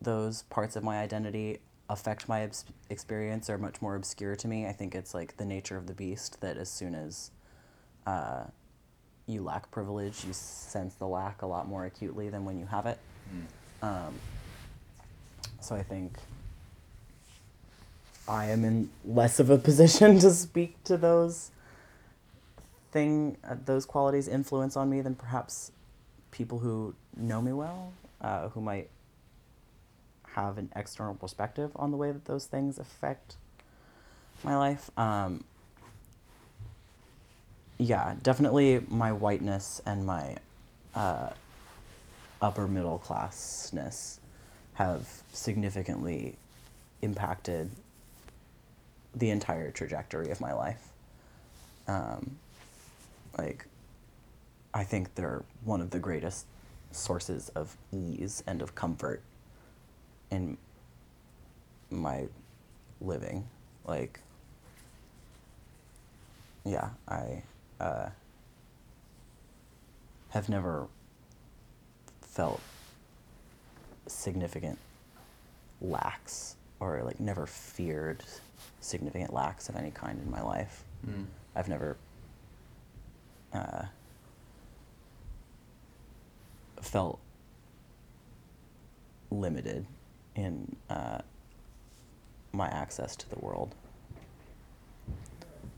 [0.00, 1.58] those parts of my identity
[1.88, 4.66] affect my obs- experience are much more obscure to me.
[4.66, 7.30] I think it's like the nature of the beast that as soon as
[8.06, 8.44] uh,
[9.26, 12.86] you lack privilege, you sense the lack a lot more acutely than when you have
[12.86, 12.98] it.
[13.82, 14.14] Um,
[15.60, 16.12] so I think
[18.28, 21.50] I am in less of a position to speak to those
[22.92, 25.72] thing, uh, those qualities influence on me than perhaps
[26.30, 28.88] people who know me well, uh, who might
[30.34, 33.36] have an external perspective on the way that those things affect
[34.44, 34.90] my life.
[34.96, 35.44] Um,
[37.78, 40.36] yeah, definitely my whiteness and my
[40.94, 41.30] uh,
[42.40, 44.18] upper middle classness
[44.74, 46.36] have significantly
[47.02, 47.70] impacted
[49.16, 50.88] the entire trajectory of my life.
[51.88, 52.38] Um,
[53.38, 53.66] like,
[54.74, 56.46] I think they're one of the greatest
[56.90, 59.22] sources of ease and of comfort
[60.30, 60.58] in
[61.90, 62.26] my
[63.00, 63.48] living.
[63.86, 64.20] Like,
[66.64, 67.42] yeah, I
[67.80, 68.08] uh,
[70.30, 70.88] have never
[72.20, 72.60] felt
[74.06, 74.78] significant
[75.80, 78.22] lacks or like never feared
[78.86, 80.84] significant lacks of any kind in my life.
[81.06, 81.26] Mm.
[81.54, 81.96] I've never
[83.52, 83.84] uh,
[86.80, 87.18] felt
[89.30, 89.86] limited
[90.34, 91.18] in uh,
[92.52, 93.74] my access to the world.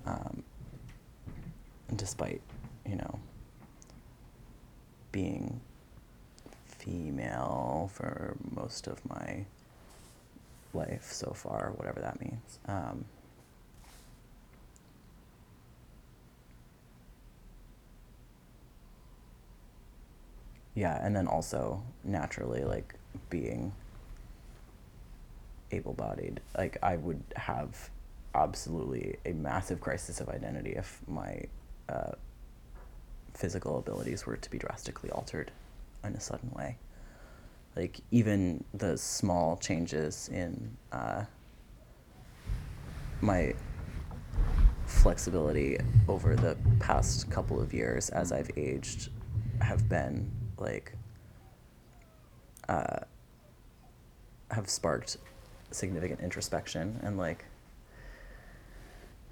[0.07, 0.43] Um,
[1.97, 2.41] despite,
[2.87, 3.19] you know,
[5.13, 5.61] being
[6.65, 9.45] female for most of my
[10.75, 12.59] life so far, whatever that means.
[12.67, 13.05] Um,
[20.75, 22.95] yeah, and then also naturally, like
[23.31, 23.73] being
[25.73, 27.91] able bodied, like I would have
[28.35, 31.43] absolutely a massive crisis of identity if my
[31.89, 32.13] uh,
[33.35, 35.51] physical abilities were to be drastically altered
[36.05, 36.77] in a sudden way.
[37.77, 41.25] Like even the small changes in uh,
[43.21, 43.55] my
[44.87, 45.79] flexibility
[46.09, 49.11] over the past couple of years as I've aged
[49.61, 50.95] have been like
[52.69, 53.01] uh,
[54.51, 55.19] have sparked
[55.71, 57.45] significant introspection and like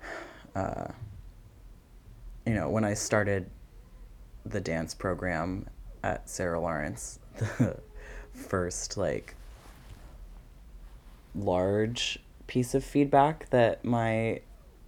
[0.54, 0.88] uh,
[2.44, 3.50] you know when I started
[4.44, 5.66] the dance program
[6.02, 7.18] at Sarah Lawrence
[7.58, 7.80] the
[8.36, 9.34] first like
[11.34, 14.40] large piece of feedback that my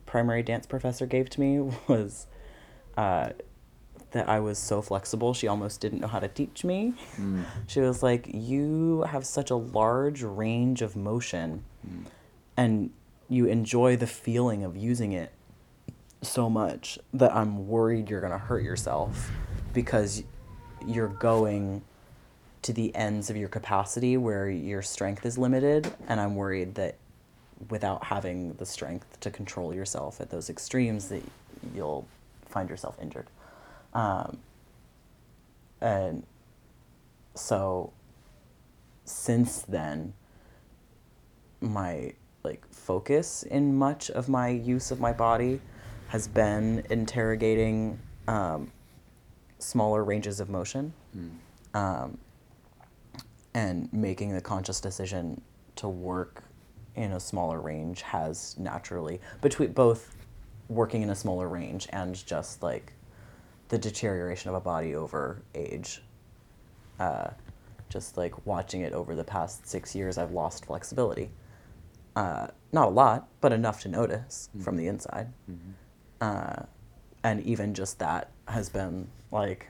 [0.07, 1.59] primary dance professor gave to me
[1.89, 2.27] was
[2.97, 3.31] uh,
[4.13, 6.95] that I was so flexible, she almost didn't know how to teach me.
[7.17, 7.45] Mm.
[7.67, 11.65] She was like, You have such a large range of motion,
[12.57, 12.91] and
[13.29, 15.33] you enjoy the feeling of using it
[16.23, 19.31] so much that I'm worried you're going to hurt yourself
[19.73, 20.25] because
[20.87, 21.83] you're going
[22.69, 25.91] to the ends of your capacity where your strength is limited.
[26.07, 26.97] And I'm worried that
[27.71, 31.23] without having the strength to control yourself at those extremes, that
[31.75, 32.07] you'll
[32.45, 33.27] find yourself injured.
[33.95, 34.37] Um,
[35.81, 36.25] and
[37.35, 37.91] so
[39.07, 40.13] since then
[41.63, 42.13] my
[42.45, 45.63] like focus in much of my use of my body
[46.09, 48.71] has been interrogating um,
[49.59, 50.93] smaller ranges of motion
[51.73, 52.19] um,
[53.59, 55.41] and making the conscious decision
[55.75, 56.45] to work
[56.95, 60.15] in a smaller range has naturally between both
[60.69, 62.93] working in a smaller range and just like
[63.69, 66.03] the deterioration of a body over age
[67.01, 67.31] uh,
[67.89, 71.29] just like watching it over the past six years i've lost flexibility.
[72.15, 75.33] Uh, not a lot but enough to notice from the inside.
[76.21, 76.63] Uh,
[77.25, 79.67] and even just that has been like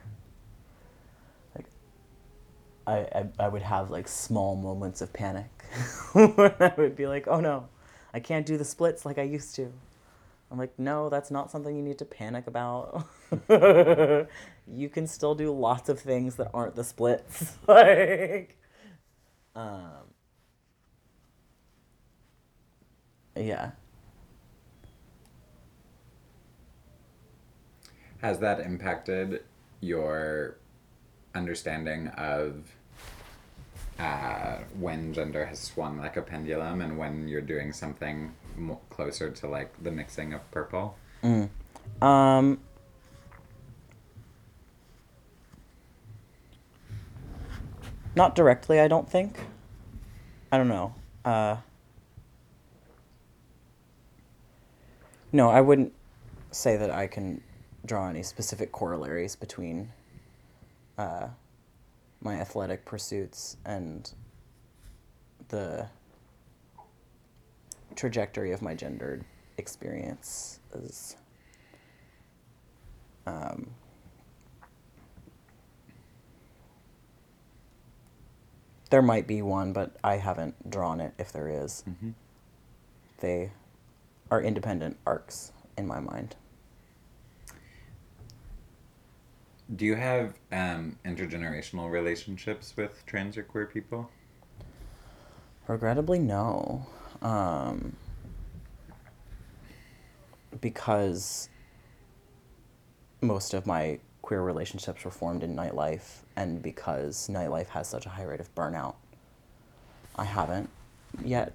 [2.89, 5.51] I, I, I would have like small moments of panic
[6.15, 7.69] when I would be like, oh no,
[8.15, 9.70] I can't do the splits like I used to.
[10.51, 13.06] I'm like, no, that's not something you need to panic about.
[14.66, 17.59] you can still do lots of things that aren't the splits.
[17.66, 18.56] like,
[19.55, 19.90] um,
[23.36, 23.73] yeah.
[28.23, 29.43] Has that impacted
[29.82, 30.56] your
[31.35, 32.77] understanding of
[33.99, 38.33] uh, when gender has swung like a pendulum and when you're doing something
[38.91, 40.97] closer to like the mixing of purple?
[42.01, 42.61] Um,
[48.15, 49.39] not directly, I don't think.
[50.51, 50.95] I don't know.
[51.25, 51.57] Uh,
[55.33, 55.93] no, I wouldn't
[56.51, 57.43] say that I can
[57.85, 59.91] draw any specific corollaries between
[60.97, 61.29] uh,
[62.28, 64.12] my athletic pursuits and
[65.48, 65.88] the
[67.96, 69.24] trajectory of my gendered
[69.56, 71.16] experiences.
[73.26, 73.70] Um,
[78.90, 81.82] there might be one, but I haven't drawn it if there is.
[81.88, 82.10] Mm-hmm.
[83.20, 83.52] They
[84.30, 86.36] are independent arcs in my mind.
[89.77, 94.11] Do you have um, intergenerational relationships with trans or queer people?
[95.66, 96.86] Regrettably, no.
[97.20, 97.95] Um,
[100.62, 101.51] because
[103.20, 108.09] most of my queer relationships were formed in nightlife, and because nightlife has such a
[108.09, 108.95] high rate of burnout,
[110.16, 110.70] I haven't
[111.23, 111.55] yet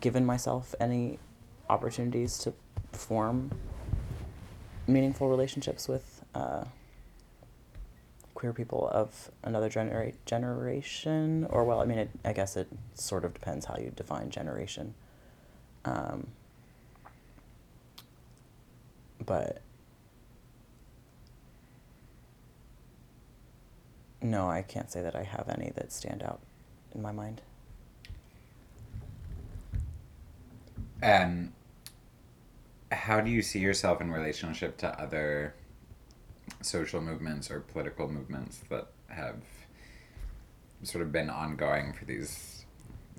[0.00, 1.20] given myself any
[1.70, 2.52] opportunities to
[2.92, 3.52] form
[4.86, 6.64] meaningful relationships with uh,
[8.34, 13.24] queer people of another genera- generation, or well, I mean, it, I guess it sort
[13.24, 14.94] of depends how you define generation.
[15.84, 16.28] Um,
[19.24, 19.60] but
[24.22, 26.40] no, I can't say that I have any that stand out
[26.94, 27.42] in my mind.
[31.00, 31.52] And
[32.90, 35.54] how do you see yourself in relationship to other
[36.60, 39.36] social movements or political movements that have
[40.82, 42.64] sort of been ongoing for these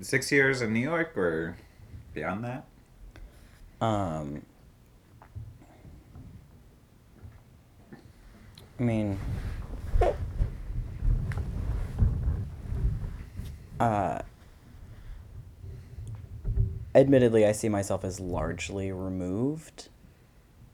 [0.00, 1.56] six years in New York or
[2.14, 2.64] beyond that?
[3.80, 4.42] Um,
[8.78, 9.18] I mean,
[13.78, 14.20] uh,
[16.94, 19.88] admittedly, I see myself as largely removed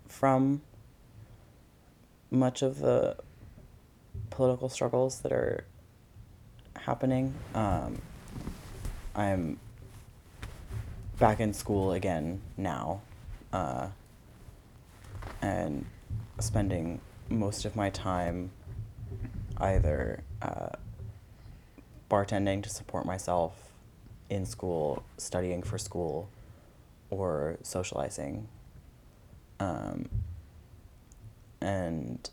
[0.06, 0.62] from
[2.30, 3.16] much of the
[4.30, 5.64] political struggles that are
[6.76, 7.34] happening.
[7.54, 8.00] Um,
[9.14, 9.58] I'm
[11.18, 13.00] back in school again now,
[13.52, 13.88] uh,
[15.40, 15.86] and
[16.40, 18.50] spending most of my time
[19.58, 20.68] either uh,
[22.10, 23.72] bartending to support myself
[24.28, 26.28] in school, studying for school,
[27.10, 28.48] or socializing.
[29.60, 30.08] Um,
[31.60, 32.30] and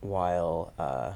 [0.00, 1.12] while uh,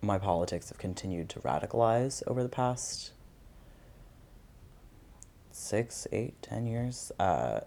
[0.00, 3.12] my politics have continued to radicalize over the past
[5.50, 7.60] six, eight, ten years, uh,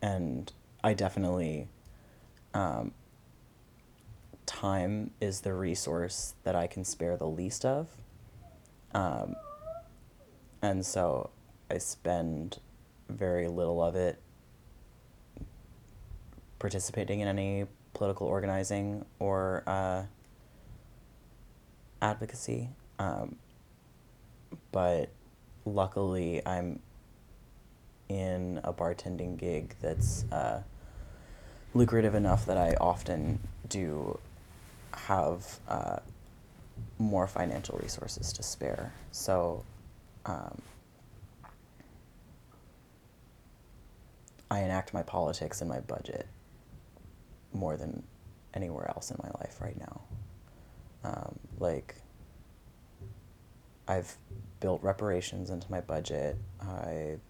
[0.00, 0.52] and
[0.84, 1.68] I definitely
[2.54, 2.92] um,
[4.46, 7.88] time is the resource that I can spare the least of.
[8.94, 9.34] Um,
[10.60, 11.30] and so
[11.70, 12.58] I spend
[13.12, 14.20] very little of it
[16.58, 20.02] participating in any political organizing or uh,
[22.00, 22.68] advocacy.
[22.98, 23.36] Um,
[24.70, 25.10] but
[25.64, 26.80] luckily, I'm
[28.08, 30.62] in a bartending gig that's uh,
[31.74, 34.18] lucrative enough that I often do
[34.92, 35.96] have uh,
[36.98, 38.92] more financial resources to spare.
[39.10, 39.64] So
[40.26, 40.60] um,
[44.52, 46.28] I enact my politics and my budget
[47.54, 48.02] more than
[48.52, 50.00] anywhere else in my life right now.
[51.04, 51.94] Um, like,
[53.88, 54.14] I've
[54.60, 56.36] built reparations into my budget.
[56.60, 57.20] I've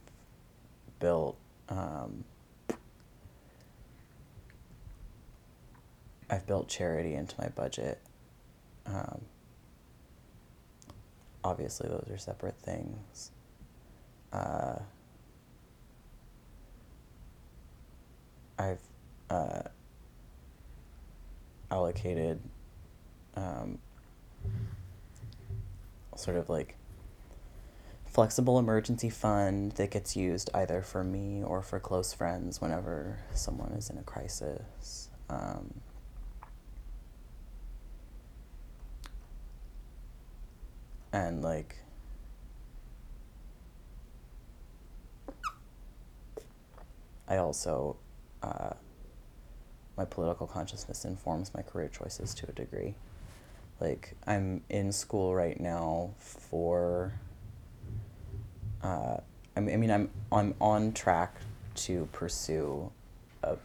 [0.98, 1.38] built.
[1.68, 2.24] Um,
[6.28, 8.00] I've built charity into my budget.
[8.84, 9.20] Um,
[11.44, 13.30] obviously, those are separate things.
[14.32, 14.80] Uh,
[18.58, 18.80] I've
[19.30, 19.62] uh,
[21.70, 22.40] allocated
[23.34, 23.78] um,
[26.16, 26.76] sort of like
[28.04, 33.72] flexible emergency fund that gets used either for me or for close friends whenever someone
[33.72, 35.08] is in a crisis.
[35.30, 35.80] Um,
[41.12, 41.76] and like
[47.26, 47.96] I also
[48.42, 48.74] uh,
[49.96, 52.94] my political consciousness informs my career choices to a degree.
[53.80, 57.12] Like I'm in school right now for.
[58.82, 59.18] Uh,
[59.56, 61.36] I mean, I mean, I'm I'm on track
[61.74, 62.90] to pursue
[63.42, 63.56] a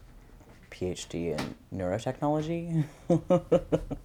[0.72, 2.86] PhD in neurotechnology.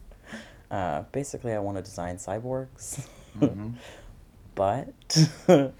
[0.70, 3.06] uh, basically, I want to design cyborgs.
[3.38, 3.70] Mm-hmm.
[4.54, 4.92] but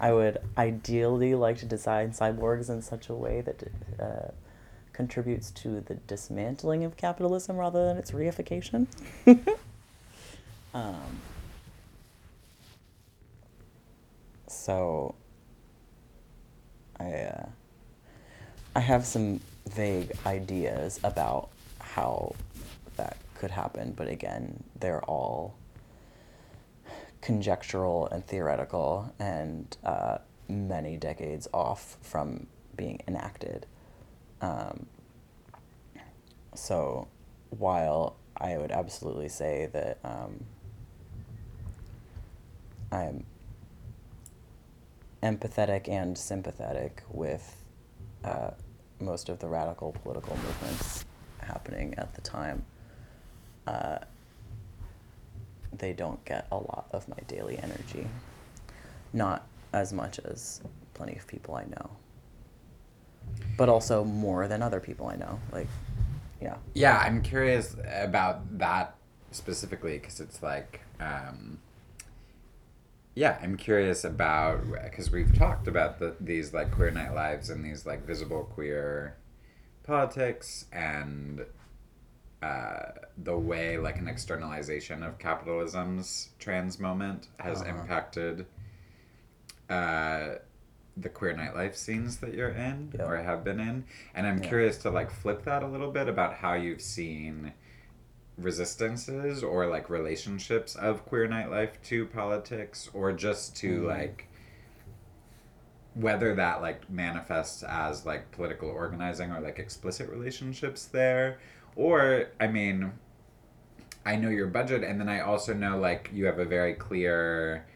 [0.00, 3.62] I would ideally like to design cyborgs in such a way that
[4.00, 4.30] uh,
[4.92, 8.86] contributes to the dismantling of capitalism rather than its reification.
[10.74, 11.20] um,
[14.48, 15.14] so,
[16.98, 17.46] I uh,
[18.74, 19.40] I have some
[19.70, 21.48] vague ideas about
[21.78, 22.34] how
[22.96, 25.54] that could happen, but again, they're all
[27.26, 32.46] conjectural and theoretical and uh, many decades off from
[32.76, 33.66] being enacted.
[34.40, 34.86] Um,
[36.54, 37.08] so
[37.50, 40.44] while I would absolutely say that um,
[42.92, 43.24] I'm
[45.20, 47.56] empathetic and sympathetic with
[48.22, 48.50] uh,
[49.00, 51.04] most of the radical political movements
[51.38, 52.64] happening at the time,
[53.66, 53.98] uh,
[55.72, 58.06] they don't get a lot of my daily energy.
[59.12, 60.60] Not as much as
[60.94, 61.90] plenty of people I know.
[63.56, 65.40] But also more than other people I know.
[65.52, 65.68] Like,
[66.40, 66.56] yeah.
[66.74, 68.94] Yeah, I'm curious about that
[69.30, 71.58] specifically because it's like, um,
[73.14, 77.64] yeah, I'm curious about because we've talked about the, these like queer night lives and
[77.64, 79.16] these like visible queer
[79.84, 81.46] politics and
[82.42, 87.70] uh, the way like an externalization of capitalism's trans moment has Uh-huh.
[87.70, 88.46] impacted
[89.70, 90.36] uh,
[90.96, 93.04] the queer nightlife scenes that you're in Yeah.
[93.04, 93.84] or have been in
[94.14, 94.48] and i'm Yeah.
[94.48, 97.52] curious to like flip that a little bit about how you've seen
[98.38, 103.86] resistances or like relationships of queer nightlife to politics or just to Mhm.
[103.88, 104.28] like
[105.94, 111.38] whether that like manifests as like political organizing or like explicit relationships there
[111.76, 112.92] or i mean
[114.04, 117.66] i know your budget and then i also know like you have a very clear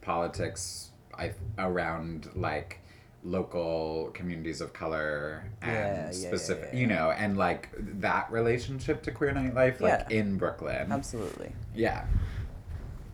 [0.00, 2.80] politics I, around like
[3.22, 7.68] local communities of color and Yeah, specific yeah, yeah, you know and like
[8.00, 10.90] that relationship to queer nightlife like in brooklyn.
[10.90, 11.52] Absolutely.
[11.74, 12.06] yeah.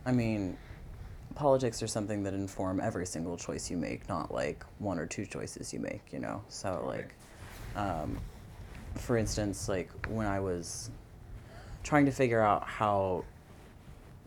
[0.07, 0.57] I mean,
[1.35, 5.27] politics are something that inform every single choice you make, not like one or two
[5.27, 6.43] choices you make, you know?
[6.49, 7.15] So, like,
[7.74, 8.19] um,
[8.98, 10.90] for instance, like when I was
[11.82, 13.24] trying to figure out how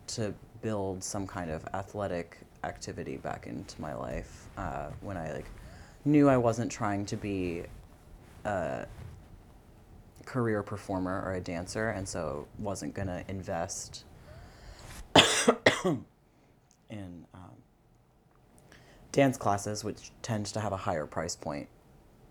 [0.08, 5.50] to build some kind of athletic activity back into my life, uh, when I like
[6.06, 7.64] knew I wasn't trying to be
[8.46, 8.86] a
[10.26, 14.06] career performer or a dancer, and so wasn't gonna invest
[15.86, 17.56] in um,
[19.12, 21.68] dance classes, which tends to have a higher price point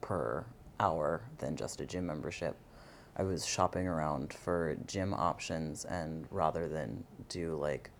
[0.00, 0.44] per
[0.80, 2.56] hour than just a gym membership.
[3.16, 7.90] I was shopping around for gym options, and rather than do like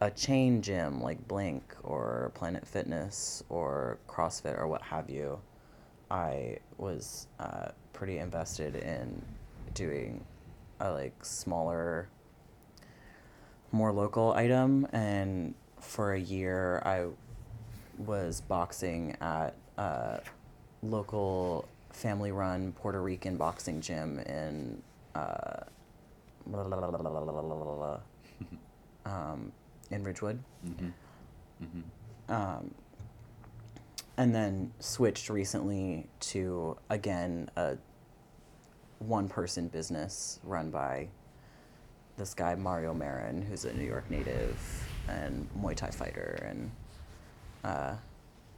[0.00, 5.40] a chain gym like Blink or Planet Fitness or CrossFit or what have you,
[6.10, 9.22] I was uh, pretty invested in
[9.74, 10.24] doing
[10.80, 12.08] a like smaller
[13.70, 17.06] more local item and for a year i
[17.98, 20.20] was boxing at a
[20.82, 24.82] local family run Puerto Rican boxing gym in
[25.14, 25.64] uh,
[29.06, 29.52] um,
[29.90, 30.42] in Ridgewood.
[30.66, 30.88] Mm-hmm.
[31.62, 32.32] Mm-hmm.
[32.32, 32.74] Um,
[34.16, 37.76] and then switched recently to again a
[38.98, 41.08] one person business run by
[42.16, 44.56] this guy Mario Marin, who's a New York native
[45.08, 46.70] and Muay Thai fighter and
[47.64, 47.94] uh,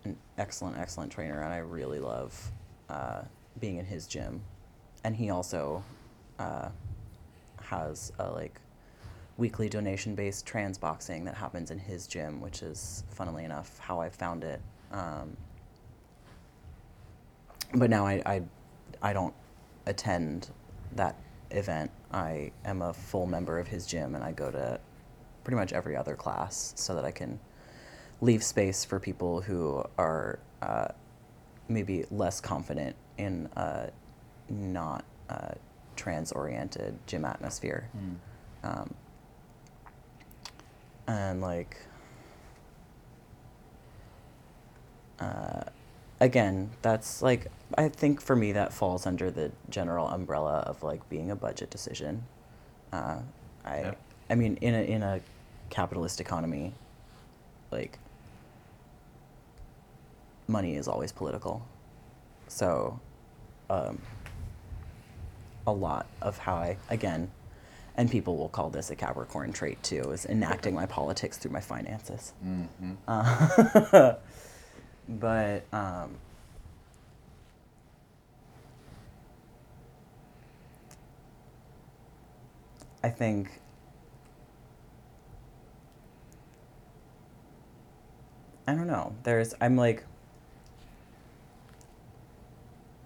[0.05, 1.41] an excellent, excellent trainer.
[1.41, 2.51] And I really love
[2.89, 3.23] uh,
[3.61, 4.43] being in his gym.
[5.05, 5.85] And he also
[6.39, 6.69] uh,
[7.61, 8.61] has a like
[9.37, 14.01] weekly donation based trans boxing that happens in his gym, which is funnily enough how
[14.01, 14.61] I found it.
[14.93, 15.37] Um,
[17.75, 18.43] but now I, I,
[19.03, 19.35] I don't
[19.87, 20.51] attend
[20.95, 21.19] that
[21.51, 21.91] event.
[22.13, 24.79] I am a full member of his gym and I go to
[25.43, 27.39] pretty much every other class so that I can
[28.21, 30.89] leave space for people who are uh,
[31.69, 33.91] maybe less confident in a
[34.49, 35.53] not uh,
[35.97, 37.89] trans oriented gym atmosphere.
[37.97, 38.17] Mm.
[38.69, 38.95] Um,
[41.07, 41.79] and like,
[45.21, 45.65] uh,
[46.21, 47.47] again, that's like,
[47.77, 51.71] I think for me that falls under the general umbrella of like being a budget
[51.71, 52.25] decision.
[52.93, 53.19] Uh,
[53.65, 53.99] I, Yep.
[54.31, 55.21] I mean, in a in a
[55.69, 56.73] capitalist economy,
[57.71, 57.99] like
[60.47, 61.67] money is always political.
[62.49, 63.01] So,
[63.71, 64.01] um,
[65.67, 67.31] a lot of how I again,
[67.97, 71.61] and people will call this a Capricorn trait too, is enacting my politics through my
[71.61, 72.35] finances.
[72.45, 72.93] Mm-hmm.
[73.09, 74.15] Uh,
[75.09, 76.17] but um,
[83.03, 83.61] I think
[88.67, 89.15] I don't know.
[89.25, 90.05] There's I'm like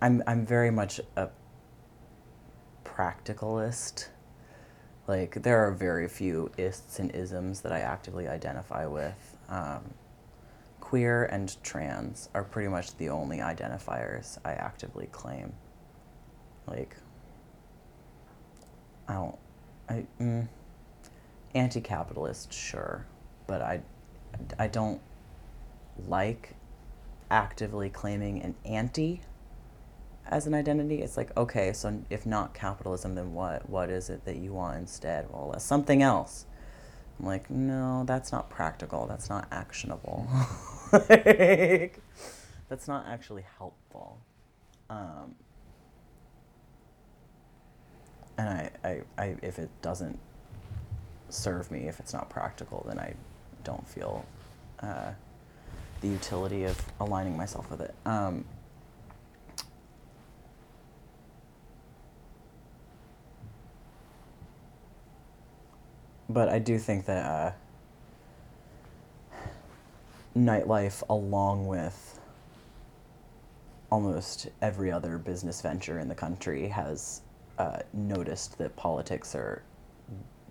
[0.01, 1.29] I'm I'm very much a
[2.85, 4.09] practicalist.
[5.07, 9.37] Like there are very few ists and isms that I actively identify with.
[9.49, 9.95] Um,
[10.81, 15.53] queer and trans are pretty much the only identifiers I actively claim.
[16.67, 16.97] Like
[19.09, 19.39] I don't
[19.89, 20.49] I mm,
[21.55, 23.07] anti-capitalist sure,
[23.47, 23.81] but I
[24.59, 25.01] I don't
[26.07, 26.55] like
[27.31, 29.23] actively claiming an anti
[30.31, 31.03] as an identity.
[31.03, 33.69] It's like, okay, so if not capitalism, then what?
[33.69, 35.27] What is it that you want instead?
[35.31, 36.47] Well, something else.
[37.19, 39.07] I'm like, no, that's not practical.
[39.07, 40.29] That's not actionable.
[40.93, 42.01] like,
[42.69, 44.19] that's not actually helpful.
[44.89, 45.35] Um,
[48.37, 50.19] and I, I, I, if it doesn't
[51.29, 53.15] serve me, if it's not practical, then I
[53.65, 54.25] don't feel
[54.81, 55.13] uh,
[56.01, 57.95] the utility of aligning myself with it.
[58.07, 58.45] Um,
[66.29, 67.53] but I do think that uh,
[70.37, 72.21] nightlife, along with
[73.91, 77.23] almost every other business venture in the country, has
[77.59, 79.63] uh, noticed that politics are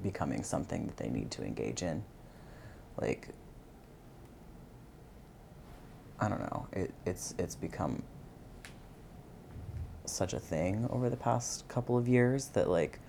[0.03, 2.03] becoming something that they need to engage in.
[2.99, 3.29] Like,
[6.19, 6.67] I don't know.
[6.73, 8.01] It, it's it's become
[10.05, 12.99] such a thing over the past couple of years that like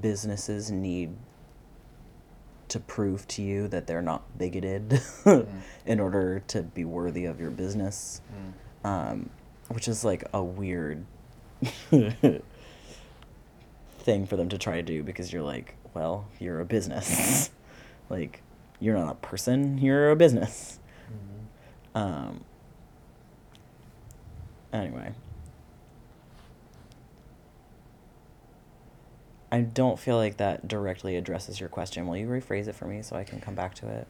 [0.00, 1.16] businesses need
[2.68, 5.00] to prove to you that they're not bigoted
[5.86, 8.20] in order to be worthy of your business,
[8.84, 8.88] Mm.
[8.88, 9.30] um,
[9.68, 11.04] which is like a weird
[13.98, 17.50] thing for them to try to do because you're like, well, you're a business.
[18.10, 18.42] like,
[18.80, 20.78] you're not a person, you're a business.
[21.94, 22.44] Um,
[24.72, 25.12] anyway.
[29.54, 32.08] I don't feel like that directly addresses your question.
[32.08, 34.08] Will you rephrase it for me so I can come back to it?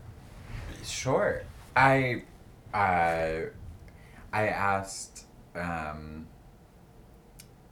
[0.83, 1.43] Sure.
[1.77, 2.23] I,
[2.73, 3.51] uh,
[4.33, 5.27] I asked.
[5.55, 6.29] Um,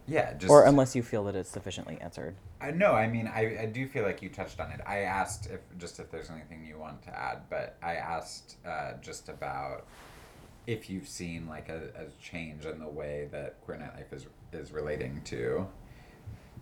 [0.07, 2.35] yeah, just or unless you feel that it's sufficiently answered.
[2.61, 4.83] I no, I mean, I, I do feel like you touched on it.
[4.87, 8.95] I asked if just if there's anything you want to add, but I asked uh,
[9.01, 9.87] just about
[10.67, 14.73] if you've seen like a, a change in the way that queer nightlife is is
[14.73, 15.67] relating to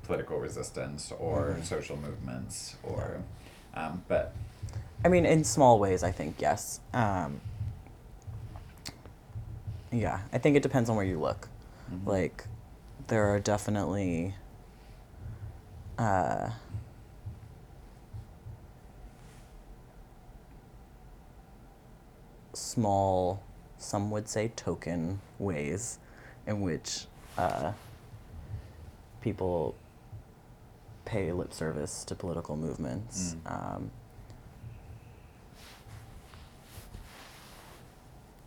[0.05, 1.65] political resistance or Mhm.
[1.65, 3.23] social movements or,
[3.75, 4.33] um, but
[5.05, 6.81] I mean, in small ways, I think yes.
[6.93, 7.41] Um,
[9.91, 11.49] yeah, I think it depends on where you look.
[11.91, 12.07] Mhm.
[12.07, 12.45] Like,
[13.07, 14.35] there are definitely.
[15.99, 16.51] Uh,
[22.53, 23.43] small,
[23.79, 25.99] some would say token ways
[26.47, 27.07] in which
[27.39, 27.73] uh,
[29.21, 29.75] people
[31.11, 33.35] pay lip service to political movements.
[33.45, 33.53] Mm.
[33.53, 33.91] Um,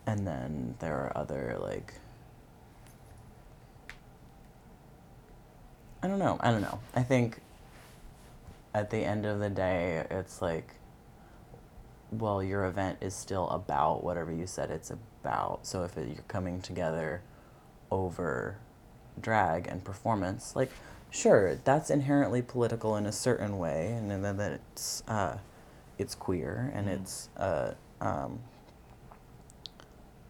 [0.08, 1.94] and then there are other like
[6.02, 6.38] I don't know.
[6.42, 6.80] I don't know.
[6.94, 7.40] I think
[8.74, 10.76] at the end of the day, it's like,
[12.12, 15.66] well, your event is still about whatever you said it's about.
[15.66, 17.22] So if it, you're coming together
[17.90, 18.58] over
[19.22, 20.72] drag and performance, like,
[21.14, 25.38] sure, that's inherently political in a certain way, and then that it's uh,
[25.98, 26.92] it's queer and Mhm.
[26.92, 28.40] it's a um,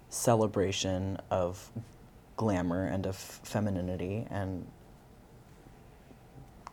[0.09, 1.71] celebration of
[2.37, 4.67] glamour and of femininity and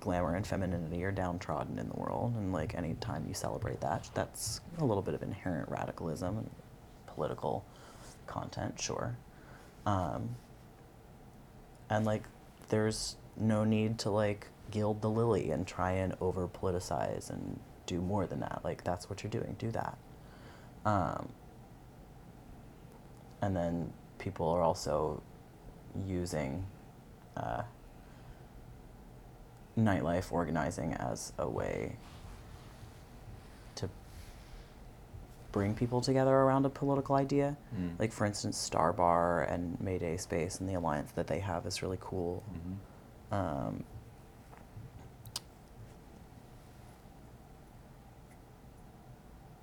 [0.01, 4.09] glamour and femininity are downtrodden in the world and like any time you celebrate that
[4.15, 6.51] that's a little bit of inherent radicalism and
[7.07, 7.65] political
[8.27, 9.17] content sure
[9.87, 10.35] um,
[11.91, 12.25] and like
[12.71, 18.01] there's no need to like gild the lily and try and over politicize and do
[18.01, 19.99] more than that like that's what you're doing do that
[20.85, 21.29] um,
[23.43, 25.23] and then people are also
[26.07, 26.65] using
[27.37, 27.63] uh,
[29.79, 31.97] nightlife organizing as a way
[33.75, 33.89] to
[35.53, 37.57] bring people together around a political idea.
[37.77, 37.99] Mm.
[37.99, 41.83] Like, for instance, Starr Bar and Mayday Space and the alliance that they have is
[41.83, 42.43] really cool.
[42.53, 42.77] Mhm.
[43.31, 43.85] Um,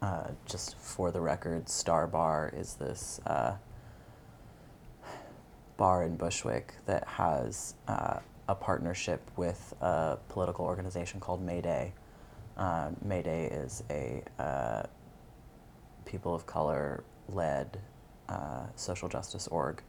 [0.01, 3.55] uh, just for the record, Starr Bar is this uh,
[5.75, 11.93] bar in Bushwick that has uh, a partnership with a political organization called Mayday.
[12.55, 14.83] Uh, Mayday is a uh,
[16.05, 17.79] people of color led
[18.29, 19.81] uh, social justice org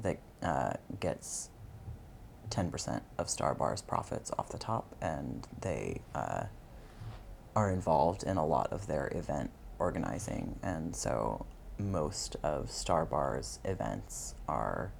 [0.00, 1.50] that uh, gets
[2.50, 6.44] 10% of Starr Bar's profits off the top, and they uh,
[7.54, 10.58] are involved in a lot of their event organizing.
[10.62, 11.46] And so
[11.78, 14.92] most of Starr Bar's events are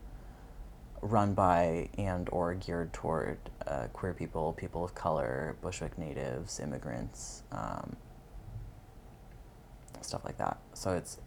[1.00, 7.42] run by and or geared toward uh, queer people, people of color, Bushwick natives, immigrants,
[7.52, 7.96] um,
[10.00, 10.58] stuff like that.
[10.74, 11.18] So it's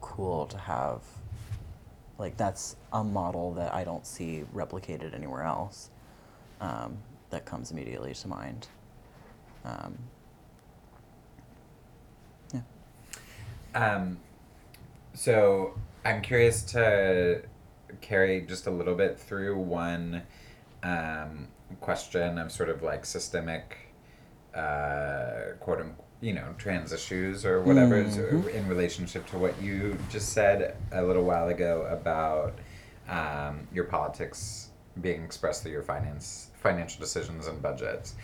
[0.00, 1.02] cool to have,
[2.20, 5.90] like, that's a model that I don't see replicated anywhere else.
[6.60, 6.98] Um,
[7.30, 8.68] that comes immediately to mind.
[9.64, 9.98] Um,
[12.52, 12.60] yeah.
[13.74, 14.18] Um,
[15.14, 15.74] so
[16.04, 17.42] I'm curious to
[18.00, 20.22] carry just a little bit through one
[20.82, 21.48] um,
[21.80, 23.94] question of sort of like systemic,
[24.54, 28.52] uh, quote unquote, you know, trans issues or whatever is Mhm.
[28.54, 32.58] in relationship to what you just said a little while ago about
[33.08, 34.68] um, your politics
[35.00, 38.14] being expressed through your finance financial decisions and budgets.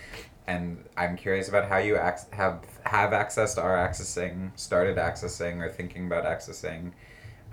[0.46, 5.68] And I'm curious about how you ac- have have accessed, are accessing, started accessing, or
[5.70, 6.92] thinking about accessing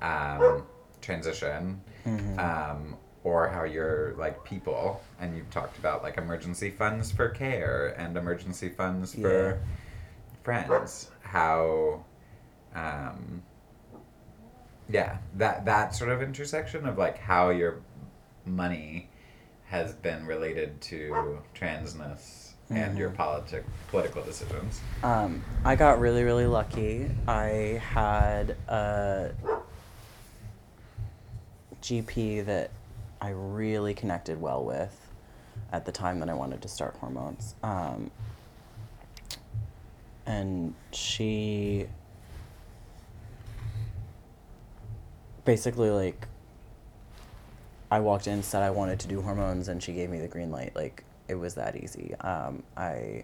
[0.01, 0.63] um,
[1.01, 2.37] transition, Mhm.
[2.37, 7.95] um, or how you're like people, and you've talked about like emergency funds for care
[7.97, 9.55] and emergency funds for Yeah.
[10.43, 11.09] Friends.
[11.21, 12.03] How,
[12.75, 13.41] um,
[14.89, 17.79] yeah, that that sort of intersection of like how your
[18.45, 19.09] money
[19.65, 23.15] has been related to transness and your Mhm.
[23.15, 24.81] politic political decisions.
[25.03, 27.09] Um, I got really, really lucky.
[27.27, 29.31] I had a
[31.81, 32.71] GP that
[33.21, 34.99] I really connected well with
[35.71, 37.55] at the time that I wanted to start hormones.
[37.63, 38.11] Um,
[40.25, 41.87] and she
[45.45, 46.27] basically, like,
[47.91, 50.51] I walked in, said I wanted to do hormones, and she gave me the green
[50.51, 50.75] light.
[50.75, 52.15] Like, it was that easy.
[52.21, 53.23] Um, I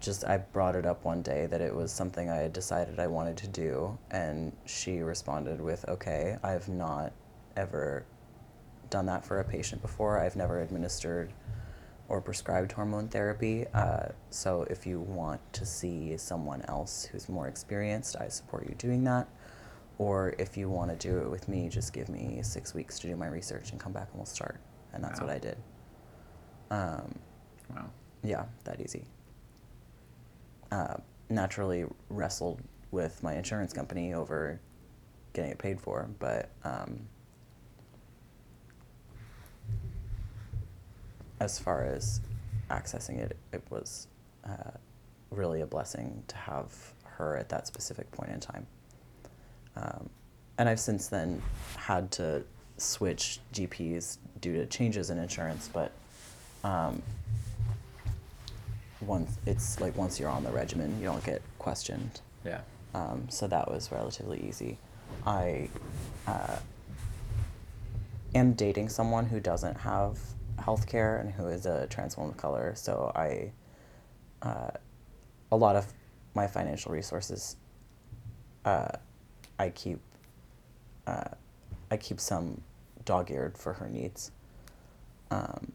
[0.00, 3.06] just I brought it up one day that it was something I had decided I
[3.06, 7.12] wanted to do, and she responded with, "Okay, I've not
[7.56, 8.04] ever
[8.90, 10.18] done that for a patient before.
[10.18, 11.32] I've never administered
[12.08, 13.66] or prescribed hormone therapy.
[13.74, 18.74] Uh, so if you want to see someone else who's more experienced, I support you
[18.76, 19.28] doing that.
[19.98, 23.08] Or if you want to do it with me, just give me six weeks to
[23.08, 24.60] do my research and come back and we'll start.
[24.92, 25.26] And that's Wow.
[25.26, 25.56] what I did.
[26.70, 27.18] Um,
[27.74, 27.90] Wow.
[28.22, 29.04] yeah, that easy.
[30.70, 30.96] Uh,
[31.28, 32.60] naturally wrestled
[32.90, 34.60] with my insurance company over
[35.32, 37.08] getting it paid for, but um,
[41.40, 42.20] as far as
[42.70, 44.08] accessing it, it was
[44.44, 44.70] uh,
[45.30, 46.72] really a blessing to have
[47.04, 48.66] her at that specific point in time.
[49.76, 50.08] Um,
[50.58, 51.42] and I've since then
[51.76, 52.44] had to
[52.78, 55.92] switch GPs due to changes in insurance, but
[56.64, 57.02] um,
[59.00, 62.20] once it's like once you're on the regimen, you don't get questioned.
[62.44, 62.60] Yeah.
[62.94, 64.78] Um, so that was relatively easy.
[65.26, 65.68] I
[66.26, 66.56] uh,
[68.34, 70.18] am dating someone who doesn't have
[70.58, 72.74] health care and who is a trans woman of color.
[72.74, 73.52] So I,
[74.42, 74.70] uh,
[75.52, 75.92] a lot of
[76.34, 77.56] my financial resources,
[78.64, 78.88] uh,
[79.58, 80.00] I keep,
[81.06, 81.30] uh,
[81.90, 82.60] I keep some
[83.04, 84.30] dog-eared for her needs.
[85.30, 85.72] Um,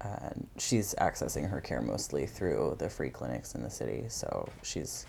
[0.00, 4.04] and she's accessing her care mostly through the free clinics in the city.
[4.08, 5.06] So she's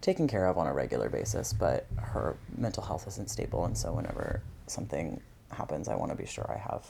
[0.00, 3.92] taken care of on a regular basis, but her mental health isn't stable, and so
[3.92, 5.20] whenever something
[5.50, 6.86] happens, I want to be sure I have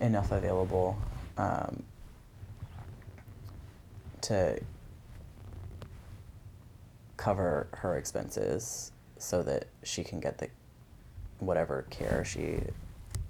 [0.00, 0.96] enough available
[1.36, 1.82] um,
[4.22, 4.60] to
[7.16, 10.48] cover her expenses so that she can get the
[11.40, 12.60] whatever care she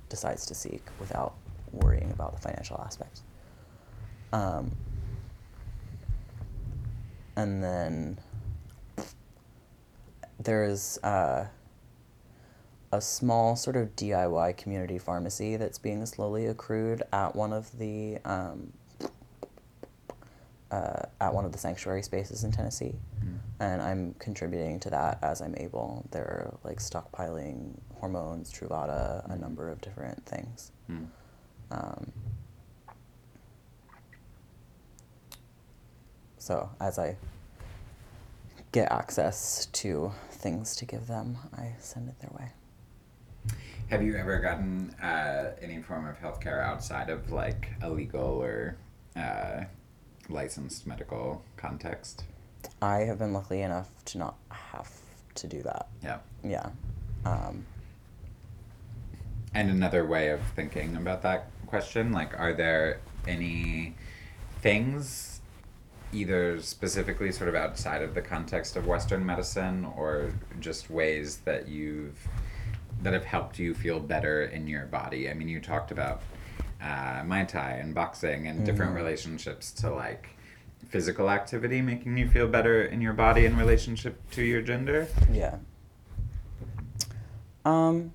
[0.08, 1.34] decides to seek without
[1.72, 3.20] worrying about the financial aspect.
[4.32, 4.70] Um,
[7.36, 8.18] and then
[10.38, 11.46] there's uh,
[12.92, 18.18] a small sort of DIY community pharmacy that's being slowly accrued at one of the
[18.24, 18.72] um,
[20.70, 22.94] uh, at one of the sanctuary spaces in Tennessee,
[23.24, 23.38] Mm.
[23.60, 26.06] and I'm contributing to that as I'm able.
[26.10, 30.70] They're like stockpiling hormones, Truvada, a number of different things.
[30.90, 31.06] Mm.
[31.70, 32.12] Um,
[36.38, 37.16] so as I
[38.72, 42.50] get access to things to give them, I send it their way.
[43.88, 48.76] Have you ever gotten uh, any form of healthcare outside of like a legal or
[49.16, 49.64] uh,
[50.28, 52.24] licensed medical context?
[52.82, 54.90] I have been lucky enough to not have
[55.36, 55.88] to do that.
[56.02, 56.18] Yeah.
[56.44, 56.70] Yeah.
[57.24, 57.64] Um,
[59.54, 63.94] And another way of thinking about that question, like, are there any
[64.60, 65.40] things,
[66.12, 71.68] either specifically sort of outside of the context of Western medicine, or just ways that
[71.68, 72.18] you've
[73.02, 75.28] that have helped you feel better in your body?
[75.30, 76.22] I mean, you talked about
[76.80, 78.96] uh, Muay Thai and boxing and different Mhm.
[78.96, 80.28] relationships to like
[80.90, 85.08] physical activity making you feel better in your body in relationship to your gender.
[85.30, 85.56] yeah.
[87.64, 88.12] Um,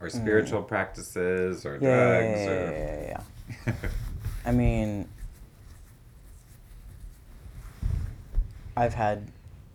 [0.00, 1.82] Or spiritual practices or Mm.
[1.82, 3.22] yeah, yeah, drugs yeah, or yeah, yeah,
[3.66, 3.72] yeah.
[4.46, 5.08] I mean,
[8.78, 9.32] I've had,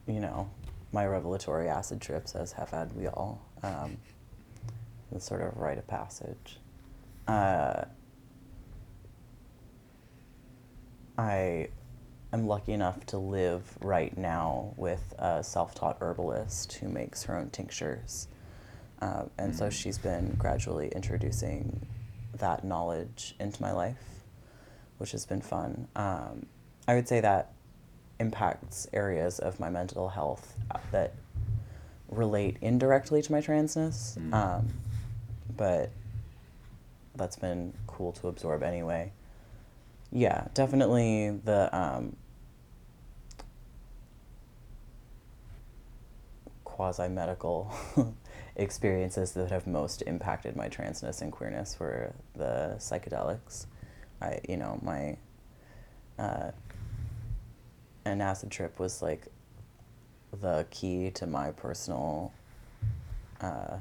[0.07, 0.49] you know,
[0.93, 3.41] my revelatory acid trips, as have had we all.
[3.61, 3.97] Um,
[5.13, 6.57] it's sort of rite of passage.
[7.27, 7.84] Uh,
[11.17, 11.67] I
[12.31, 17.35] am lucky enough to live right now with a self taught herbalist who makes her
[17.38, 18.30] own tinctures.
[19.01, 19.71] Uh, and so Mm.
[19.73, 21.85] she's been gradually introducing
[22.38, 24.23] that knowledge into my life,
[24.97, 25.89] which has been fun.
[25.93, 26.45] Um,
[26.88, 27.51] I would say that
[28.23, 31.13] impacts areas of my mental health uh, that
[32.09, 34.17] relate indirectly to my transness.
[34.17, 34.33] Mm.
[34.33, 34.67] Um,
[35.57, 35.91] but
[37.15, 39.11] that's been cool to absorb anyway.
[40.11, 42.15] Yeah, definitely the um,
[46.63, 47.73] quasi medical
[48.55, 53.65] experiences that have most impacted my transness and queerness were the psychedelics.
[54.21, 55.17] I, you know, my
[56.17, 56.51] uh,
[58.05, 59.27] an acid trip was like
[60.41, 62.34] the key to my personal
[63.41, 63.77] uh,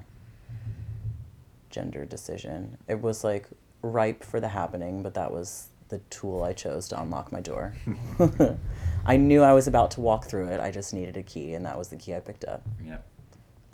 [1.70, 2.78] gender decision.
[2.88, 3.48] It was like
[3.82, 7.74] ripe for the happening, but that was the tool I chose to unlock my door.
[9.06, 10.60] I knew I was about to walk through it.
[10.60, 12.62] I just needed a key, and that was the key I picked up.
[12.84, 13.04] Yep.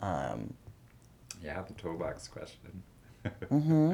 [0.01, 0.53] Um,
[1.43, 2.83] Yeah, the toolbox question.
[3.49, 3.93] hmm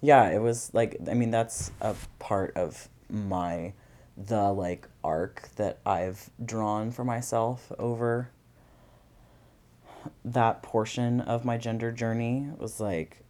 [0.00, 3.72] Yeah, it was like I mean that's a part of my
[4.16, 8.30] the like arc that I've drawn for myself over
[10.24, 13.24] that portion of my gender journey was like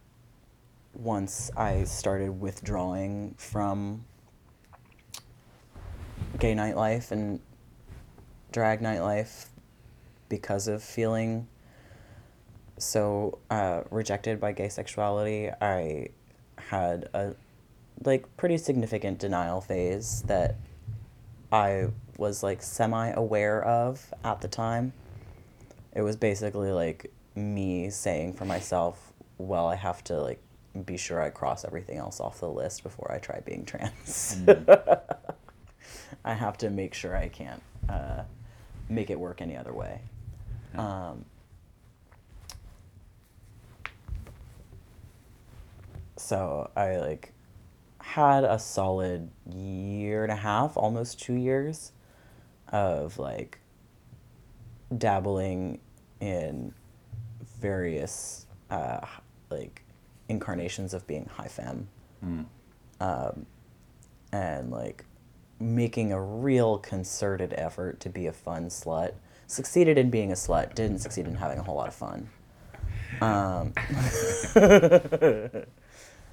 [0.93, 4.05] once I started withdrawing from
[6.39, 7.39] gay nightlife and
[8.51, 9.47] drag nightlife
[10.29, 11.47] because of feeling
[12.77, 16.09] so uh, rejected by gay sexuality, I
[16.57, 17.35] had a
[18.03, 20.57] like pretty significant denial phase that
[21.55, 21.87] I
[22.17, 24.91] was like semi aware of at the time.
[25.93, 30.41] It was basically like me saying for myself, well, I have to like
[30.85, 34.37] be sure I cross everything else off the list before I try being trans.
[36.25, 38.23] I have to make sure I can't uh,
[38.89, 40.01] make it work any other way.
[40.77, 41.23] Um,
[46.17, 47.31] so I like
[48.05, 51.91] had a solid year and a half, almost two years,
[52.69, 53.59] of like
[54.95, 55.79] dabbling
[56.21, 56.71] in
[57.59, 58.99] various uh,
[59.49, 59.83] like
[60.29, 61.87] incarnations of being high femme
[62.23, 62.45] Mm.
[63.01, 63.45] um,
[64.31, 65.03] and like
[65.59, 69.13] making a real concerted effort to be a fun slut.
[69.47, 72.29] Succeeded in being a slut, didn't succeed in having a whole lot of fun.
[73.21, 73.73] Um,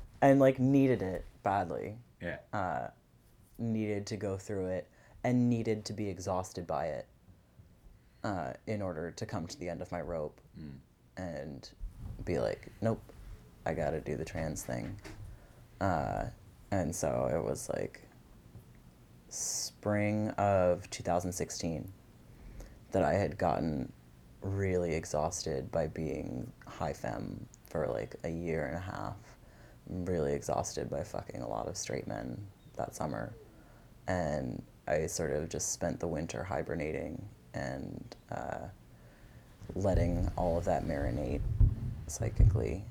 [0.22, 1.96] and like needed it badly.
[2.20, 2.36] Yeah.
[2.52, 2.88] Uh,
[3.58, 4.88] needed to go through it
[5.24, 7.06] and needed to be exhausted by it
[8.24, 10.40] uh, in order to come to the end of my rope
[11.16, 11.70] and
[12.24, 13.00] be like, nope,
[13.66, 14.96] I gotta do the trans thing.
[15.80, 16.24] Uh,
[16.70, 18.00] and so it was like
[19.28, 21.90] spring of 2016
[22.92, 23.92] that I had gotten
[24.42, 29.16] really exhausted by being high femme for like a year and a half.
[29.88, 32.38] Really exhausted by fucking a lot of straight men
[32.76, 33.34] that summer.
[34.06, 38.66] And I sort of just spent the winter hibernating and uh,
[39.74, 41.40] letting all of that marinate
[42.06, 42.84] psychically.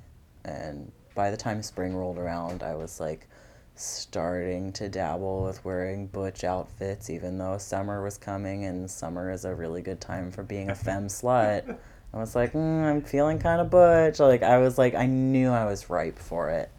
[0.45, 3.27] And by the time spring rolled around, I was like
[3.75, 9.45] starting to dabble with wearing butch outfits, even though summer was coming and summer is
[9.45, 11.77] a really good time for being a femme slut.
[12.13, 14.19] I was like, mm, I'm feeling kind of butch.
[14.19, 16.69] Like, I was like, I knew I was ripe for it.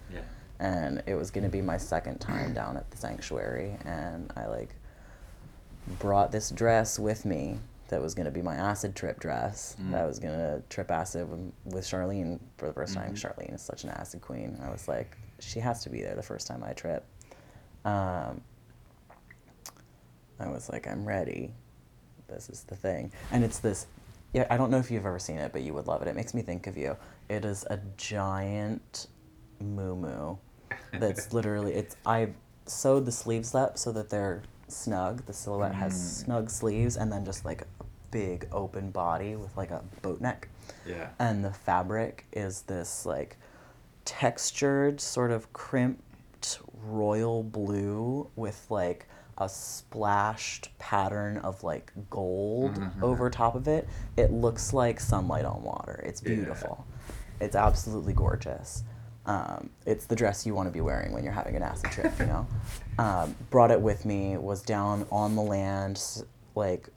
[0.62, 3.76] And it was going to be my second time down at the sanctuary.
[3.84, 4.76] And I like
[5.98, 7.59] brought this dress with me
[7.89, 9.76] that was going to be my acid trip dress.
[9.82, 9.90] Mm.
[9.90, 11.28] That was going to trip acid
[11.64, 13.12] with, Charlene for the 1st time.
[13.12, 13.20] Mhm.
[13.20, 14.56] Charlene is such an acid queen.
[14.62, 17.05] I was like, she has to be there the first time I trip.
[17.84, 18.40] Um,
[20.39, 21.52] I was like, I'm ready.
[22.28, 23.10] This is the thing.
[23.32, 23.89] And it's this.
[24.32, 26.09] Yeah, I don't know if you've ever seen it, but you would love it.
[26.09, 26.97] It makes me think of you.
[27.28, 29.09] It is a giant
[29.60, 30.36] moo
[30.93, 32.31] that's literally it's I
[32.66, 35.27] sewed the sleeves up so that they're snug.
[35.27, 36.24] The silhouette has Mm.
[36.24, 40.49] snug sleeves and then just like a big open body with like a boat neck.
[40.86, 41.09] Yeah.
[41.19, 43.36] And the fabric is this like
[44.05, 49.07] textured sort of crimped royal blue with like
[49.39, 53.03] a splashed pattern of like gold Mhm.
[53.03, 53.89] over top of it.
[54.16, 56.01] It looks like sunlight on water.
[56.05, 56.35] It's Yeah.
[56.35, 56.85] beautiful.
[57.40, 58.85] It's absolutely gorgeous.
[59.24, 62.12] Um, it's the dress you want to be wearing when you're having an acid trip,
[62.19, 62.47] you know.
[62.99, 64.36] Um, brought it with me.
[64.36, 65.99] Was down on the land,
[66.55, 66.89] like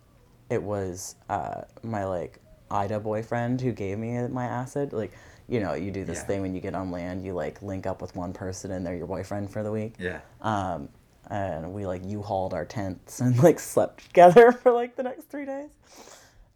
[0.49, 2.39] it was uh, my like
[2.69, 4.91] Ida boyfriend who gave me my acid.
[4.91, 5.14] Like,
[5.47, 6.23] you know, you do this Yeah.
[6.26, 8.95] thing when you get on land, you like link up with one person and they're
[8.95, 9.95] your boyfriend for the week.
[9.97, 10.19] Yeah.
[10.41, 10.89] Um,
[11.30, 15.30] and we like you hauled our tents and like slept together for like the next
[15.30, 15.69] three days.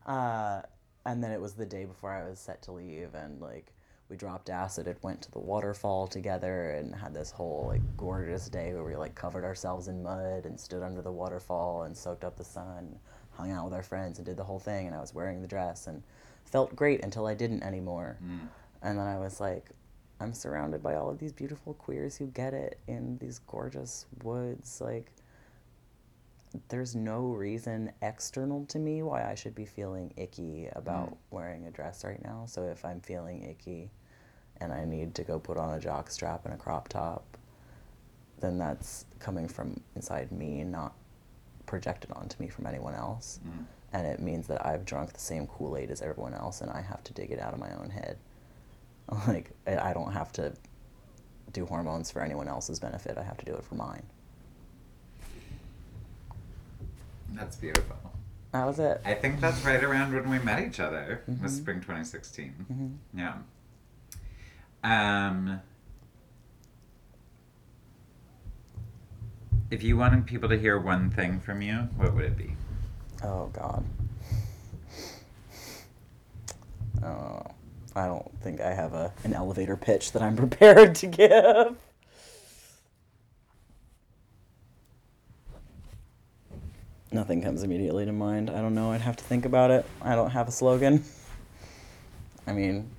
[0.05, 0.61] Uh,
[1.05, 3.67] and then it was the day before I was set to leave, and like
[4.09, 8.49] we dropped acid and went to the waterfall together and had this whole like gorgeous
[8.49, 12.23] day where we like covered ourselves in mud and stood under the waterfall and soaked
[12.23, 12.97] up the sun,
[13.31, 14.87] hung out with our friends and did the whole thing.
[14.87, 16.01] And I was wearing the dress and
[16.45, 18.17] felt great until I didn't anymore.
[18.23, 18.47] Mm.
[18.81, 19.69] And then I was like,
[20.19, 24.81] I'm surrounded by all of these beautiful queers who get it in these gorgeous woods.
[24.81, 25.11] Like,
[26.67, 31.17] there's no reason external to me why I should be feeling icky about Mm.
[31.29, 32.45] wearing a dress right now.
[32.47, 33.91] So if I'm feeling icky
[34.61, 37.23] and I need to go put on a jock strap and a crop top,
[38.39, 40.93] then that's coming from inside me, not
[41.65, 43.39] projected onto me from anyone else.
[43.47, 43.65] Mm.
[43.93, 46.81] And it means that I've drunk the same Kool Aid as everyone else and I
[46.81, 48.17] have to dig it out of my own head.
[49.27, 50.53] Like, I don't have to
[51.51, 54.03] do hormones for anyone else's benefit, I have to do it for mine.
[57.33, 57.95] That's beautiful.
[58.51, 59.01] That was it.
[59.05, 61.21] I think that's right around when we met each other.
[61.41, 61.57] Was Mhm.
[61.57, 62.65] spring 2016.
[62.71, 62.97] Mhm.
[63.17, 63.37] Yeah.
[64.83, 65.61] Um.
[69.71, 72.55] If you wanted people to hear one thing from you, what would it be?
[73.23, 73.85] Oh God.
[77.03, 77.45] Oh,
[77.95, 81.77] I don't think I have a an elevator pitch that I'm prepared to give.
[87.11, 88.49] Nothing comes immediately to mind.
[88.49, 88.91] I don't know.
[88.91, 89.85] I'd have to think about it.
[90.01, 91.03] I don't have a slogan.
[92.45, 92.89] I mean,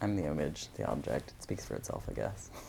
[0.00, 1.32] I'm the image, the object.
[1.36, 2.50] It speaks for itself, I guess.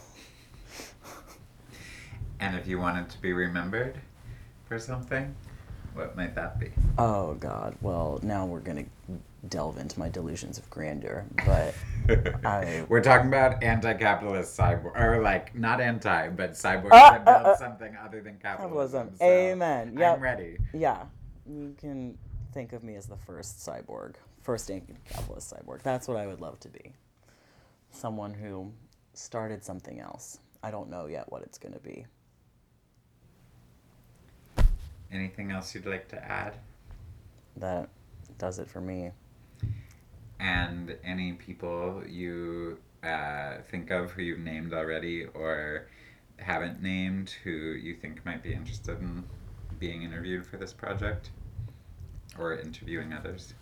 [2.39, 3.97] And if you wanted to be remembered
[4.67, 5.33] for something,
[5.93, 6.69] what might that be?
[6.97, 7.75] Oh God.
[7.81, 8.83] Well, now we're gonna
[9.47, 11.73] delve into my delusions of grandeur, but
[12.45, 17.55] I- We're talking about anti-capitalist cyborg, or like not anti, but cyborg Uh, uh, uh,
[17.55, 19.11] something other than capitalism.
[19.11, 19.15] capitalism.
[19.17, 19.95] so Amen.
[19.97, 20.15] Yep.
[20.17, 20.57] I'm ready.
[20.73, 21.03] yeah,
[21.47, 22.17] you can
[22.53, 25.81] think of me as the first cyborg, first anti-capitalist cyborg.
[25.83, 26.91] That's what I would love to be.
[27.95, 28.73] Someone who
[29.13, 30.39] started something else.
[30.61, 32.05] I don't know yet what it's going to be.
[35.09, 36.55] Anything else you'd like to add?
[37.55, 37.87] That
[38.37, 39.11] does it for me.
[40.41, 45.87] And any people you uh, think of who you've named already or
[46.35, 49.23] haven't named who you think might be interested in
[49.79, 51.29] being interviewed for this project
[52.37, 53.53] or interviewing others?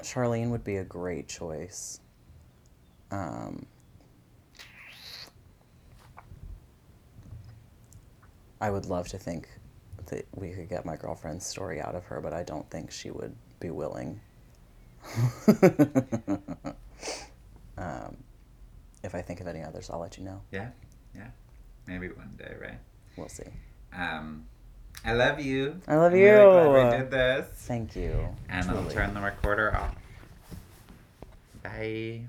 [0.00, 1.98] Charlene would be a great choice.
[3.10, 3.66] Um,
[8.60, 9.48] I would love to think
[10.06, 13.10] that we could get my girlfriend's story out of her, but I don't think she
[13.10, 14.20] would be willing.
[17.78, 18.16] um,
[19.02, 20.40] if I think of any others, I'll let you know.
[20.50, 20.70] Yeah,
[21.14, 21.28] yeah.
[21.86, 22.78] Maybe one day, right?
[23.16, 23.44] We'll see.
[23.92, 24.44] Um,
[25.04, 25.80] I love you.
[25.86, 26.90] I love I'm really glad you.
[26.90, 27.46] we did this.
[27.54, 28.28] Thank you.
[28.48, 29.94] And I'll turn the recorder off.
[31.62, 32.22] Bye.